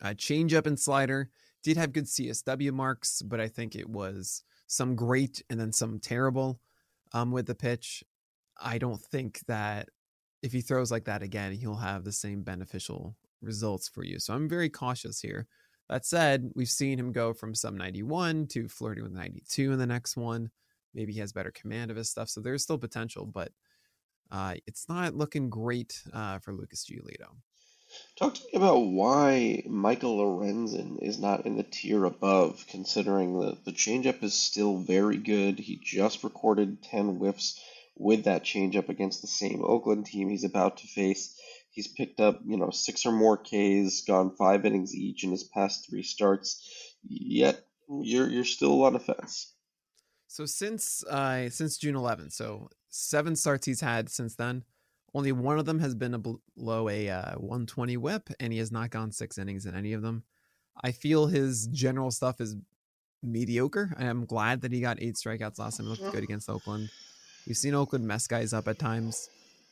Uh, 0.00 0.14
change 0.14 0.54
up 0.54 0.66
and 0.66 0.78
slider 0.78 1.30
did 1.64 1.76
have 1.76 1.92
good 1.92 2.04
CSW 2.04 2.72
marks, 2.72 3.22
but 3.22 3.40
I 3.40 3.48
think 3.48 3.74
it 3.74 3.88
was 3.88 4.44
some 4.66 4.94
great 4.94 5.42
and 5.50 5.58
then 5.58 5.72
some 5.72 5.98
terrible 5.98 6.60
um, 7.12 7.32
with 7.32 7.46
the 7.46 7.54
pitch. 7.54 8.04
I 8.60 8.78
don't 8.78 9.00
think 9.00 9.40
that 9.48 9.88
if 10.42 10.52
he 10.52 10.60
throws 10.60 10.92
like 10.92 11.06
that 11.06 11.22
again, 11.22 11.52
he'll 11.52 11.74
have 11.74 12.04
the 12.04 12.12
same 12.12 12.42
beneficial 12.42 13.16
results 13.40 13.88
for 13.88 14.04
you. 14.04 14.18
So 14.18 14.34
I'm 14.34 14.48
very 14.48 14.68
cautious 14.68 15.20
here. 15.20 15.46
That 15.88 16.06
said, 16.06 16.50
we've 16.54 16.68
seen 16.68 16.98
him 16.98 17.12
go 17.12 17.32
from 17.32 17.54
some 17.54 17.76
91 17.76 18.46
to 18.48 18.68
flirting 18.68 19.04
with 19.04 19.12
92 19.12 19.72
in 19.72 19.78
the 19.78 19.86
next 19.86 20.16
one. 20.16 20.50
Maybe 20.94 21.12
he 21.12 21.20
has 21.20 21.32
better 21.32 21.50
command 21.50 21.90
of 21.90 21.96
his 21.96 22.10
stuff. 22.10 22.28
So 22.28 22.40
there's 22.40 22.62
still 22.62 22.78
potential, 22.78 23.26
but 23.26 23.52
uh, 24.30 24.54
it's 24.66 24.88
not 24.88 25.14
looking 25.14 25.50
great 25.50 26.02
uh, 26.12 26.38
for 26.38 26.54
Lucas 26.54 26.84
Giolito. 26.84 27.36
Talk 28.16 28.34
to 28.34 28.42
me 28.44 28.50
about 28.54 28.78
why 28.78 29.62
Michael 29.66 30.18
Lorenzen 30.18 31.02
is 31.02 31.18
not 31.18 31.46
in 31.46 31.56
the 31.56 31.64
tier 31.64 32.04
above, 32.04 32.64
considering 32.68 33.40
that 33.40 33.64
the 33.64 33.72
changeup 33.72 34.22
is 34.22 34.34
still 34.34 34.78
very 34.78 35.16
good. 35.16 35.58
He 35.58 35.80
just 35.82 36.22
recorded 36.22 36.82
10 36.82 37.16
whiffs 37.16 37.60
with 37.96 38.24
that 38.24 38.44
changeup 38.44 38.88
against 38.88 39.20
the 39.20 39.28
same 39.28 39.64
Oakland 39.64 40.06
team 40.06 40.28
he's 40.28 40.44
about 40.44 40.78
to 40.78 40.86
face. 40.86 41.38
He's 41.70 41.88
picked 41.88 42.20
up, 42.20 42.40
you 42.46 42.56
know, 42.56 42.70
six 42.70 43.04
or 43.04 43.12
more 43.12 43.36
Ks, 43.36 44.02
gone 44.02 44.36
five 44.36 44.64
innings 44.64 44.94
each 44.94 45.24
in 45.24 45.30
his 45.32 45.44
past 45.44 45.88
three 45.88 46.04
starts. 46.04 46.62
Yet 47.02 47.64
you're 47.88 48.28
you're 48.28 48.44
still 48.44 48.84
on 48.84 48.92
the 48.92 49.00
fence. 49.00 49.52
So 50.28 50.46
since 50.46 51.04
uh, 51.04 51.50
since 51.50 51.78
June 51.78 51.94
11th, 51.94 52.32
so 52.32 52.70
seven 52.88 53.36
starts 53.36 53.66
he's 53.66 53.80
had 53.80 54.08
since 54.08 54.36
then. 54.36 54.64
Only 55.14 55.32
one 55.32 55.58
of 55.58 55.64
them 55.64 55.78
has 55.78 55.94
been 55.94 56.14
a 56.14 56.18
below 56.18 56.88
a 56.88 57.08
uh, 57.08 57.34
120 57.36 57.96
whip, 57.96 58.30
and 58.40 58.52
he 58.52 58.58
has 58.58 58.72
not 58.72 58.90
gone 58.90 59.12
six 59.12 59.38
innings 59.38 59.64
in 59.64 59.74
any 59.74 59.92
of 59.92 60.02
them. 60.02 60.24
I 60.82 60.90
feel 60.90 61.26
his 61.26 61.68
general 61.68 62.10
stuff 62.10 62.40
is 62.40 62.56
mediocre. 63.22 63.94
I 63.96 64.04
am 64.04 64.26
glad 64.26 64.62
that 64.62 64.72
he 64.72 64.80
got 64.80 65.00
eight 65.00 65.14
strikeouts 65.14 65.58
last 65.58 65.76
time. 65.76 65.86
He 65.86 65.90
looked 65.90 66.12
good 66.12 66.24
against 66.24 66.50
Oakland. 66.50 66.90
We've 67.46 67.56
seen 67.56 67.74
Oakland 67.74 68.06
mess 68.06 68.26
guys 68.26 68.52
up 68.52 68.66
at 68.66 68.78
times. 68.78 69.28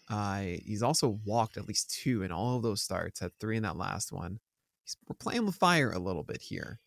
Uh, 0.09 0.41
he's 0.65 0.83
also 0.83 1.19
walked 1.25 1.57
at 1.57 1.67
least 1.67 1.91
two 1.91 2.23
in 2.23 2.31
all 2.31 2.57
of 2.57 2.63
those 2.63 2.83
starts, 2.83 3.21
had 3.21 3.33
three 3.41 3.57
in 3.57 3.63
that 3.63 3.77
last 3.77 4.13
one. 4.13 4.39
He's, 4.85 4.97
we're 5.09 5.17
playing 5.17 5.47
with 5.47 5.55
fire 5.57 5.91
a 5.91 5.99
little 5.99 6.23
bit 6.23 6.43
here. 6.43 6.79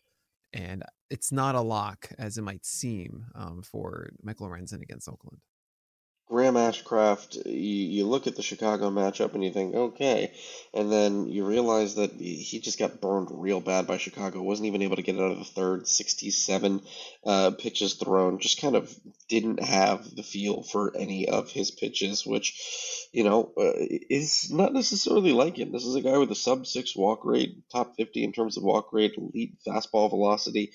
And 0.52 0.82
it's 1.10 1.32
not 1.32 1.54
a 1.54 1.60
lock, 1.60 2.10
as 2.18 2.38
it 2.38 2.42
might 2.42 2.64
seem, 2.64 3.26
um, 3.34 3.62
for 3.62 4.10
Michael 4.22 4.48
Lorenzen 4.48 4.80
against 4.80 5.08
Oakland. 5.08 5.40
Graham 6.28 6.54
Ashcraft, 6.54 7.46
you, 7.46 7.52
you 7.52 8.06
look 8.06 8.26
at 8.26 8.34
the 8.34 8.42
Chicago 8.42 8.90
matchup 8.90 9.34
and 9.34 9.44
you 9.44 9.52
think, 9.52 9.76
okay, 9.76 10.32
and 10.74 10.90
then 10.90 11.28
you 11.28 11.46
realize 11.46 11.94
that 11.94 12.12
he 12.14 12.58
just 12.58 12.80
got 12.80 13.00
burned 13.00 13.28
real 13.30 13.60
bad 13.60 13.86
by 13.86 13.96
Chicago. 13.96 14.42
wasn't 14.42 14.66
even 14.66 14.82
able 14.82 14.96
to 14.96 15.02
get 15.02 15.14
out 15.14 15.30
of 15.30 15.38
the 15.38 15.44
third, 15.44 15.86
67 15.86 16.82
uh, 17.24 17.52
pitches 17.52 17.94
thrown. 17.94 18.40
Just 18.40 18.60
kind 18.60 18.74
of 18.74 18.92
didn't 19.28 19.62
have 19.62 20.16
the 20.16 20.24
feel 20.24 20.64
for 20.64 20.96
any 20.96 21.28
of 21.28 21.50
his 21.50 21.70
pitches, 21.70 22.26
which, 22.26 23.08
you 23.12 23.22
know, 23.22 23.52
uh, 23.56 23.72
is 24.10 24.50
not 24.50 24.72
necessarily 24.72 25.32
like 25.32 25.56
him. 25.56 25.70
This 25.70 25.86
is 25.86 25.94
a 25.94 26.02
guy 26.02 26.18
with 26.18 26.32
a 26.32 26.34
sub 26.34 26.66
six 26.66 26.96
walk 26.96 27.24
rate, 27.24 27.70
top 27.70 27.94
50 27.96 28.24
in 28.24 28.32
terms 28.32 28.56
of 28.56 28.64
walk 28.64 28.92
rate, 28.92 29.14
elite 29.16 29.58
fastball 29.64 30.10
velocity 30.10 30.72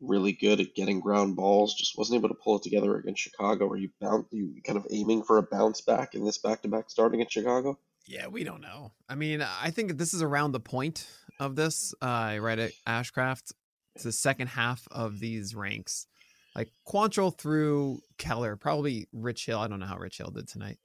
really 0.00 0.32
good 0.32 0.60
at 0.60 0.74
getting 0.74 1.00
ground 1.00 1.36
balls. 1.36 1.74
Just 1.74 1.96
wasn't 1.96 2.18
able 2.18 2.28
to 2.28 2.34
pull 2.34 2.56
it 2.56 2.62
together 2.62 2.96
against 2.96 3.22
Chicago. 3.22 3.68
Are 3.68 3.76
you 3.76 3.90
you 4.30 4.62
kind 4.64 4.78
of 4.78 4.86
aiming 4.90 5.22
for 5.24 5.38
a 5.38 5.42
bounce 5.42 5.80
back 5.80 6.14
in 6.14 6.24
this 6.24 6.38
back 6.38 6.62
to 6.62 6.68
back 6.68 6.90
starting 6.90 7.20
at 7.20 7.32
Chicago? 7.32 7.78
Yeah, 8.06 8.26
we 8.28 8.44
don't 8.44 8.62
know. 8.62 8.92
I 9.08 9.14
mean, 9.14 9.42
I 9.42 9.70
think 9.70 9.96
this 9.96 10.14
is 10.14 10.22
around 10.22 10.52
the 10.52 10.60
point 10.60 11.06
of 11.38 11.54
this. 11.56 11.94
Uh, 12.00 12.38
right 12.40 12.58
at 12.58 12.72
Ashcraft, 12.86 13.52
it's 13.94 14.04
the 14.04 14.12
second 14.12 14.48
half 14.48 14.86
of 14.90 15.20
these 15.20 15.54
ranks. 15.54 16.06
Like 16.54 16.70
Quantrill 16.88 17.36
through 17.36 18.00
Keller, 18.18 18.56
probably 18.56 19.06
Rich 19.12 19.46
Hill. 19.46 19.60
I 19.60 19.68
don't 19.68 19.80
know 19.80 19.86
how 19.86 19.98
Rich 19.98 20.18
Hill 20.18 20.30
did 20.30 20.48
tonight. 20.48 20.78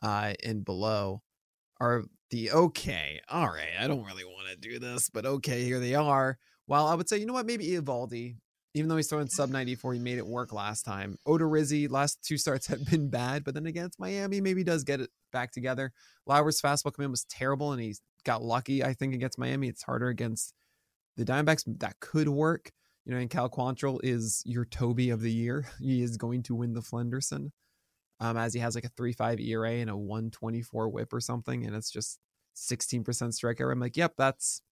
Uh, 0.00 0.34
and 0.44 0.64
below 0.64 1.22
are 1.80 2.04
the 2.30 2.52
okay. 2.52 3.20
All 3.28 3.48
right, 3.48 3.72
I 3.80 3.88
don't 3.88 4.04
really 4.04 4.24
want 4.24 4.48
to 4.48 4.56
do 4.56 4.78
this, 4.78 5.10
but 5.10 5.26
okay, 5.26 5.64
here 5.64 5.80
they 5.80 5.94
are. 5.94 6.38
Well, 6.66 6.86
I 6.86 6.94
would 6.94 7.08
say, 7.08 7.16
you 7.16 7.26
know 7.26 7.32
what? 7.32 7.46
Maybe 7.46 7.66
Eovaldi 7.68 8.36
even 8.78 8.88
though 8.88 8.96
he's 8.96 9.08
throwing 9.08 9.28
sub 9.28 9.50
94, 9.50 9.94
he 9.94 9.98
made 9.98 10.18
it 10.18 10.26
work 10.26 10.52
last 10.52 10.84
time. 10.84 11.18
Odorizzi, 11.26 11.90
last 11.90 12.22
two 12.24 12.38
starts 12.38 12.66
have 12.68 12.88
been 12.88 13.08
bad, 13.08 13.44
but 13.44 13.54
then 13.54 13.66
against 13.66 13.98
Miami, 13.98 14.40
maybe 14.40 14.62
does 14.62 14.84
get 14.84 15.00
it 15.00 15.10
back 15.32 15.52
together. 15.52 15.92
Lauer's 16.26 16.60
fastball 16.60 16.92
command 16.92 17.10
was 17.10 17.24
terrible, 17.24 17.72
and 17.72 17.82
he 17.82 17.96
got 18.24 18.42
lucky, 18.42 18.84
I 18.84 18.94
think, 18.94 19.14
against 19.14 19.38
Miami. 19.38 19.68
It's 19.68 19.82
harder 19.82 20.08
against 20.08 20.54
the 21.16 21.24
Diamondbacks. 21.24 21.64
That 21.80 21.98
could 22.00 22.28
work. 22.28 22.70
You 23.04 23.14
know, 23.14 23.20
and 23.20 23.30
Cal 23.30 23.48
Quantrill 23.48 24.00
is 24.02 24.42
your 24.44 24.66
Toby 24.66 25.10
of 25.10 25.20
the 25.20 25.32
year. 25.32 25.66
He 25.80 26.02
is 26.02 26.16
going 26.16 26.42
to 26.44 26.54
win 26.54 26.74
the 26.74 26.80
Flenderson, 26.80 27.50
um, 28.20 28.36
as 28.36 28.54
he 28.54 28.60
has 28.60 28.74
like 28.74 28.84
a 28.84 28.90
3 28.90 29.12
5 29.12 29.40
ERA 29.40 29.72
and 29.72 29.90
a 29.90 29.96
124 29.96 30.88
whip 30.88 31.12
or 31.12 31.20
something, 31.20 31.64
and 31.64 31.74
it's 31.74 31.90
just 31.90 32.18
16% 32.56 33.04
strikeout. 33.04 33.72
I'm 33.72 33.80
like, 33.80 33.96
yep, 33.96 34.14
that's 34.16 34.62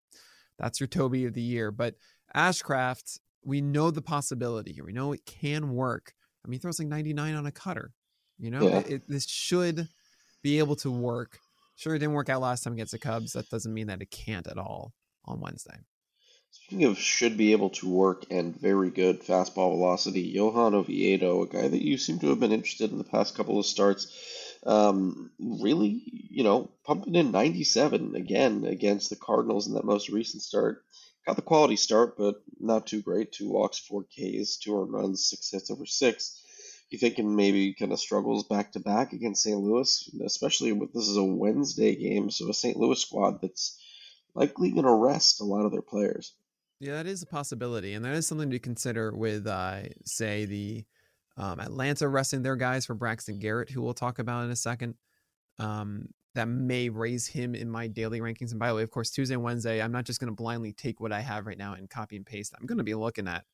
that's 0.58 0.80
your 0.80 0.86
Toby 0.86 1.24
of 1.24 1.34
the 1.34 1.42
year. 1.42 1.70
But 1.70 1.94
Ashcraft, 2.34 3.20
we 3.46 3.60
know 3.60 3.90
the 3.90 4.02
possibility 4.02 4.72
here. 4.72 4.84
We 4.84 4.92
know 4.92 5.12
it 5.12 5.24
can 5.24 5.70
work. 5.70 6.12
I 6.44 6.48
mean, 6.48 6.54
he 6.54 6.58
throws 6.58 6.78
like 6.78 6.88
99 6.88 7.34
on 7.34 7.46
a 7.46 7.52
cutter. 7.52 7.92
You 8.38 8.50
know, 8.50 8.68
yeah. 8.68 8.82
it, 8.86 9.02
this 9.08 9.26
should 9.26 9.88
be 10.42 10.58
able 10.58 10.76
to 10.76 10.90
work. 10.90 11.38
Sure, 11.76 11.94
it 11.94 12.00
didn't 12.00 12.14
work 12.14 12.28
out 12.28 12.42
last 12.42 12.64
time 12.64 12.72
against 12.72 12.92
the 12.92 12.98
Cubs. 12.98 13.32
That 13.32 13.48
doesn't 13.48 13.72
mean 13.72 13.86
that 13.86 14.02
it 14.02 14.10
can't 14.10 14.46
at 14.46 14.58
all 14.58 14.92
on 15.24 15.40
Wednesday. 15.40 15.76
Speaking 16.50 16.84
of 16.84 16.98
should 16.98 17.36
be 17.36 17.52
able 17.52 17.70
to 17.70 17.88
work 17.88 18.24
and 18.30 18.58
very 18.58 18.90
good 18.90 19.22
fastball 19.22 19.70
velocity, 19.76 20.22
Johan 20.22 20.74
Oviedo, 20.74 21.42
a 21.42 21.46
guy 21.46 21.68
that 21.68 21.84
you 21.84 21.98
seem 21.98 22.18
to 22.20 22.28
have 22.28 22.40
been 22.40 22.52
interested 22.52 22.90
in 22.90 22.98
the 22.98 23.04
past 23.04 23.36
couple 23.36 23.58
of 23.58 23.66
starts, 23.66 24.08
um, 24.64 25.30
really, 25.38 26.02
you 26.30 26.44
know, 26.44 26.70
pumping 26.84 27.14
in 27.14 27.30
97 27.30 28.16
again 28.16 28.64
against 28.64 29.10
the 29.10 29.16
Cardinals 29.16 29.66
in 29.68 29.74
that 29.74 29.84
most 29.84 30.08
recent 30.08 30.42
start. 30.42 30.82
Got 31.26 31.36
the 31.36 31.42
quality 31.42 31.76
start, 31.76 32.16
but 32.16 32.36
not 32.60 32.86
too 32.86 33.02
great. 33.02 33.32
Two 33.32 33.50
walks, 33.50 33.78
four 33.78 34.04
Ks, 34.04 34.58
two 34.58 34.80
earned 34.80 34.92
runs, 34.92 35.26
six 35.28 35.50
hits 35.50 35.70
over 35.70 35.84
six. 35.84 36.42
You 36.88 36.98
thinking 36.98 37.34
maybe 37.34 37.74
kind 37.74 37.92
of 37.92 37.98
struggles 37.98 38.44
back 38.44 38.72
to 38.72 38.80
back 38.80 39.12
against 39.12 39.42
St. 39.42 39.58
Louis, 39.58 40.08
especially 40.24 40.70
with 40.70 40.92
this 40.92 41.08
is 41.08 41.16
a 41.16 41.24
Wednesday 41.24 41.96
game, 41.96 42.30
so 42.30 42.48
a 42.48 42.54
St. 42.54 42.76
Louis 42.76 43.00
squad 43.00 43.40
that's 43.42 43.82
likely 44.36 44.70
going 44.70 44.84
to 44.84 44.92
rest 44.92 45.40
a 45.40 45.44
lot 45.44 45.66
of 45.66 45.72
their 45.72 45.82
players. 45.82 46.34
Yeah, 46.78 46.92
that 46.92 47.06
is 47.06 47.22
a 47.22 47.26
possibility, 47.26 47.94
and 47.94 48.04
that 48.04 48.14
is 48.14 48.26
something 48.26 48.50
to 48.50 48.58
consider 48.60 49.10
with, 49.12 49.48
uh, 49.48 49.82
say, 50.04 50.44
the 50.44 50.84
um, 51.36 51.58
Atlanta 51.58 52.06
resting 52.06 52.42
their 52.42 52.54
guys 52.54 52.86
for 52.86 52.94
Braxton 52.94 53.40
Garrett, 53.40 53.70
who 53.70 53.82
we'll 53.82 53.94
talk 53.94 54.20
about 54.20 54.44
in 54.44 54.50
a 54.50 54.56
second. 54.56 54.94
Um, 55.58 56.10
that 56.36 56.48
may 56.48 56.90
raise 56.90 57.26
him 57.26 57.54
in 57.54 57.70
my 57.70 57.86
daily 57.86 58.20
rankings. 58.20 58.50
And 58.50 58.60
by 58.60 58.68
the 58.68 58.74
way, 58.74 58.82
of 58.82 58.90
course, 58.90 59.10
Tuesday 59.10 59.34
and 59.34 59.42
Wednesday, 59.42 59.80
I'm 59.80 59.90
not 59.90 60.04
just 60.04 60.20
going 60.20 60.30
to 60.30 60.36
blindly 60.36 60.72
take 60.72 61.00
what 61.00 61.10
I 61.10 61.20
have 61.20 61.46
right 61.46 61.56
now 61.56 61.72
and 61.72 61.88
copy 61.88 62.14
and 62.14 62.26
paste. 62.26 62.54
I'm 62.58 62.66
going 62.66 62.78
to 62.78 62.84
be 62.84 62.94
looking 62.94 63.26
at 63.26 63.44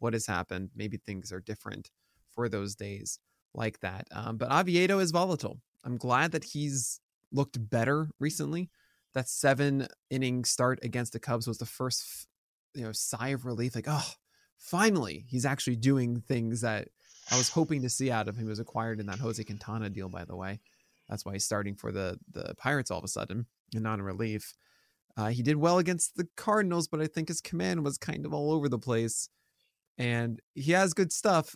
what 0.00 0.12
has 0.12 0.26
happened. 0.26 0.70
Maybe 0.74 0.96
things 0.96 1.32
are 1.32 1.40
different 1.40 1.90
for 2.34 2.48
those 2.48 2.74
days 2.74 3.20
like 3.54 3.78
that. 3.80 4.08
Um, 4.10 4.38
but 4.38 4.50
Oviedo 4.50 4.98
is 4.98 5.12
volatile. 5.12 5.60
I'm 5.84 5.96
glad 5.96 6.32
that 6.32 6.42
he's 6.42 7.00
looked 7.30 7.70
better 7.70 8.08
recently. 8.18 8.70
That 9.14 9.28
seven 9.28 9.86
inning 10.10 10.44
start 10.44 10.80
against 10.82 11.12
the 11.12 11.20
Cubs 11.20 11.46
was 11.46 11.58
the 11.58 11.66
first, 11.66 12.26
you 12.74 12.82
know, 12.82 12.92
sigh 12.92 13.28
of 13.28 13.44
relief. 13.44 13.76
Like, 13.76 13.86
oh, 13.86 14.10
finally, 14.58 15.26
he's 15.28 15.46
actually 15.46 15.76
doing 15.76 16.22
things 16.26 16.62
that 16.62 16.88
I 17.30 17.38
was 17.38 17.50
hoping 17.50 17.82
to 17.82 17.88
see 17.88 18.10
out 18.10 18.26
of 18.26 18.36
him. 18.36 18.46
He 18.46 18.48
was 18.48 18.58
acquired 18.58 18.98
in 18.98 19.06
that 19.06 19.20
Jose 19.20 19.44
Quintana 19.44 19.90
deal, 19.90 20.08
by 20.08 20.24
the 20.24 20.34
way. 20.34 20.58
That's 21.12 21.26
why 21.26 21.34
he's 21.34 21.44
starting 21.44 21.74
for 21.74 21.92
the 21.92 22.18
the 22.32 22.54
Pirates 22.56 22.90
all 22.90 22.96
of 22.96 23.04
a 23.04 23.08
sudden 23.08 23.44
and 23.74 23.82
not 23.82 23.98
in 23.98 24.02
relief. 24.02 24.54
Uh, 25.14 25.28
he 25.28 25.42
did 25.42 25.56
well 25.56 25.78
against 25.78 26.16
the 26.16 26.26
Cardinals, 26.38 26.88
but 26.88 27.02
I 27.02 27.06
think 27.06 27.28
his 27.28 27.42
command 27.42 27.84
was 27.84 27.98
kind 27.98 28.24
of 28.24 28.32
all 28.32 28.50
over 28.50 28.66
the 28.66 28.78
place. 28.78 29.28
And 29.98 30.40
he 30.54 30.72
has 30.72 30.94
good 30.94 31.12
stuff, 31.12 31.54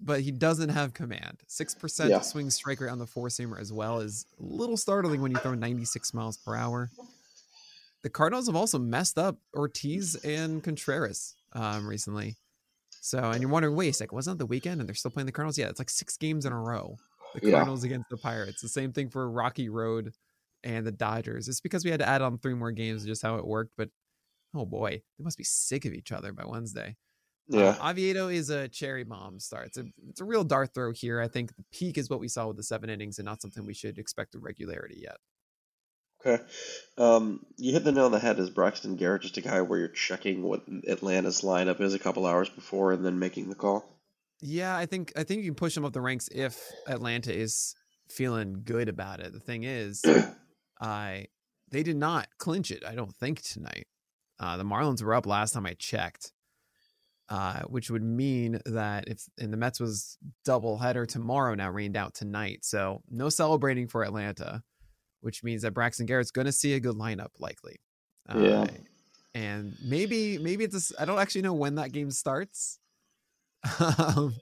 but 0.00 0.22
he 0.22 0.32
doesn't 0.32 0.70
have 0.70 0.92
command. 0.92 1.44
Six 1.46 1.72
percent 1.76 2.10
yeah. 2.10 2.18
swing 2.18 2.50
strike 2.50 2.80
rate 2.80 2.90
on 2.90 2.98
the 2.98 3.06
four 3.06 3.28
seamer 3.28 3.60
as 3.60 3.72
well 3.72 4.00
is 4.00 4.26
a 4.40 4.42
little 4.42 4.76
startling 4.76 5.22
when 5.22 5.30
you 5.30 5.38
throw 5.38 5.54
96 5.54 6.12
miles 6.12 6.36
per 6.36 6.56
hour. 6.56 6.90
The 8.02 8.10
Cardinals 8.10 8.48
have 8.48 8.56
also 8.56 8.80
messed 8.80 9.18
up 9.18 9.36
Ortiz 9.54 10.16
and 10.16 10.64
Contreras 10.64 11.36
um, 11.52 11.86
recently. 11.86 12.34
So, 13.00 13.18
and 13.18 13.40
you're 13.40 13.50
wondering, 13.50 13.76
wait 13.76 13.90
a 13.90 13.92
second, 13.92 14.16
wasn't 14.16 14.34
it 14.34 14.38
the 14.38 14.46
weekend 14.46 14.80
and 14.80 14.88
they're 14.88 14.96
still 14.96 15.12
playing 15.12 15.26
the 15.26 15.32
Cardinals? 15.32 15.58
Yeah, 15.58 15.68
it's 15.68 15.78
like 15.78 15.90
six 15.90 16.16
games 16.16 16.44
in 16.44 16.52
a 16.52 16.60
row 16.60 16.98
the 17.34 17.50
Cardinals 17.50 17.84
yeah. 17.84 17.88
against 17.88 18.10
the 18.10 18.16
Pirates. 18.16 18.62
The 18.62 18.68
same 18.68 18.92
thing 18.92 19.10
for 19.10 19.30
Rocky 19.30 19.68
Road 19.68 20.12
and 20.62 20.86
the 20.86 20.92
Dodgers. 20.92 21.48
It's 21.48 21.60
because 21.60 21.84
we 21.84 21.90
had 21.90 22.00
to 22.00 22.08
add 22.08 22.22
on 22.22 22.38
three 22.38 22.54
more 22.54 22.72
games, 22.72 23.04
just 23.04 23.22
how 23.22 23.36
it 23.36 23.46
worked. 23.46 23.72
But 23.76 23.90
oh 24.54 24.66
boy, 24.66 25.02
they 25.18 25.24
must 25.24 25.38
be 25.38 25.44
sick 25.44 25.84
of 25.84 25.92
each 25.92 26.12
other 26.12 26.32
by 26.32 26.44
Wednesday. 26.46 26.96
Uh, 27.52 27.58
yeah, 27.58 27.76
uh, 27.80 27.90
Oviedo 27.90 28.28
is 28.28 28.48
a 28.48 28.68
cherry 28.68 29.04
bomb 29.04 29.38
start. 29.38 29.66
It's 29.66 29.76
a, 29.76 29.84
it's 30.08 30.20
a 30.20 30.24
real 30.24 30.44
dart 30.44 30.72
throw 30.72 30.92
here. 30.92 31.20
I 31.20 31.28
think 31.28 31.54
the 31.56 31.64
peak 31.72 31.98
is 31.98 32.08
what 32.08 32.20
we 32.20 32.28
saw 32.28 32.46
with 32.46 32.56
the 32.56 32.62
seven 32.62 32.88
innings, 32.88 33.18
and 33.18 33.26
not 33.26 33.42
something 33.42 33.66
we 33.66 33.74
should 33.74 33.98
expect 33.98 34.34
with 34.34 34.42
regularity 34.42 35.00
yet. 35.02 35.16
Okay. 36.26 36.42
Um, 36.96 37.44
you 37.58 37.72
hit 37.72 37.84
the 37.84 37.92
nail 37.92 38.06
on 38.06 38.12
the 38.12 38.18
head. 38.18 38.38
Is 38.38 38.48
Braxton 38.48 38.96
Garrett 38.96 39.22
just 39.22 39.36
a 39.36 39.42
guy 39.42 39.60
where 39.60 39.78
you're 39.78 39.88
checking 39.88 40.42
what 40.42 40.62
Atlanta's 40.88 41.42
lineup 41.42 41.82
is 41.82 41.92
a 41.92 41.98
couple 41.98 42.24
hours 42.24 42.48
before 42.48 42.92
and 42.92 43.04
then 43.04 43.18
making 43.18 43.50
the 43.50 43.54
call? 43.54 43.84
Yeah, 44.40 44.76
I 44.76 44.86
think 44.86 45.12
I 45.16 45.22
think 45.22 45.42
you 45.42 45.50
can 45.50 45.54
push 45.54 45.74
them 45.74 45.84
up 45.84 45.92
the 45.92 46.00
ranks 46.00 46.28
if 46.32 46.60
Atlanta 46.86 47.32
is 47.34 47.74
feeling 48.08 48.62
good 48.64 48.88
about 48.88 49.20
it. 49.20 49.32
The 49.32 49.40
thing 49.40 49.64
is, 49.64 50.02
I 50.80 51.26
they 51.70 51.82
did 51.82 51.96
not 51.96 52.28
clinch 52.38 52.70
it. 52.70 52.84
I 52.86 52.94
don't 52.94 53.14
think 53.14 53.42
tonight. 53.42 53.86
Uh, 54.38 54.56
the 54.56 54.64
Marlins 54.64 55.02
were 55.02 55.14
up 55.14 55.26
last 55.26 55.54
time 55.54 55.66
I 55.66 55.74
checked, 55.74 56.32
uh, 57.28 57.60
which 57.62 57.90
would 57.90 58.02
mean 58.02 58.60
that 58.66 59.08
if 59.08 59.22
and 59.38 59.52
the 59.52 59.56
Mets 59.56 59.80
was 59.80 60.18
double 60.44 60.78
header 60.78 61.06
tomorrow 61.06 61.54
now 61.54 61.70
rained 61.70 61.96
out 61.96 62.14
tonight, 62.14 62.64
so 62.64 63.02
no 63.10 63.28
celebrating 63.28 63.88
for 63.88 64.04
Atlanta, 64.04 64.62
which 65.20 65.42
means 65.42 65.62
that 65.62 65.72
Braxton 65.72 66.06
Garrett's 66.06 66.30
going 66.30 66.46
to 66.46 66.52
see 66.52 66.74
a 66.74 66.80
good 66.80 66.96
lineup 66.96 67.30
likely. 67.38 67.80
Uh, 68.28 68.38
yeah, 68.38 68.66
and 69.34 69.74
maybe 69.84 70.38
maybe 70.38 70.64
it's 70.64 70.92
I 70.98 71.04
don't 71.04 71.18
actually 71.18 71.42
know 71.42 71.54
when 71.54 71.76
that 71.76 71.92
game 71.92 72.10
starts. 72.10 72.78
Um, 73.80 74.34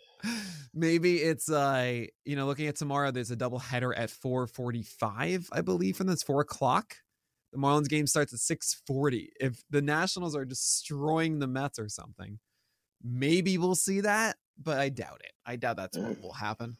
maybe 0.74 1.16
it's 1.16 1.50
uh 1.50 2.04
you 2.24 2.36
know 2.36 2.46
looking 2.46 2.66
at 2.66 2.76
tomorrow 2.76 3.10
there's 3.10 3.30
a 3.30 3.36
double 3.36 3.58
header 3.58 3.94
at 3.94 4.10
445 4.10 5.48
i 5.52 5.60
believe 5.60 6.00
and 6.00 6.08
that's 6.08 6.22
four 6.22 6.40
o'clock. 6.40 6.96
The 7.52 7.58
marlins 7.58 7.88
game 7.88 8.06
starts 8.06 8.32
at 8.32 8.40
640 8.40 9.32
if 9.38 9.62
the 9.68 9.82
nationals 9.82 10.34
are 10.34 10.46
destroying 10.46 11.38
the 11.38 11.46
mets 11.46 11.78
or 11.78 11.88
something 11.88 12.38
maybe 13.02 13.58
we'll 13.58 13.74
see 13.74 14.00
that 14.00 14.36
but 14.62 14.78
i 14.78 14.88
doubt 14.88 15.20
it. 15.24 15.32
I 15.44 15.56
doubt 15.56 15.76
that's 15.76 15.98
what 15.98 16.20
will 16.22 16.32
happen. 16.32 16.76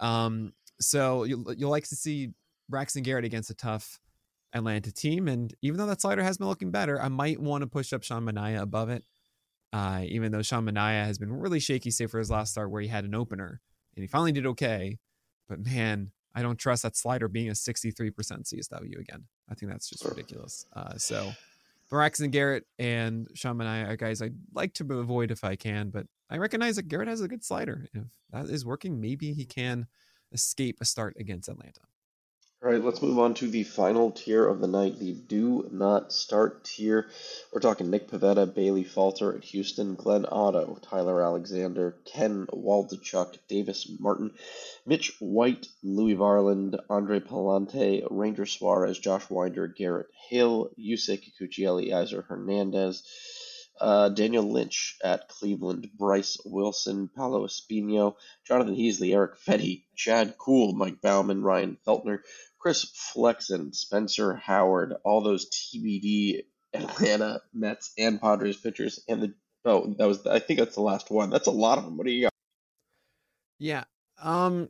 Um 0.00 0.52
so 0.80 1.24
you'll, 1.24 1.52
you'll 1.52 1.70
like 1.70 1.88
to 1.88 1.96
see 1.96 2.30
braxton 2.68 3.02
garrett 3.02 3.24
against 3.24 3.50
a 3.50 3.54
tough 3.54 4.00
atlanta 4.54 4.90
team 4.90 5.28
and 5.28 5.52
even 5.60 5.76
though 5.76 5.86
that 5.86 6.00
slider 6.00 6.22
has 6.22 6.38
been 6.38 6.46
looking 6.46 6.70
better 6.70 7.00
i 7.02 7.08
might 7.08 7.38
want 7.38 7.60
to 7.60 7.66
push 7.66 7.92
up 7.92 8.02
sean 8.02 8.24
manaea 8.24 8.62
above 8.62 8.88
it 8.88 9.04
uh, 9.72 10.02
even 10.04 10.32
though 10.32 10.42
Sean 10.42 10.64
Manaea 10.64 11.04
has 11.04 11.18
been 11.18 11.32
really 11.32 11.60
shaky, 11.60 11.90
say 11.90 12.06
for 12.06 12.18
his 12.18 12.30
last 12.30 12.52
start 12.52 12.70
where 12.70 12.82
he 12.82 12.88
had 12.88 13.04
an 13.04 13.14
opener 13.14 13.60
and 13.94 14.02
he 14.02 14.06
finally 14.06 14.32
did 14.32 14.46
okay. 14.46 14.98
But 15.48 15.64
man, 15.64 16.12
I 16.34 16.42
don't 16.42 16.58
trust 16.58 16.82
that 16.84 16.96
slider 16.96 17.28
being 17.28 17.48
a 17.48 17.52
63% 17.52 18.12
CSW 18.12 18.98
again. 18.98 19.24
I 19.50 19.54
think 19.54 19.72
that's 19.72 19.88
just 19.88 20.04
ridiculous. 20.04 20.66
Uh, 20.74 20.96
so 20.96 21.32
Braxton 21.90 22.30
Garrett 22.30 22.64
and 22.78 23.28
Sean 23.34 23.60
I 23.60 23.80
are 23.82 23.96
guys 23.96 24.22
I'd 24.22 24.36
like 24.54 24.74
to 24.74 24.84
avoid 24.98 25.30
if 25.30 25.44
I 25.44 25.56
can, 25.56 25.90
but 25.90 26.06
I 26.30 26.36
recognize 26.36 26.76
that 26.76 26.88
Garrett 26.88 27.08
has 27.08 27.20
a 27.20 27.28
good 27.28 27.44
slider. 27.44 27.88
If 27.94 28.04
that 28.30 28.46
is 28.46 28.64
working, 28.64 29.00
maybe 29.00 29.32
he 29.32 29.44
can 29.44 29.86
escape 30.32 30.78
a 30.80 30.84
start 30.84 31.16
against 31.18 31.48
Atlanta. 31.48 31.80
All 32.60 32.72
right, 32.72 32.82
let's 32.82 33.00
move 33.00 33.20
on 33.20 33.34
to 33.34 33.46
the 33.46 33.62
final 33.62 34.10
tier 34.10 34.44
of 34.44 34.58
the 34.58 34.66
night, 34.66 34.98
the 34.98 35.12
do 35.12 35.68
not 35.70 36.12
start 36.12 36.64
tier. 36.64 37.06
We're 37.52 37.60
talking 37.60 37.88
Nick 37.88 38.10
Pivetta, 38.10 38.52
Bailey 38.52 38.82
Falter 38.82 39.32
at 39.36 39.44
Houston, 39.44 39.94
Glenn 39.94 40.26
Otto, 40.28 40.76
Tyler 40.82 41.22
Alexander, 41.22 41.94
Ken 42.04 42.48
Waldichuk, 42.52 43.38
Davis 43.46 43.88
Martin, 44.00 44.32
Mitch 44.84 45.14
White, 45.20 45.68
Louis 45.84 46.16
Varland, 46.16 46.76
Andre 46.90 47.20
Pallante, 47.20 48.04
Ranger 48.10 48.44
Suarez, 48.44 48.98
Josh 48.98 49.30
Winder, 49.30 49.68
Garrett 49.68 50.08
Hill, 50.28 50.72
Yusei 50.76 51.16
Kikuchi, 51.16 51.62
Elieser 51.62 52.26
Hernandez, 52.26 53.04
uh, 53.80 54.08
Daniel 54.10 54.50
Lynch 54.50 54.96
at 55.02 55.28
Cleveland, 55.28 55.90
Bryce 55.96 56.38
Wilson, 56.44 57.08
Paolo 57.14 57.46
Espino, 57.46 58.14
Jonathan 58.46 58.76
Heasley, 58.76 59.14
Erick 59.14 59.36
Fedde, 59.38 59.84
Chad 59.96 60.36
Kuhl, 60.38 60.72
Mike 60.72 61.00
Baumann, 61.00 61.42
Ryan 61.42 61.78
Feltner, 61.86 62.20
Chris 62.58 62.84
Flexen, 62.84 63.72
Spencer 63.72 64.34
Howard, 64.34 64.94
all 65.04 65.22
those 65.22 65.48
TBD 65.50 66.42
Atlanta 66.74 67.40
Mets 67.54 67.92
and 67.98 68.20
Padres 68.20 68.56
pitchers, 68.56 69.00
and 69.08 69.22
the 69.22 69.34
oh 69.64 69.94
that 69.98 70.06
was 70.06 70.26
I 70.26 70.38
think 70.38 70.58
that's 70.58 70.74
the 70.74 70.82
last 70.82 71.10
one. 71.10 71.30
That's 71.30 71.46
a 71.46 71.52
lot 71.52 71.78
of 71.78 71.84
them. 71.84 71.96
What 71.96 72.06
do 72.06 72.12
you 72.12 72.22
got? 72.22 72.32
Yeah, 73.58 73.84
um, 74.22 74.68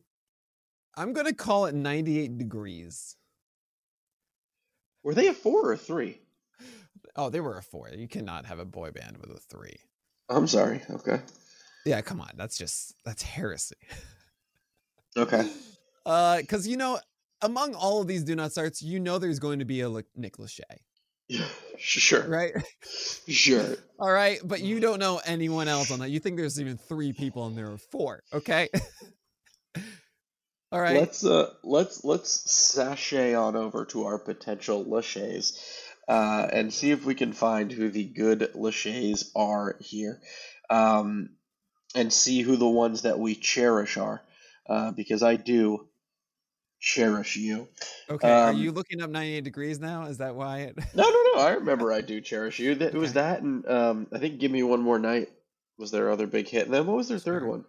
I'm 0.97 1.13
gonna 1.13 1.35
call 1.35 1.67
it 1.67 1.75
98 1.75 2.39
degrees. 2.39 3.17
Were 5.03 5.15
they 5.15 5.29
a 5.29 5.35
four 5.35 5.69
or 5.69 5.73
a 5.73 5.79
three? 5.79 6.21
Oh, 7.19 7.31
they 7.31 7.41
were 7.41 7.59
a 7.59 7.63
four. 7.63 7.91
You 7.93 8.07
cannot 8.07 8.47
have 8.47 8.61
a 8.61 8.65
boy 8.65 8.93
band 8.93 9.19
with 9.19 9.31
a 9.31 9.41
three. 9.41 9.77
I'm 10.31 10.47
sorry. 10.47 10.83
Okay. 10.89 11.21
Yeah, 11.85 12.01
come 12.01 12.21
on. 12.21 12.31
That's 12.37 12.57
just 12.57 12.95
that's 13.05 13.23
heresy. 13.23 13.77
Okay. 15.17 15.51
Uh, 16.07 16.39
because 16.39 16.67
you 16.67 16.79
know, 16.79 16.99
among 17.43 17.75
all 17.75 18.01
of 18.01 18.07
these 18.07 18.25
do 18.25 18.35
not 18.35 18.51
starts, 18.51 18.81
you 18.81 18.99
know 18.99 19.19
there's 19.19 19.39
going 19.39 19.59
to 19.59 19.67
be 19.67 19.83
a 19.83 19.91
Nick 20.17 20.39
Lachey. 20.39 20.63
Yeah, 21.29 21.45
sure. 21.77 22.27
Right? 22.27 22.53
Sure. 23.29 23.77
All 23.99 24.11
right. 24.11 24.41
But 24.43 24.63
you 24.63 24.81
don't 24.81 24.99
know 24.99 25.21
anyone 25.27 25.69
else 25.69 25.91
on 25.91 25.99
that. 25.99 26.09
You 26.09 26.19
think 26.19 26.39
there's 26.39 26.59
even 26.59 26.79
three 26.79 27.13
people 27.13 27.47
and 27.47 27.59
there 27.59 27.71
are 27.71 27.77
four. 27.77 28.23
Okay. 28.33 28.71
all 30.73 30.81
right. 30.81 30.99
Let's 30.99 31.27
uh 31.27 31.51
let's 31.63 32.05
let's 32.05 32.51
sashay 32.51 33.35
on 33.35 33.55
over 33.55 33.85
to 33.87 34.07
our 34.07 34.19
potential 34.19 34.83
Lacheys 34.87 35.61
uh, 36.09 36.49
and 36.53 36.73
see 36.73 36.91
if 36.91 37.05
we 37.05 37.15
can 37.15 37.33
find 37.33 37.71
who 37.71 37.91
the 37.91 38.05
good 38.05 38.51
Lacheys 38.55 39.31
are 39.37 39.77
here. 39.81 40.21
Um, 40.71 41.31
and 41.95 42.13
see 42.13 42.43
who 42.43 42.57
the 42.57 42.69
ones 42.69 43.03
that 43.03 43.19
we 43.19 43.35
cherish 43.35 43.97
are. 43.97 44.23
Uh, 44.69 44.91
because 44.93 45.23
I 45.23 45.37
do 45.37 45.89
cherish 46.81 47.37
you. 47.37 47.69
Okay, 48.11 48.31
are 48.31 48.51
Um, 48.51 48.57
you 48.59 48.73
looking 48.73 49.01
up 49.01 49.11
98 49.11 49.43
degrees 49.45 49.81
now? 49.81 50.05
Is 50.07 50.19
that 50.19 50.35
why 50.35 50.59
it 50.61 50.77
No, 50.95 51.03
no, 51.09 51.23
no. 51.35 51.41
I 51.41 51.51
remember 51.55 51.93
I 51.93 52.03
do 52.03 52.21
cherish 52.21 52.59
you. 52.59 52.75
That 52.75 52.95
it 52.95 52.99
was 52.99 53.15
that, 53.15 53.41
and 53.43 53.67
um, 53.69 54.07
I 54.13 54.19
think 54.19 54.39
"Give 54.39 54.51
Me 54.51 54.63
One 54.63 54.81
More 54.83 54.99
Night" 54.99 55.31
was 55.79 55.91
their 55.91 56.11
other 56.11 56.27
big 56.27 56.49
hit. 56.49 56.67
And 56.67 56.75
then 56.75 56.87
what 56.87 56.97
was 56.97 57.09
their 57.09 57.19
third 57.19 57.47
one? 57.47 57.65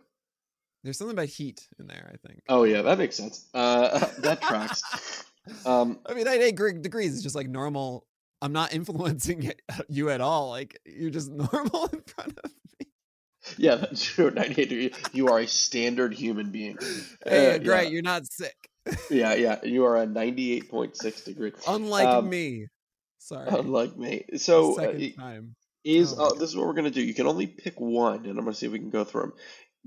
There's 0.83 0.97
something 0.97 1.15
about 1.15 1.27
heat 1.29 1.67
in 1.79 1.87
there, 1.87 2.11
I 2.13 2.27
think. 2.27 2.41
Oh 2.49 2.63
yeah, 2.63 2.81
that 2.83 2.97
makes 2.97 3.15
sense. 3.15 3.47
Uh, 3.53 4.05
that 4.19 4.41
tracks. 4.41 5.25
Um, 5.65 5.99
I 6.05 6.13
mean, 6.13 6.25
98 6.25 6.83
degrees 6.83 7.13
is 7.15 7.23
just 7.23 7.33
like 7.33 7.47
normal. 7.47 8.05
I'm 8.41 8.53
not 8.53 8.73
influencing 8.73 9.51
you 9.89 10.09
at 10.09 10.21
all. 10.21 10.49
Like 10.49 10.79
you're 10.85 11.09
just 11.09 11.29
normal 11.31 11.85
in 11.87 12.01
front 12.01 12.39
of 12.43 12.51
me. 12.79 12.87
yeah, 13.57 13.75
that's 13.75 14.03
true. 14.03 14.31
98 14.31 14.69
degrees. 14.69 14.95
You 15.13 15.27
are 15.27 15.39
a 15.39 15.47
standard 15.47 16.13
human 16.13 16.51
being. 16.51 16.77
Hey, 17.25 17.55
Uh, 17.55 17.57
great, 17.57 17.83
yeah. 17.85 17.89
you're 17.89 18.01
not 18.01 18.31
sick. 18.31 18.55
Yeah, 19.09 19.33
yeah. 19.45 19.59
You 19.63 19.85
are 19.85 19.97
a 20.01 20.07
98.6 20.07 21.25
degree. 21.25 21.51
Unlike 21.67 22.07
Um, 22.07 22.29
me. 22.29 22.67
Sorry. 23.17 23.47
Unlike 23.49 23.97
me. 23.97 24.25
So 24.37 24.73
uh, 24.73 24.75
Second 24.85 25.13
time. 25.15 25.55
is 25.83 26.15
Oh, 26.17 26.27
uh, 26.27 26.33
this 26.33 26.49
is 26.49 26.55
what 26.55 26.65
we're 26.67 26.73
gonna 26.73 26.89
do. 26.91 27.01
You 27.01 27.13
can 27.13 27.27
only 27.27 27.47
pick 27.47 27.79
one, 27.79 28.25
and 28.25 28.37
I'm 28.37 28.45
gonna 28.45 28.53
see 28.53 28.65
if 28.65 28.71
we 28.71 28.79
can 28.79 28.89
go 28.89 29.03
through 29.03 29.21
them. 29.21 29.33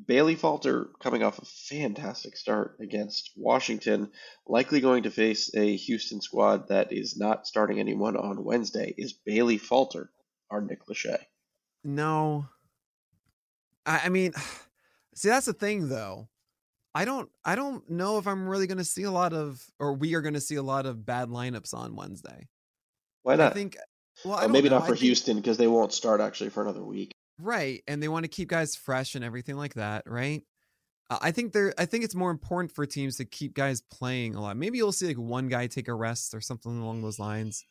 Bailey 0.07 0.34
Falter 0.36 0.88
coming 1.01 1.22
off 1.22 1.38
a 1.38 1.45
fantastic 1.45 2.36
start 2.36 2.76
against 2.80 3.30
Washington, 3.36 4.11
likely 4.47 4.80
going 4.80 5.03
to 5.05 5.11
face 5.11 5.55
a 5.55 5.76
Houston 5.76 6.20
squad 6.20 6.68
that 6.68 6.93
is 6.93 7.16
not 7.16 7.47
starting 7.47 7.78
anyone 7.78 8.16
on 8.16 8.43
Wednesday. 8.43 8.95
Is 8.97 9.12
Bailey 9.12 9.59
Falter 9.59 10.11
our 10.51 10.61
Nick 10.61 10.86
Lachey? 10.86 11.18
No. 11.84 12.49
I, 13.84 14.03
I 14.05 14.09
mean, 14.09 14.32
see, 15.14 15.28
that's 15.28 15.47
the 15.47 15.53
thing 15.53 15.88
though. 15.88 16.28
I 16.95 17.05
don't 17.07 17.30
I 17.45 17.55
don't 17.55 17.88
know 17.90 18.18
if 18.18 18.26
I'm 18.26 18.47
really 18.47 18.66
gonna 18.66 18.84
see 18.84 19.05
a 19.05 19.11
lot 19.11 19.32
of 19.32 19.62
or 19.78 19.95
we 19.95 20.14
are 20.14 20.20
gonna 20.20 20.40
see 20.40 20.57
a 20.57 20.62
lot 20.62 20.84
of 20.84 21.07
bad 21.07 21.28
lineups 21.28 21.72
on 21.74 21.97
Wednesday. 21.97 22.49
Why 23.22 23.36
not? 23.36 23.53
I 23.53 23.55
think 23.55 23.76
well, 24.24 24.36
Well, 24.38 24.49
maybe 24.49 24.68
know. 24.68 24.76
not 24.78 24.86
for 24.86 24.93
think- 24.95 25.05
Houston 25.05 25.36
because 25.36 25.57
they 25.57 25.66
won't 25.68 25.93
start 25.95 26.20
actually 26.20 26.51
for 26.51 26.62
another 26.62 26.82
week. 26.84 27.11
Right. 27.43 27.82
And 27.88 28.03
they 28.03 28.09
want 28.09 28.24
to 28.24 28.28
keep 28.28 28.49
guys 28.49 28.76
fresh 28.76 29.14
and 29.14 29.24
everything 29.24 29.57
like 29.57 29.74
that, 29.74 30.05
right? 30.07 30.43
I 31.20 31.30
think 31.30 31.53
they're 31.53 31.74
I 31.76 31.84
think 31.84 32.05
it's 32.05 32.14
more 32.14 32.30
important 32.30 32.72
for 32.72 32.86
teams 32.86 33.16
to 33.16 33.24
keep 33.24 33.55
guys 33.55 33.82
playing 33.82 34.34
a 34.34 34.40
lot. 34.40 34.57
Maybe 34.57 34.78
you'll 34.78 34.93
see 34.93 35.09
like 35.09 35.18
one 35.18 35.49
guy 35.49 35.66
take 35.66 35.88
a 35.88 35.95
rest 35.95 36.32
or 36.32 36.40
something 36.40 36.80
along 36.80 37.03
those 37.03 37.18
lines. 37.18 37.64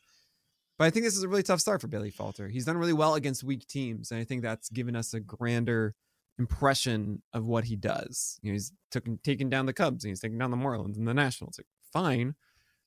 But 0.78 0.84
I 0.84 0.90
think 0.90 1.04
this 1.04 1.16
is 1.16 1.22
a 1.22 1.28
really 1.28 1.42
tough 1.42 1.60
start 1.60 1.80
for 1.80 1.88
Bailey 1.88 2.10
Falter. 2.10 2.48
He's 2.48 2.64
done 2.64 2.76
really 2.76 2.92
well 2.92 3.14
against 3.14 3.42
weak 3.42 3.66
teams, 3.66 4.10
and 4.10 4.20
I 4.20 4.24
think 4.24 4.42
that's 4.42 4.68
given 4.68 4.94
us 4.94 5.12
a 5.14 5.20
grander 5.20 5.94
impression 6.38 7.22
of 7.32 7.44
what 7.44 7.64
he 7.64 7.76
does. 7.76 8.38
You 8.42 8.50
know, 8.50 8.54
he's 8.54 8.72
took, 8.90 9.04
taken 9.22 9.48
down 9.48 9.66
the 9.66 9.72
Cubs 9.72 10.04
and 10.04 10.10
he's 10.10 10.20
taken 10.20 10.38
down 10.38 10.50
the 10.50 10.56
Marlins 10.56 10.96
and 10.96 11.06
the 11.06 11.14
Nationals. 11.14 11.58
Like, 11.58 11.66
fine. 11.92 12.34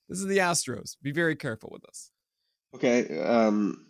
This 0.08 0.18
is 0.18 0.26
the 0.26 0.38
Astros. 0.38 0.96
Be 1.02 1.12
very 1.12 1.36
careful 1.36 1.70
with 1.72 1.82
this. 1.82 2.10
Okay. 2.74 3.20
Um. 3.20 3.86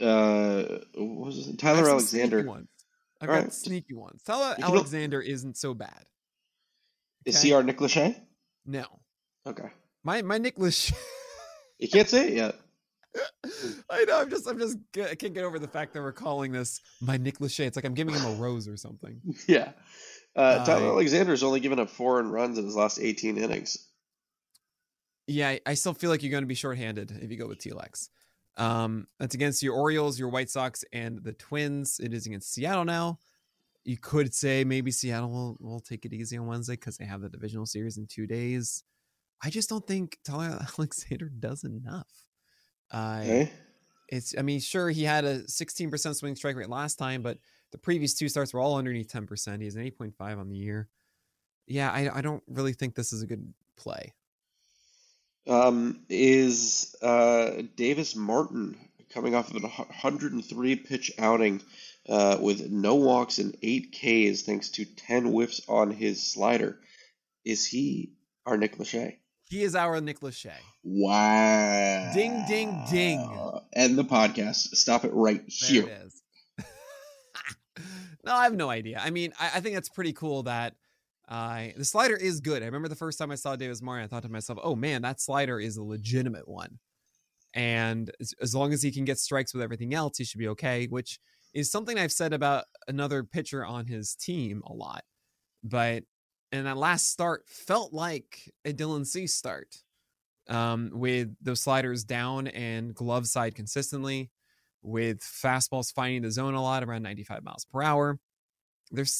Uh. 0.00 0.78
What 0.94 1.26
was 1.26 1.48
it? 1.48 1.58
Tyler 1.58 1.88
Alexander. 1.88 2.42
ones. 2.42 2.68
I've 3.20 3.28
All 3.28 3.36
got 3.36 3.42
right. 3.44 3.52
sneaky 3.52 3.94
ones. 3.94 4.22
Tyler 4.22 4.54
can 4.54 4.64
look- 4.64 4.74
Alexander 4.74 5.20
isn't 5.20 5.56
so 5.56 5.72
bad. 5.74 6.04
Is 7.24 7.40
he 7.40 7.52
our 7.52 7.62
Nick 7.62 7.78
Lachey? 7.78 8.20
No. 8.66 8.84
Okay. 9.46 9.68
My 10.02 10.22
my 10.22 10.38
Nicholas. 10.38 10.92
You 11.80 11.88
can't 11.88 12.08
say 12.08 12.28
it 12.28 12.34
yet. 12.34 12.54
I 13.90 14.04
know. 14.04 14.20
I'm 14.20 14.30
just. 14.30 14.46
I'm 14.48 14.58
just. 14.60 14.78
I 14.96 15.16
can't 15.16 15.34
get 15.34 15.42
over 15.44 15.58
the 15.58 15.66
fact 15.68 15.92
that 15.92 16.02
we're 16.02 16.12
calling 16.12 16.52
this 16.52 16.80
my 17.00 17.16
Nick 17.16 17.38
Lachey. 17.40 17.66
It's 17.66 17.74
like 17.76 17.84
I'm 17.84 17.94
giving 17.94 18.14
him 18.14 18.24
a 18.24 18.34
rose 18.34 18.68
or 18.68 18.76
something. 18.76 19.20
Yeah. 19.48 19.72
Uh, 20.36 20.64
Tyler 20.64 20.86
Uh, 20.86 20.90
Alexander's 20.92 21.42
only 21.42 21.58
given 21.60 21.80
up 21.80 21.90
four 21.90 22.22
runs 22.22 22.58
in 22.58 22.64
his 22.64 22.76
last 22.76 23.00
18 23.00 23.38
innings. 23.38 23.88
Yeah, 25.26 25.48
I, 25.48 25.60
I 25.66 25.74
still 25.74 25.94
feel 25.94 26.10
like 26.10 26.22
you're 26.22 26.30
going 26.30 26.44
to 26.44 26.48
be 26.48 26.54
shorthanded 26.54 27.10
if 27.20 27.30
you 27.30 27.36
go 27.36 27.48
with 27.48 27.58
Telex. 27.58 28.08
Um, 28.56 29.06
that's 29.18 29.34
against 29.34 29.62
your 29.62 29.74
Orioles, 29.74 30.18
your 30.18 30.28
White 30.28 30.50
Sox, 30.50 30.84
and 30.92 31.22
the 31.22 31.32
Twins. 31.32 32.00
It 32.00 32.14
is 32.14 32.26
against 32.26 32.52
Seattle 32.52 32.84
now. 32.84 33.18
You 33.84 33.98
could 33.98 34.32
say 34.34 34.64
maybe 34.64 34.90
Seattle 34.90 35.30
will, 35.30 35.56
will 35.60 35.80
take 35.80 36.04
it 36.04 36.12
easy 36.12 36.36
on 36.38 36.46
Wednesday 36.46 36.74
because 36.74 36.96
they 36.96 37.04
have 37.04 37.20
the 37.20 37.28
divisional 37.28 37.66
series 37.66 37.98
in 37.98 38.06
two 38.06 38.26
days. 38.26 38.84
I 39.42 39.50
just 39.50 39.68
don't 39.68 39.86
think 39.86 40.18
Tyler 40.24 40.58
Alexander 40.78 41.28
does 41.28 41.64
enough. 41.64 42.08
Uh, 42.90 43.20
Okay. 43.22 43.52
it's 44.08 44.34
I 44.38 44.42
mean, 44.42 44.60
sure 44.60 44.88
he 44.90 45.02
had 45.02 45.24
a 45.24 45.40
16% 45.42 46.14
swing 46.16 46.36
strike 46.36 46.56
rate 46.56 46.70
last 46.70 46.96
time, 46.96 47.22
but 47.22 47.38
the 47.72 47.78
previous 47.78 48.14
two 48.14 48.28
starts 48.28 48.54
were 48.54 48.60
all 48.60 48.76
underneath 48.78 49.12
10%. 49.12 49.60
He's 49.60 49.74
an 49.76 49.82
8.5 49.82 50.38
on 50.38 50.48
the 50.48 50.56
year. 50.56 50.88
Yeah, 51.66 51.90
I, 51.90 52.18
I 52.18 52.20
don't 52.20 52.42
really 52.46 52.72
think 52.72 52.94
this 52.94 53.12
is 53.12 53.22
a 53.22 53.26
good 53.26 53.52
play. 53.76 54.12
Um, 55.46 56.00
is 56.08 56.96
uh, 57.02 57.62
Davis 57.76 58.16
Martin 58.16 58.76
coming 59.12 59.34
off 59.34 59.50
of 59.50 59.62
a 59.62 59.68
103 59.68 60.76
pitch 60.76 61.12
outing 61.18 61.60
uh, 62.08 62.38
with 62.40 62.70
no 62.70 62.94
walks 62.96 63.38
and 63.38 63.56
eight 63.62 63.92
Ks 63.92 64.42
thanks 64.42 64.70
to 64.70 64.84
10 64.84 65.26
whiffs 65.26 65.60
on 65.68 65.90
his 65.90 66.22
slider? 66.22 66.78
Is 67.44 67.66
he 67.66 68.12
our 68.46 68.56
Nick 68.56 68.78
Lachey? 68.78 69.16
He 69.50 69.62
is 69.62 69.74
our 69.76 70.00
Nick 70.00 70.20
Lachey. 70.20 70.50
Wow. 70.82 72.10
Ding, 72.14 72.44
ding, 72.48 72.82
ding. 72.90 73.60
End 73.74 73.96
the 73.98 74.04
podcast. 74.04 74.74
Stop 74.74 75.04
it 75.04 75.12
right 75.12 75.42
There 75.60 75.82
here. 75.82 75.86
it 75.86 76.64
no, 78.24 78.34
I 78.34 78.44
have 78.44 78.54
no 78.54 78.70
idea. 78.70 79.00
I 79.02 79.10
mean, 79.10 79.32
I, 79.38 79.52
I 79.56 79.60
think 79.60 79.74
that's 79.74 79.90
pretty 79.90 80.12
cool 80.12 80.44
that 80.44 80.74
uh, 81.28 81.68
the 81.76 81.84
slider 81.84 82.16
is 82.16 82.40
good. 82.40 82.62
I 82.62 82.66
remember 82.66 82.88
the 82.88 82.94
first 82.94 83.18
time 83.18 83.30
I 83.30 83.36
saw 83.36 83.56
Davis 83.56 83.80
Martin, 83.80 84.04
I 84.04 84.08
thought 84.08 84.22
to 84.24 84.28
myself, 84.28 84.58
oh 84.62 84.74
man, 84.76 85.02
that 85.02 85.20
slider 85.20 85.58
is 85.58 85.76
a 85.76 85.82
legitimate 85.82 86.48
one. 86.48 86.78
And 87.54 88.10
as, 88.20 88.34
as 88.42 88.54
long 88.54 88.72
as 88.72 88.82
he 88.82 88.90
can 88.90 89.04
get 89.04 89.18
strikes 89.18 89.54
with 89.54 89.62
everything 89.62 89.94
else, 89.94 90.18
he 90.18 90.24
should 90.24 90.40
be 90.40 90.48
okay, 90.48 90.86
which 90.86 91.18
is 91.54 91.70
something 91.70 91.98
I've 91.98 92.12
said 92.12 92.32
about 92.32 92.64
another 92.88 93.22
pitcher 93.22 93.64
on 93.64 93.86
his 93.86 94.14
team 94.14 94.62
a 94.66 94.72
lot. 94.72 95.04
But 95.62 96.02
And 96.52 96.66
that 96.66 96.76
last 96.76 97.10
start 97.10 97.44
felt 97.48 97.92
like 97.92 98.52
a 98.64 98.72
Dylan 98.72 99.06
Cease 99.06 99.34
start 99.34 99.76
um, 100.48 100.90
with 100.92 101.34
those 101.40 101.60
sliders 101.60 102.04
down 102.04 102.48
and 102.48 102.94
glove 102.94 103.26
side 103.26 103.54
consistently, 103.54 104.30
with 104.82 105.20
fastballs 105.20 105.92
finding 105.92 106.22
the 106.22 106.30
zone 106.30 106.54
a 106.54 106.62
lot 106.62 106.84
around 106.84 107.02
95 107.02 107.42
miles 107.42 107.64
per 107.64 107.82
hour. 107.82 108.18
There's 108.90 109.12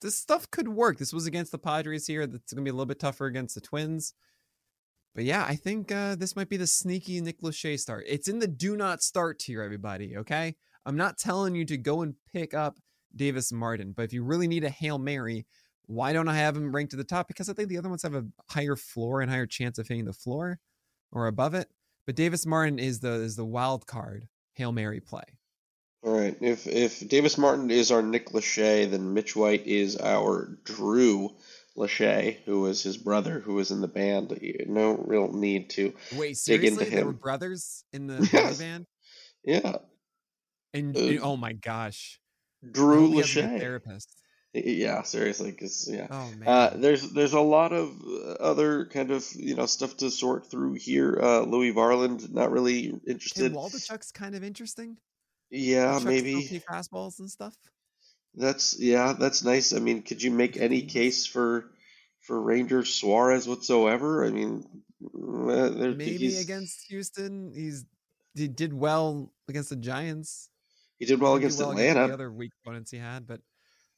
this 0.00 0.16
stuff 0.16 0.50
could 0.50 0.68
work. 0.68 0.98
This 0.98 1.12
was 1.12 1.26
against 1.26 1.52
the 1.52 1.58
Padres 1.58 2.06
here. 2.06 2.26
That's 2.26 2.52
going 2.52 2.64
to 2.64 2.68
be 2.68 2.70
a 2.70 2.74
little 2.74 2.86
bit 2.86 3.00
tougher 3.00 3.26
against 3.26 3.54
the 3.54 3.60
Twins. 3.60 4.14
But 5.14 5.24
yeah, 5.24 5.44
I 5.46 5.56
think 5.56 5.90
uh, 5.90 6.14
this 6.14 6.36
might 6.36 6.48
be 6.48 6.56
the 6.56 6.66
sneaky 6.66 7.20
Nick 7.20 7.40
Lachey 7.42 7.78
start. 7.78 8.04
It's 8.06 8.28
in 8.28 8.38
the 8.38 8.46
do 8.46 8.76
not 8.76 9.02
start 9.02 9.38
tier, 9.40 9.62
everybody. 9.62 10.16
Okay. 10.16 10.54
I'm 10.86 10.96
not 10.96 11.18
telling 11.18 11.54
you 11.54 11.64
to 11.66 11.76
go 11.76 12.02
and 12.02 12.14
pick 12.32 12.54
up 12.54 12.78
Davis 13.14 13.52
Martin, 13.52 13.92
but 13.94 14.04
if 14.04 14.12
you 14.12 14.22
really 14.22 14.48
need 14.48 14.64
a 14.64 14.70
Hail 14.70 14.98
Mary, 14.98 15.46
why 15.86 16.12
don't 16.12 16.28
I 16.28 16.36
have 16.36 16.56
him 16.56 16.74
ranked 16.74 16.92
to 16.92 16.96
the 16.96 17.04
top? 17.04 17.28
Because 17.28 17.48
I 17.48 17.52
think 17.52 17.68
the 17.68 17.78
other 17.78 17.88
ones 17.88 18.02
have 18.02 18.14
a 18.14 18.24
higher 18.48 18.76
floor 18.76 19.20
and 19.20 19.30
higher 19.30 19.46
chance 19.46 19.78
of 19.78 19.88
hitting 19.88 20.04
the 20.04 20.12
floor 20.12 20.58
or 21.10 21.26
above 21.26 21.54
it. 21.54 21.68
But 22.06 22.14
Davis 22.14 22.46
Martin 22.46 22.78
is 22.78 23.00
the 23.00 23.12
is 23.12 23.36
the 23.36 23.44
wild 23.44 23.86
card 23.86 24.28
Hail 24.54 24.72
Mary 24.72 25.00
play. 25.00 25.24
All 26.02 26.18
right. 26.18 26.36
If 26.40 26.66
if 26.66 27.06
Davis 27.08 27.36
Martin 27.36 27.70
is 27.70 27.90
our 27.90 28.02
Nick 28.02 28.30
Lachey, 28.30 28.90
then 28.90 29.12
Mitch 29.12 29.36
White 29.36 29.66
is 29.66 29.96
our 29.98 30.58
Drew 30.64 31.30
Lachey, 31.76 32.38
who 32.46 32.62
was 32.62 32.82
his 32.82 32.96
brother, 32.96 33.38
who 33.40 33.54
was 33.54 33.70
in 33.70 33.80
the 33.80 33.88
band. 33.88 34.38
No 34.66 34.94
real 34.94 35.30
need 35.32 35.70
to 35.70 35.92
Wait, 36.16 36.38
dig 36.46 36.64
into 36.64 36.76
seriously? 36.84 36.84
There 36.96 37.04
were 37.04 37.10
him. 37.12 37.16
brothers 37.18 37.84
in 37.92 38.06
the 38.06 38.26
Yes. 38.32 38.58
band? 38.58 38.86
Yeah, 39.44 39.76
And, 40.74 40.96
Uh, 40.96 41.00
and- 41.00 41.20
oh 41.20 41.36
my 41.36 41.52
gosh. 41.52 42.18
Drew 42.72 43.06
hope 43.06 43.10
he 43.12 43.16
has 43.20 43.30
a 43.30 43.34
good 43.34 43.44
Lachey. 43.50 43.60
therapist. 43.60 44.16
Yeah, 44.52 45.02
seriously, 45.02 45.50
because 45.52 45.88
yeah. 45.90 46.08
Oh 46.10 46.30
man. 46.36 46.48
Uh, 46.48 46.76
there's 46.76 47.08
there's 47.12 47.34
a 47.34 47.40
lot 47.40 47.72
of 47.72 47.90
other 48.40 48.86
kind 48.86 49.12
of 49.12 49.24
you 49.36 49.54
know 49.54 49.66
stuff 49.66 49.96
to 49.98 50.10
sort 50.10 50.50
through 50.50 50.74
here. 50.74 51.18
Uh, 51.22 51.42
Louis 51.42 51.72
Varland, 51.72 52.30
not 52.32 52.50
really 52.50 52.92
interested. 53.06 53.52
Waldichuk's 53.52 54.10
kind 54.10 54.34
of 54.34 54.42
interesting. 54.42 54.96
Yeah, 55.50 55.98
maybe 56.02 56.62
fastballs 56.70 57.18
and 57.18 57.30
stuff. 57.30 57.54
that's 58.34 58.78
yeah, 58.78 59.14
that's 59.18 59.42
nice. 59.44 59.72
I 59.72 59.80
mean, 59.80 60.02
could 60.02 60.22
you 60.22 60.30
make 60.30 60.56
any 60.56 60.80
mm-hmm. 60.80 60.88
case 60.88 61.26
for 61.26 61.70
for 62.20 62.40
Ranger 62.40 62.84
Suarez 62.84 63.48
whatsoever? 63.48 64.24
I 64.24 64.30
mean, 64.30 64.64
eh, 65.02 65.68
there- 65.68 65.92
Maybe 65.92 66.36
against 66.36 66.86
Houston, 66.88 67.52
he's 67.54 67.84
he 68.34 68.46
did 68.46 68.72
well 68.72 69.32
against 69.48 69.70
the 69.70 69.76
Giants. 69.76 70.50
he 70.98 71.04
did 71.04 71.20
well 71.20 71.36
Didn't 71.36 71.56
do 71.56 71.70
against 71.70 71.96
the 71.96 72.14
other 72.14 72.30
weak 72.30 72.52
opponents 72.62 72.92
he 72.92 72.98
had, 72.98 73.26
but 73.26 73.40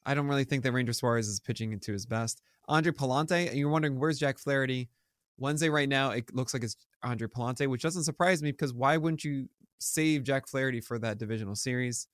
I 0.05 0.15
don't 0.15 0.27
really 0.27 0.43
think 0.43 0.63
that 0.63 0.71
Ranger 0.71 0.93
Suarez 0.93 1.27
is 1.27 1.39
pitching 1.39 1.71
into 1.71 1.91
his 1.91 2.05
best. 2.05 2.41
Andre 2.67 2.91
Pallante, 2.91 3.49
and 3.49 3.57
you're 3.57 3.69
wondering 3.69 3.99
where's 3.99 4.19
Jack 4.19 4.39
Flaherty? 4.39 4.89
Wednesday 5.37 5.69
right 5.69 5.89
now, 5.89 6.11
it 6.11 6.33
looks 6.33 6.53
like 6.53 6.63
it's 6.63 6.75
Andre 7.01 7.27
Pallante, 7.27 7.67
which 7.67 7.81
doesn't 7.81 8.03
surprise 8.03 8.41
me 8.41 8.51
because 8.51 8.73
why 8.73 8.97
wouldn't 8.97 9.23
you 9.23 9.49
save 9.83 10.23
Jack 10.23 10.47
Flaherty 10.47 10.81
for 10.81 10.99
that 10.99 11.17
divisional 11.17 11.55
series 11.55 12.07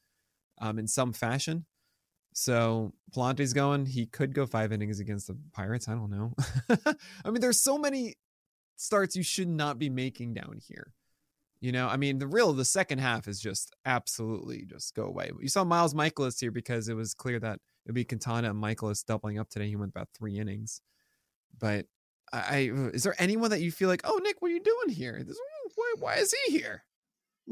um, 0.60 0.80
in 0.80 0.88
some 0.88 1.14
fashion? 1.14 1.66
So 2.34 2.94
Pallante's 3.16 3.54
going. 3.54 3.86
He 3.86 4.06
could 4.06 4.34
go 4.34 4.46
five 4.46 4.72
innings 4.72 5.00
against 5.00 5.28
the 5.28 5.38
Pirates. 5.52 5.88
I 5.88 5.94
don't 5.94 6.12
know. 6.12 6.34
I 7.26 7.32
mean, 7.32 7.42
there's 7.42 7.62
so 7.62 7.78
many 7.78 8.16
starts 8.76 9.16
you 9.16 9.24
should 9.24 9.50
not 9.50 9.78
be 9.78 9.90
making 9.90 10.34
down 10.34 10.60
here. 10.66 10.94
You 11.62 11.74
know, 11.74 11.88
I 11.88 11.98
mean, 11.98 12.20
the 12.20 12.28
real 12.28 12.54
the 12.54 12.64
second 12.64 13.00
half 13.00 13.28
is 13.28 13.42
just 13.42 13.76
absolutely 13.86 14.64
just 14.66 14.96
go 14.96 15.04
away. 15.04 15.32
You 15.42 15.50
saw 15.50 15.66
Miles 15.66 15.94
Mikolas 15.94 16.40
here 16.40 16.52
because 16.52 16.88
it 16.88 16.94
was 16.94 17.14
clear 17.14 17.40
that 17.40 17.60
it'd 17.86 17.96
be 17.96 18.06
Quintana 18.06 18.52
and 18.52 18.64
Mikolas 18.64 19.04
doubling 19.04 19.40
up 19.40 19.50
today. 19.50 19.68
He 19.68 19.76
went 19.76 19.90
about 19.90 20.08
three 20.18 20.40
innings, 20.40 20.82
but 21.60 21.86
I, 22.32 22.40
I 22.40 22.58
is 22.94 23.04
there 23.04 23.16
anyone 23.20 23.50
that 23.50 23.60
you 23.60 23.72
feel 23.72 23.90
like, 23.90 24.02
oh 24.06 24.22
Nick, 24.24 24.42
what 24.42 24.52
are 24.52 24.54
you 24.54 24.64
doing 24.64 24.96
here? 24.96 25.22
This, 25.22 25.38
why, 25.76 25.94
why 26.00 26.16
is 26.16 26.34
he 26.46 26.58
here? 26.58 26.84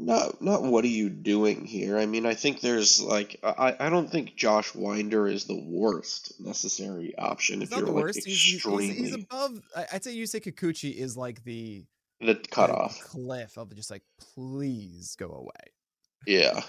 Not 0.00 0.40
not 0.40 0.62
what 0.62 0.84
are 0.84 0.88
you 0.88 1.10
doing 1.10 1.64
here? 1.64 1.98
I 1.98 2.06
mean, 2.06 2.24
I 2.24 2.34
think 2.34 2.60
there's 2.60 3.02
like 3.02 3.40
I 3.42 3.74
I 3.80 3.90
don't 3.90 4.08
think 4.08 4.36
Josh 4.36 4.72
Winder 4.72 5.26
is 5.26 5.46
the 5.46 5.60
worst 5.60 6.34
necessary 6.38 7.18
option 7.18 7.62
It's 7.62 7.72
if 7.72 7.76
not 7.76 7.78
you're 7.78 7.86
the 7.86 7.92
like 7.92 8.04
worst. 8.04 8.24
He's, 8.24 8.40
he's, 8.40 8.54
extremely 8.54 8.86
he's, 8.86 8.96
he's 8.98 9.14
above. 9.14 9.60
I'd 9.92 10.04
say 10.04 10.14
Yusei 10.14 10.40
Kikuchi 10.40 10.94
is 10.94 11.16
like 11.16 11.42
the 11.42 11.84
the 12.20 12.34
the 12.34 12.48
cutoff. 12.48 13.00
cliff 13.00 13.58
of 13.58 13.74
just 13.74 13.90
like, 13.90 14.04
please 14.34 15.16
go 15.16 15.30
away. 15.32 15.72
Yeah, 16.28 16.60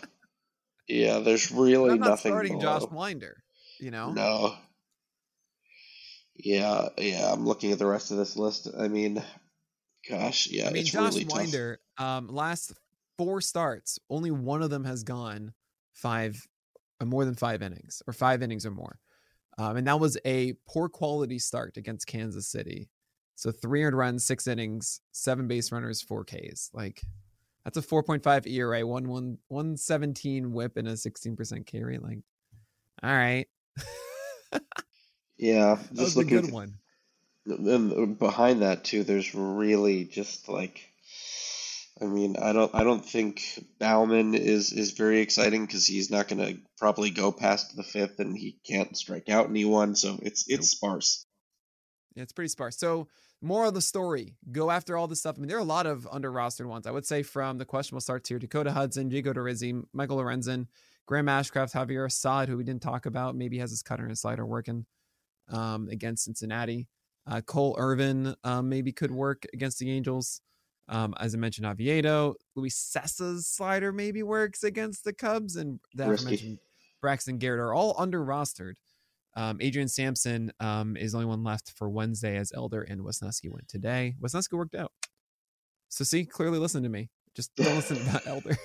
yeah. 0.88 1.20
There's 1.20 1.52
really 1.52 1.92
I'm 1.92 2.00
not 2.00 2.10
nothing 2.10 2.32
starting 2.32 2.60
Josh. 2.60 2.90
Winder. 2.90 3.44
You 3.80 3.92
know, 3.92 4.12
No. 4.12 4.56
Yeah, 6.36 6.90
yeah. 6.98 7.32
I'm 7.32 7.46
looking 7.46 7.74
at 7.74 7.78
the 7.78 7.86
rest 7.86 8.10
of 8.10 8.18
this 8.18 8.36
list. 8.36 8.70
I 8.76 8.88
mean, 8.88 9.24
gosh, 10.10 10.48
yeah, 10.48 10.68
I 10.68 10.72
mean, 10.72 10.82
it's 10.82 10.90
Josh 10.90 11.14
really 11.14 11.26
tough. 11.26 11.38
Winder, 11.38 11.80
um, 12.00 12.28
last 12.28 12.74
four 13.20 13.42
starts, 13.42 14.00
only 14.10 14.32
one 14.32 14.62
of 14.64 14.70
them 14.70 14.86
has 14.86 15.04
gone 15.04 15.54
five, 15.92 16.48
uh, 17.02 17.06
more 17.06 17.26
than 17.26 17.36
five 17.36 17.62
innings, 17.62 18.02
or 18.08 18.14
five 18.14 18.42
innings 18.42 18.66
or 18.66 18.72
more, 18.72 18.98
um, 19.58 19.76
and 19.76 19.86
that 19.88 20.00
was 20.00 20.18
a 20.24 20.54
poor 20.66 20.88
quality 20.88 21.38
start 21.38 21.76
against 21.76 22.08
Kansas 22.08 22.48
City. 22.48 22.90
So 23.36 23.52
300 23.52 23.96
runs, 23.96 24.24
six 24.24 24.48
innings, 24.48 25.02
seven 25.12 25.48
base 25.48 25.70
runners, 25.72 26.02
four 26.02 26.24
Ks. 26.24 26.70
Like 26.74 27.02
that's 27.66 27.78
a 27.78 27.82
4.5 27.82 28.48
ERA, 28.48 28.88
one 28.88 29.10
one 29.10 29.38
117 29.50 30.54
WHIP, 30.54 30.78
and 30.78 30.88
a 30.88 30.94
16% 30.94 31.66
K 31.66 31.84
rate. 31.84 32.02
Like, 32.02 32.20
all 33.04 33.12
right, 33.12 33.48
Yeah, 35.38 35.76
that 35.92 35.96
just 35.96 36.16
was 36.16 36.26
a 36.26 36.30
good 36.30 36.52
one. 36.52 36.76
And 37.46 38.18
behind 38.18 38.62
that 38.62 38.86
too, 38.86 39.04
there's 39.04 39.36
really 39.36 40.06
just 40.06 40.48
like, 40.48 40.89
I 42.02 42.06
mean, 42.06 42.38
I 42.38 42.54
don't, 42.54 42.74
I 42.74 42.84
don't 42.84 43.06
think 43.06 43.42
Baumann 43.80 44.34
is 44.34 44.72
is 44.72 44.92
very 44.92 45.20
exciting 45.20 45.66
because 45.66 45.86
he's 45.86 46.10
not 46.10 46.28
going 46.28 46.46
to 46.46 46.60
probably 46.78 47.10
go 47.10 47.32
past 47.32 47.76
the 47.76 47.84
fifth, 47.84 48.20
and 48.20 48.38
he 48.38 48.58
can't 48.66 48.96
strike 48.98 49.30
out 49.30 49.50
anyone, 49.50 49.96
so 49.96 50.18
it's 50.22 50.46
it's 50.48 50.74
Nope. 50.74 50.78
sparse. 50.78 51.26
Yeah, 52.16 52.24
it's 52.24 52.34
pretty 52.34 52.50
sparse. 52.50 52.78
So, 52.78 53.08
more 53.42 53.66
of 53.66 53.74
the 53.74 53.82
story: 53.82 54.36
go 54.52 54.72
after 54.72 54.98
all 54.98 55.08
this 55.08 55.20
stuff. 55.20 55.36
I 55.38 55.40
mean, 55.40 55.50
there 55.50 55.58
are 55.58 55.62
a 55.62 55.66
lot 55.66 55.88
of 55.88 56.08
under 56.12 56.32
rostered 56.32 56.68
ones. 56.68 56.88
I 56.88 56.92
would 56.92 57.06
say 57.06 57.24
from 57.24 57.58
the 57.58 57.66
questionable 57.66 58.02
starts 58.02 58.30
here: 58.30 58.40
Dakota 58.40 58.72
Hudson, 58.72 59.10
Diego 59.10 59.34
Dorizzi, 59.34 59.84
Michael 59.92 60.18
Lorenzen, 60.18 60.68
Graham 61.06 61.26
Ashcraft, 61.26 61.74
Javier 61.74 62.06
Assad, 62.06 62.48
who 62.48 62.58
we 62.58 62.64
didn't 62.64 62.82
talk 62.82 63.06
about, 63.06 63.36
maybe 63.36 63.58
has 63.58 63.72
his 63.72 63.82
cutter 63.82 64.04
and 64.04 64.12
his 64.12 64.22
slider 64.22 64.46
working 64.46 64.86
um, 65.50 65.90
against 65.90 66.26
Cincinnati. 66.26 66.88
Uh, 67.28 67.42
Cole 67.42 67.76
Irvin 67.78 68.36
um, 68.44 68.70
maybe 68.70 68.92
could 68.92 69.12
work 69.12 69.46
against 69.54 69.80
the 69.80 69.92
Angels. 69.92 70.42
Um, 70.90 71.14
as 71.20 71.36
I 71.36 71.38
mentioned, 71.38 71.68
Oviedo, 71.68 72.36
Luis 72.56 72.76
Cessa's 72.76 73.48
slider 73.48 73.92
maybe 73.92 74.24
works 74.24 74.64
against 74.64 75.04
the 75.04 75.14
Cubs, 75.14 75.56
and 75.56 75.80
the 75.94 76.10
Risky. 76.10 76.26
aforementioned 76.26 76.58
Braxton 77.02 77.38
Garrett 77.38 77.62
are 77.62 77.74
all 77.74 77.96
under 77.98 78.24
rostered. 78.24 78.74
Um, 79.36 79.60
Adrian 79.62 79.88
Sampson 79.88 80.52
um, 80.60 80.98
is 80.98 81.12
the 81.12 81.20
only 81.20 81.28
one 81.28 81.44
left 81.44 81.72
for 81.78 81.90
Wednesday 81.90 82.38
as 82.38 82.52
Elder 82.54 82.82
and 82.82 83.02
Wesneski 83.02 83.50
went 83.50 83.68
today. 83.68 84.16
Wesneski 84.20 84.54
worked 84.54 84.76
out. 84.76 84.92
So 85.90 86.04
see, 86.04 86.26
clearly 86.26 86.60
listen 86.60 86.84
to 86.84 86.90
me. 86.90 87.10
Just 87.36 87.56
don't 87.56 87.76
listen 87.76 88.02
about 88.02 88.28
Elder. 88.28 88.58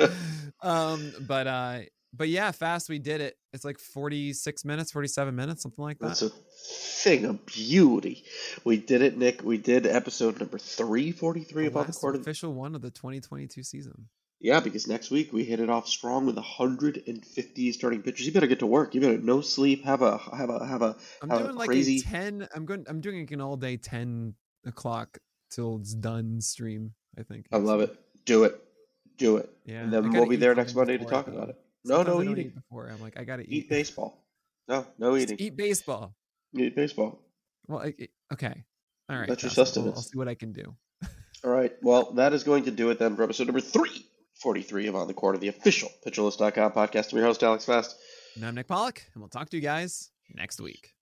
um, 0.62 1.12
but 1.26 1.46
uh, 1.46 1.80
but 2.18 2.28
yeah, 2.28 2.50
fast 2.50 2.88
we 2.90 2.98
did 2.98 3.20
it. 3.20 3.36
It's 3.52 3.64
like 3.64 3.78
46 3.78 4.64
minutes, 4.64 4.92
47 4.92 5.34
minutes, 5.34 5.62
something 5.62 5.82
like 5.82 5.98
that. 6.00 6.08
That's 6.08 6.22
a 6.22 6.30
thing 6.30 7.24
of 7.24 7.46
beauty. 7.46 8.24
We 8.64 8.76
did 8.76 9.00
it, 9.00 9.16
Nick. 9.16 9.42
We 9.42 9.56
did 9.56 9.86
episode 9.86 10.38
number 10.40 10.58
three 10.58 11.12
forty 11.12 11.44
three 11.44 11.64
the 11.64 11.68
of 11.68 11.76
last 11.76 12.00
Court 12.00 12.16
official 12.16 12.52
one 12.52 12.74
of 12.74 12.82
the 12.82 12.90
2022 12.90 13.62
season. 13.62 14.08
Yeah, 14.40 14.60
because 14.60 14.86
next 14.86 15.10
week 15.10 15.32
we 15.32 15.44
hit 15.44 15.58
it 15.58 15.68
off 15.68 15.88
strong 15.88 16.26
with 16.26 16.36
150 16.36 17.72
starting 17.72 18.02
pitchers. 18.02 18.26
You 18.26 18.32
better 18.32 18.46
get 18.46 18.60
to 18.60 18.66
work. 18.66 18.94
You 18.94 19.00
better 19.00 19.18
no 19.18 19.40
sleep. 19.40 19.84
Have 19.84 20.02
a 20.02 20.18
have 20.18 20.50
a 20.50 20.64
have 20.66 20.82
a 20.82 20.96
I'm 21.22 21.30
have 21.30 21.40
a 21.40 21.44
doing 21.44 21.56
like 21.56 21.68
crazy. 21.68 21.98
a 21.98 22.02
10. 22.02 22.48
I'm 22.54 22.66
going. 22.66 22.84
I'm 22.88 23.00
doing 23.00 23.20
like 23.20 23.30
an 23.30 23.40
all 23.40 23.56
day 23.56 23.76
10 23.76 24.34
o'clock 24.66 25.18
till 25.50 25.78
it's 25.78 25.94
done 25.94 26.40
stream. 26.40 26.94
I 27.18 27.22
think. 27.22 27.46
I 27.52 27.56
love 27.56 27.80
it. 27.80 27.96
Do 28.26 28.44
it. 28.44 28.60
Do 29.16 29.38
it. 29.38 29.50
Yeah, 29.64 29.82
And 29.82 29.92
then 29.92 30.10
we'll 30.10 30.26
be 30.26 30.36
there 30.36 30.54
next 30.54 30.74
Monday 30.74 30.98
to 30.98 31.04
talk 31.04 31.26
about 31.26 31.48
it. 31.48 31.56
No, 31.84 32.02
no 32.02 32.22
eating. 32.22 32.46
eat 32.46 32.54
before. 32.54 32.88
I'm 32.88 33.00
like, 33.00 33.18
I 33.18 33.24
gotta 33.24 33.42
eat. 33.42 33.48
Eat 33.50 33.68
baseball. 33.70 34.24
No, 34.68 34.86
no 34.98 35.16
Just 35.18 35.32
eating. 35.32 35.46
Eat 35.46 35.56
baseball. 35.56 36.14
Eat 36.56 36.74
baseball. 36.76 37.20
Well, 37.66 37.90
okay. 38.32 38.64
All 39.08 39.16
right. 39.18 39.28
That's 39.28 39.42
your 39.42 39.50
Justin, 39.50 39.84
I'll- 39.84 39.92
sustenance. 39.94 40.10
see 40.12 40.18
what 40.18 40.28
I 40.28 40.34
can 40.34 40.52
do. 40.52 40.74
All 41.44 41.50
right. 41.50 41.72
Well, 41.82 42.12
that 42.14 42.32
is 42.32 42.42
going 42.42 42.64
to 42.64 42.70
do 42.70 42.90
it 42.90 42.98
then 42.98 43.14
for 43.16 43.22
episode 43.22 43.46
number 43.46 43.60
343 43.60 44.88
of 44.88 44.96
On 44.96 45.06
the 45.06 45.14
Corner 45.14 45.36
of 45.36 45.40
the 45.40 45.48
official 45.48 45.88
PitcherList.com 46.06 46.72
podcast. 46.72 47.12
I'm 47.12 47.18
your 47.18 47.26
host, 47.26 47.42
Alex 47.42 47.64
Fast. 47.64 47.96
And 48.34 48.44
I'm 48.44 48.54
Nick 48.56 48.66
Pollack, 48.66 49.06
and 49.14 49.22
we'll 49.22 49.28
talk 49.30 49.48
to 49.50 49.56
you 49.56 49.62
guys 49.62 50.10
next 50.34 50.60
week. 50.60 50.94